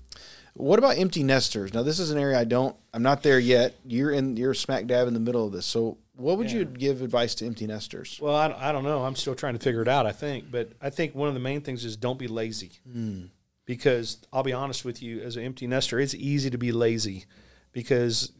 What 0.54 0.78
about 0.78 0.96
empty 0.96 1.22
nesters? 1.22 1.74
Now, 1.74 1.82
this 1.82 1.98
is 1.98 2.10
an 2.10 2.18
area 2.18 2.38
I 2.38 2.44
don't. 2.44 2.74
I'm 2.94 3.02
not 3.02 3.22
there 3.22 3.38
yet. 3.38 3.74
You're 3.84 4.10
in. 4.10 4.38
You're 4.38 4.54
smack 4.54 4.86
dab 4.86 5.06
in 5.06 5.12
the 5.12 5.20
middle 5.20 5.46
of 5.46 5.52
this. 5.52 5.66
So, 5.66 5.98
what 6.14 6.38
would 6.38 6.50
yeah. 6.50 6.60
you 6.60 6.64
give 6.64 7.02
advice 7.02 7.34
to 7.36 7.46
empty 7.46 7.66
nesters? 7.66 8.18
Well, 8.22 8.34
I, 8.34 8.54
I 8.58 8.72
don't 8.72 8.84
know. 8.84 9.04
I'm 9.04 9.16
still 9.16 9.34
trying 9.34 9.52
to 9.52 9.60
figure 9.60 9.82
it 9.82 9.88
out. 9.88 10.06
I 10.06 10.12
think, 10.12 10.50
but 10.50 10.72
I 10.80 10.88
think 10.88 11.14
one 11.14 11.28
of 11.28 11.34
the 11.34 11.40
main 11.40 11.60
things 11.60 11.84
is 11.84 11.94
don't 11.98 12.18
be 12.18 12.26
lazy. 12.26 12.72
Mm. 12.88 13.28
Because 13.66 14.18
I'll 14.32 14.42
be 14.42 14.52
honest 14.54 14.84
with 14.84 15.02
you, 15.02 15.20
as 15.20 15.36
an 15.36 15.42
empty 15.44 15.66
nester, 15.66 16.00
it's 16.00 16.14
easy 16.14 16.48
to 16.50 16.58
be 16.58 16.72
lazy 16.72 17.26
because 17.72 18.32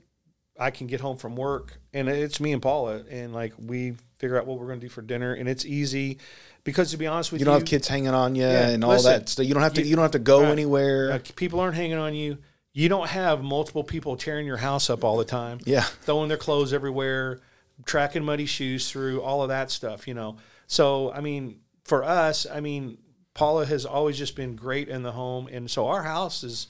I 0.59 0.70
can 0.70 0.87
get 0.87 1.01
home 1.01 1.18
from 1.18 1.37
work 1.37 1.79
and 1.93 2.09
it's 2.09 2.41
me 2.41 2.53
and 2.53 2.62
Paula 2.62 3.03
and 3.11 3.35
like 3.35 3.53
we 3.59 3.95
figure 4.18 4.39
out 4.39 4.47
what 4.47 4.59
we're 4.59 4.68
going 4.68 4.81
to 4.81 4.87
do 4.87 4.91
for 4.91 5.03
dinner 5.03 5.35
and 5.35 5.47
it's 5.49 5.66
easy 5.66 6.18
because 6.64 6.93
to 6.93 6.97
be 6.97 7.07
honest 7.07 7.31
with 7.31 7.41
You 7.41 7.45
you, 7.45 7.51
don't 7.51 7.61
have 7.61 7.68
kids 7.68 7.87
hanging 7.89 8.09
on 8.14 8.35
you 8.35 8.43
Yeah, 8.45 8.68
and 8.70 8.83
all 8.83 8.93
listen, 8.93 9.12
that 9.12 9.29
stuff. 9.29 9.45
You 9.47 9.53
don't 9.53 9.62
have 9.62 9.74
to. 9.74 9.83
you- 9.83 9.89
You, 9.89 9.97
don't 9.97 10.03
have 10.05 10.12
to 10.12 10.18
go 10.18 10.43
right. 10.43 10.51
anywhere. 10.53 11.12
uh, 11.12 11.18
people 11.37 11.61
aren't 11.61 11.77
hanging 11.77 11.99
on 11.99 12.14
you. 12.14 12.39
You 12.72 12.89
don't 12.89 13.09
have 13.09 13.43
multiple 13.43 13.85
people 13.85 14.16
tearing 14.16 14.47
your 14.47 14.57
house 14.59 14.89
up 14.91 15.05
all 15.05 15.16
the 15.18 15.24
time. 15.24 15.59
Yeah. 15.64 15.83
throwing 15.83 16.29
their 16.29 16.37
clothes 16.39 16.72
everywhere, 16.72 17.41
tracking 17.85 18.24
muddy 18.24 18.47
shoes 18.47 18.91
through 18.91 19.22
all 19.22 19.43
of 19.43 19.49
that 19.51 19.70
stuff, 19.70 20.07
you 20.09 20.14
know. 20.14 20.37
So, 20.66 21.12
I 21.12 21.20
mean, 21.20 21.61
for 21.85 22.03
us, 22.05 22.47
I 22.51 22.61
mean, 22.61 22.99
Paula 23.37 23.66
has 23.66 23.84
always 23.84 24.16
just 24.16 24.34
been 24.34 24.57
great 24.57 24.89
in 24.89 25.03
the 25.03 25.12
home, 25.12 25.47
and 25.53 25.70
so 25.70 25.89
our 25.89 26.03
house 26.03 26.43
is 26.43 26.68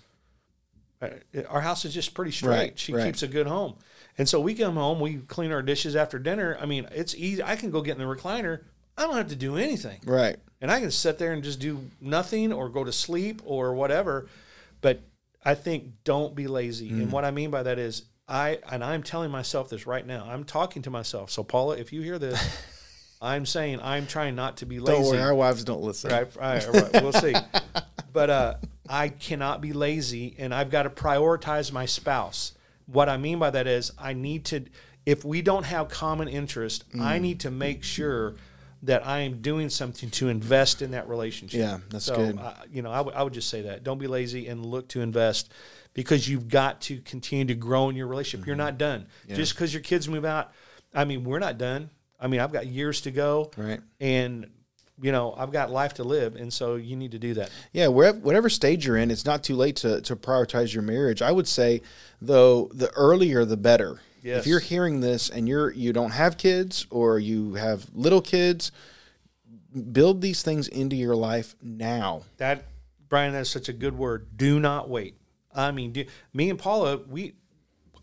uh, 1.01 1.11
our 1.49 1.61
house 1.61 1.85
is 1.85 1.95
just 1.95 2.13
pretty 2.13 2.33
straight. 2.33 2.51
Right, 2.51 2.79
she 2.79 2.93
right. 2.93 3.07
keeps 3.07 3.23
a 3.23 3.29
good 3.29 3.47
home, 3.47 3.77
and 4.19 4.29
so 4.29 4.41
we 4.41 4.53
come 4.53 4.75
home, 4.75 4.99
we 4.99 5.19
clean 5.19 5.53
our 5.53 5.63
dishes 5.63 5.95
after 5.95 6.19
dinner. 6.19 6.59
I 6.61 6.67
mean, 6.67 6.89
it's 6.91 7.15
easy. 7.15 7.41
I 7.41 7.55
can 7.55 7.71
go 7.71 7.83
get 7.83 7.93
in 7.93 7.99
the 7.99 8.13
recliner. 8.13 8.65
I 8.99 9.03
don't 9.03 9.15
have 9.15 9.29
to 9.29 9.37
do 9.37 9.57
anything 9.57 10.01
Right. 10.05 10.39
and 10.61 10.73
I 10.73 10.81
can 10.81 10.91
sit 10.91 11.19
there 11.19 11.33
and 11.35 11.45
just 11.45 11.61
do 11.61 11.91
nothing 12.01 12.53
or 12.53 12.69
go 12.69 12.83
to 12.83 12.93
sleep 12.93 13.43
or 13.45 13.75
whatever. 13.75 14.27
But 14.81 15.03
I 15.45 15.55
think 15.55 16.03
don't 16.03 16.35
be 16.35 16.49
lazy. 16.49 16.91
Mm. 16.91 17.03
And 17.03 17.13
what 17.13 17.25
I 17.25 17.31
mean 17.31 17.51
by 17.51 17.63
that 17.63 17.79
is 17.79 18.05
I 18.27 18.59
and 18.71 18.83
I'm 18.83 19.03
telling 19.03 19.31
myself 19.31 19.69
this 19.69 19.87
right 19.87 20.05
now. 20.07 20.27
I'm 20.29 20.45
talking 20.45 20.83
to 20.83 20.91
myself. 20.91 21.31
So 21.31 21.45
Paula, 21.45 21.77
if 21.77 21.93
you 21.93 22.01
hear 22.03 22.19
this, 22.19 22.41
I'm 23.21 23.47
saying 23.47 23.81
I'm 23.83 24.07
trying 24.07 24.35
not 24.35 24.59
to 24.59 24.67
be 24.67 24.79
lazy. 24.79 25.01
Don't 25.03 25.11
worry. 25.13 25.23
Our 25.23 25.35
wives 25.35 25.65
don't 25.65 25.83
listen. 25.83 26.11
Right, 26.11 26.29
right, 26.37 26.67
right. 26.69 27.03
We'll 27.03 27.13
see. 27.13 27.35
But 28.13 28.31
uh, 28.31 28.55
I 28.89 29.09
cannot 29.11 29.61
be 29.61 29.75
lazy, 29.75 30.37
and 30.39 30.55
I've 30.55 30.71
got 30.71 30.85
to 30.85 30.91
prioritize 30.91 31.71
my 31.71 31.85
spouse. 31.85 32.53
What 32.87 33.11
I 33.11 33.19
mean 33.19 33.39
by 33.39 33.51
that 33.51 33.67
is, 33.67 33.93
I 33.99 34.15
need 34.15 34.47
to. 34.47 34.65
If 35.05 35.23
we 35.23 35.43
don't 35.43 35.65
have 35.65 35.89
common 35.89 36.27
interest, 36.27 36.91
Mm. 36.93 37.01
I 37.03 37.19
need 37.19 37.41
to 37.41 37.51
make 37.51 37.83
sure 37.85 38.37
that 38.85 39.07
I 39.07 39.19
am 39.21 39.43
doing 39.43 39.69
something 39.69 40.09
to 40.13 40.29
invest 40.31 40.81
in 40.81 40.93
that 40.93 41.09
relationship. 41.11 41.61
Yeah, 41.61 41.79
that's 41.91 42.07
so, 42.07 42.17
good. 42.17 42.39
Uh, 42.39 42.55
you 42.71 42.81
know, 42.81 42.91
I 42.91 43.23
would- 43.23 43.35
just 43.35 43.51
say 43.51 43.61
that. 43.63 43.85
Don't 43.85 43.99
be 43.99 44.07
lazy 44.07 44.47
and 44.49 44.65
look 44.65 44.89
to 44.89 45.03
invest 45.03 45.53
because 45.93 46.27
you've 46.27 46.49
got 46.49 46.81
to 46.83 47.01
continue 47.03 47.45
to 47.47 47.55
grow 47.55 47.91
in 47.91 47.97
your 47.97 48.07
relationship. 48.07 48.47
You're 48.47 48.55
Mm-hmm. 48.57 48.65
not 48.65 48.79
done 48.79 49.07
just 49.29 49.55
because 49.55 49.75
your 49.75 49.83
kids 49.83 50.09
move 50.09 50.25
out. 50.25 50.53
I 50.95 51.05
mean, 51.05 51.23
we're 51.25 51.39
not 51.39 51.59
done. 51.59 51.91
I 52.21 52.27
mean, 52.29 52.41
I've 52.41 52.53
got 52.53 52.67
years 52.67 53.01
to 53.03 53.11
go 53.11 53.51
Right. 53.57 53.81
and 54.01 54.47
you 55.03 55.13
know 55.13 55.35
i've 55.37 55.53
got 55.53 55.71
life 55.71 55.93
to 55.93 56.05
live 56.05 56.37
and 56.37 56.51
so 56.51 56.77
you 56.77 56.97
need 56.97 57.11
to 57.11 57.19
do 57.19 57.35
that 57.35 57.51
Yeah, 57.75 57.89
wherever, 57.89 58.17
whatever 58.19 58.49
stage 58.49 58.87
you're 58.87 58.97
in, 58.97 59.11
it's 59.11 59.27
not 59.27 59.45
too 59.45 59.55
late 59.55 59.77
to, 59.77 60.01
to 60.01 60.17
prioritize 60.17 60.73
your 60.73 60.83
marriage. 60.83 61.21
I 61.21 61.33
would 61.33 61.47
say, 61.47 61.83
though, 62.23 62.71
the 62.73 62.91
earlier 62.95 63.45
the 63.45 63.59
better. 63.59 64.01
Yes. 64.23 64.41
If 64.41 64.47
you're 64.47 64.61
hearing 64.61 65.01
this 65.01 65.29
and 65.29 65.47
you're 65.47 65.71
you 65.71 65.93
don't 65.93 66.13
have 66.13 66.39
kids 66.39 66.87
or 66.91 67.19
you 67.19 67.55
have 67.55 67.87
little 67.93 68.23
kids, 68.23 68.73
build 69.93 70.23
these 70.23 70.43
things 70.43 70.69
into 70.69 70.97
your 70.97 71.15
life 71.17 71.55
now. 71.63 72.23
that 72.39 72.65
brian 73.09 73.33
that's 73.35 73.51
such 73.51 73.69
a 73.69 73.73
good 73.73 73.97
word 73.97 74.27
do 74.37 74.59
not 74.59 74.89
wait 74.89 75.15
i 75.55 75.71
mean 75.71 75.93
do, 75.93 76.05
me 76.33 76.51
and 76.51 76.59
paula 76.59 76.97
we 77.09 77.35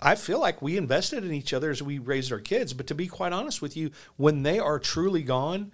i 0.03 0.15
feel 0.15 0.39
like 0.39 0.61
we 0.61 0.77
invested 0.77 1.23
in 1.23 1.33
each 1.33 1.53
other 1.53 1.71
as 1.71 1.81
we 1.81 1.97
raised 1.99 2.31
our 2.31 2.39
kids 2.39 2.73
but 2.73 2.87
to 2.87 2.95
be 2.95 3.07
quite 3.07 3.33
honest 3.33 3.61
with 3.61 3.75
you 3.77 3.89
when 4.17 4.43
they 4.43 4.59
are 4.59 4.77
truly 4.79 5.23
gone 5.23 5.71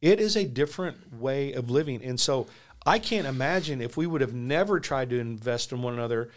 it 0.00 0.20
is 0.20 0.36
a 0.36 0.44
different 0.44 1.12
way 1.12 1.52
of 1.52 1.70
living 1.70 2.02
and 2.04 2.20
so 2.20 2.46
i 2.86 2.98
can't 2.98 3.26
imagine 3.26 3.80
if 3.80 3.96
we 3.96 4.06
would 4.06 4.20
have 4.20 4.34
never 4.34 4.78
tried 4.80 5.10
to 5.10 5.18
invest 5.18 5.72
in 5.72 5.82
one 5.82 5.94
another 5.94 6.30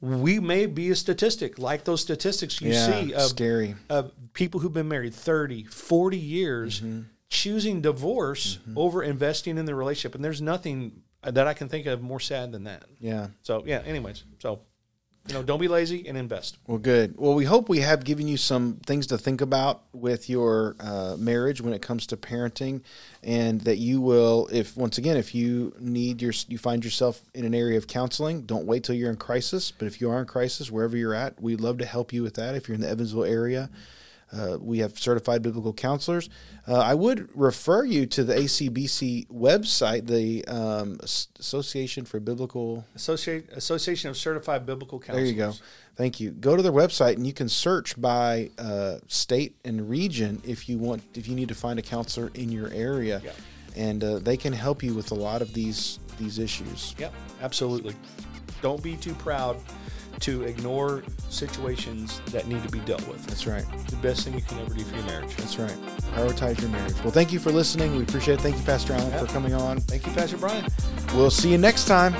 we 0.00 0.38
may 0.38 0.66
be 0.66 0.90
a 0.90 0.94
statistic 0.94 1.58
like 1.58 1.82
those 1.84 2.00
statistics 2.00 2.60
you 2.60 2.70
yeah, 2.72 2.86
see 2.86 3.12
of 3.14 3.22
scary. 3.22 3.74
of 3.90 4.12
people 4.32 4.60
who've 4.60 4.72
been 4.72 4.86
married 4.88 5.12
30, 5.14 5.64
40 5.64 6.16
years 6.16 6.80
Mm-hmm. 6.80 7.00
choosing 7.30 7.80
divorce 7.80 8.60
over 8.76 9.02
investing 9.02 9.58
in 9.58 9.66
the 9.66 9.74
relationship. 9.74 10.14
And 10.14 10.24
there's 10.24 10.40
nothing 10.40 11.02
that 11.24 11.48
I 11.48 11.52
can 11.52 11.68
think 11.68 11.86
of 11.86 12.00
more 12.00 12.20
sad 12.20 12.52
than 12.52 12.64
that. 12.64 12.84
Yeah. 13.00 13.26
So, 13.42 13.64
yeah, 13.66 13.80
anyways. 13.84 14.22
So, 14.38 14.60
you 15.28 15.34
know, 15.34 15.42
don't 15.42 15.60
be 15.60 15.68
lazy 15.68 16.08
and 16.08 16.16
invest. 16.16 16.56
Well, 16.66 16.78
good. 16.78 17.14
Well, 17.18 17.34
we 17.34 17.44
hope 17.44 17.68
we 17.68 17.80
have 17.80 18.02
given 18.02 18.26
you 18.26 18.38
some 18.38 18.78
things 18.86 19.06
to 19.08 19.18
think 19.18 19.42
about 19.42 19.82
with 19.92 20.30
your 20.30 20.74
uh, 20.80 21.16
marriage 21.18 21.60
when 21.60 21.74
it 21.74 21.82
comes 21.82 22.06
to 22.06 22.16
parenting, 22.16 22.80
and 23.22 23.60
that 23.62 23.76
you 23.76 24.00
will, 24.00 24.48
if 24.50 24.76
once 24.76 24.96
again, 24.96 25.18
if 25.18 25.34
you 25.34 25.74
need 25.78 26.22
your, 26.22 26.32
you 26.48 26.56
find 26.56 26.82
yourself 26.82 27.20
in 27.34 27.44
an 27.44 27.54
area 27.54 27.76
of 27.76 27.86
counseling, 27.86 28.42
don't 28.42 28.64
wait 28.64 28.84
till 28.84 28.94
you're 28.94 29.10
in 29.10 29.16
crisis. 29.16 29.70
But 29.70 29.86
if 29.86 30.00
you 30.00 30.10
are 30.10 30.18
in 30.18 30.26
crisis, 30.26 30.70
wherever 30.70 30.96
you're 30.96 31.14
at, 31.14 31.40
we'd 31.40 31.60
love 31.60 31.76
to 31.78 31.84
help 31.84 32.12
you 32.12 32.22
with 32.22 32.34
that. 32.34 32.54
If 32.54 32.66
you're 32.66 32.76
in 32.76 32.80
the 32.80 32.88
Evansville 32.88 33.24
area. 33.24 33.68
Uh, 34.30 34.58
we 34.60 34.78
have 34.80 34.98
certified 34.98 35.40
biblical 35.42 35.72
counselors. 35.72 36.28
Uh, 36.66 36.74
I 36.78 36.94
would 36.94 37.30
refer 37.34 37.84
you 37.84 38.04
to 38.06 38.24
the 38.24 38.34
ACBC 38.34 39.26
website, 39.28 40.06
the 40.06 40.44
um, 40.46 40.98
Association 41.02 42.04
for 42.04 42.20
Biblical 42.20 42.84
Associate, 42.94 43.48
Association 43.52 44.10
of 44.10 44.16
Certified 44.18 44.66
Biblical 44.66 44.98
Counselors. 45.00 45.24
there 45.28 45.32
you 45.34 45.52
go. 45.52 45.54
Thank 45.96 46.20
you. 46.20 46.30
Go 46.30 46.56
to 46.56 46.62
their 46.62 46.72
website 46.72 47.14
and 47.16 47.26
you 47.26 47.32
can 47.32 47.48
search 47.48 47.98
by 48.00 48.50
uh, 48.58 48.98
state 49.08 49.56
and 49.64 49.88
region 49.88 50.42
if 50.46 50.68
you 50.68 50.78
want 50.78 51.02
if 51.14 51.26
you 51.26 51.34
need 51.34 51.48
to 51.48 51.54
find 51.54 51.78
a 51.78 51.82
counselor 51.82 52.30
in 52.34 52.52
your 52.52 52.68
area, 52.72 53.20
Yeah. 53.24 53.30
and 53.76 54.04
uh, 54.04 54.18
they 54.18 54.36
can 54.36 54.52
help 54.52 54.82
you 54.82 54.94
with 54.94 55.10
a 55.10 55.14
lot 55.16 55.40
of 55.42 55.54
these 55.54 55.98
these 56.18 56.38
issues. 56.38 56.94
Yep, 56.98 57.14
absolutely. 57.42 57.94
Don't 58.60 58.82
be 58.82 58.96
too 58.96 59.14
proud 59.14 59.56
to 60.20 60.42
ignore 60.44 61.02
situations 61.28 62.20
that 62.26 62.46
need 62.46 62.62
to 62.62 62.68
be 62.70 62.80
dealt 62.80 63.06
with. 63.08 63.24
That's 63.26 63.46
right. 63.46 63.64
the 63.88 63.96
best 63.96 64.24
thing 64.24 64.34
you 64.34 64.42
can 64.42 64.58
ever 64.60 64.74
do 64.74 64.84
for 64.84 64.96
your 64.96 65.04
marriage. 65.06 65.34
That's 65.36 65.58
right. 65.58 65.76
Prioritize 66.14 66.60
your 66.60 66.70
marriage. 66.70 66.96
Well, 67.02 67.12
thank 67.12 67.32
you 67.32 67.38
for 67.38 67.50
listening. 67.50 67.96
We 67.96 68.02
appreciate 68.02 68.34
it. 68.34 68.40
Thank 68.40 68.56
you, 68.56 68.64
Pastor 68.64 68.94
Allen, 68.94 69.18
for 69.18 69.32
coming 69.32 69.54
on. 69.54 69.80
Thank 69.80 70.06
you, 70.06 70.12
Pastor 70.12 70.36
Brian. 70.36 70.66
We'll 71.14 71.30
see 71.30 71.50
you 71.50 71.58
next 71.58 71.86
time. 71.86 72.14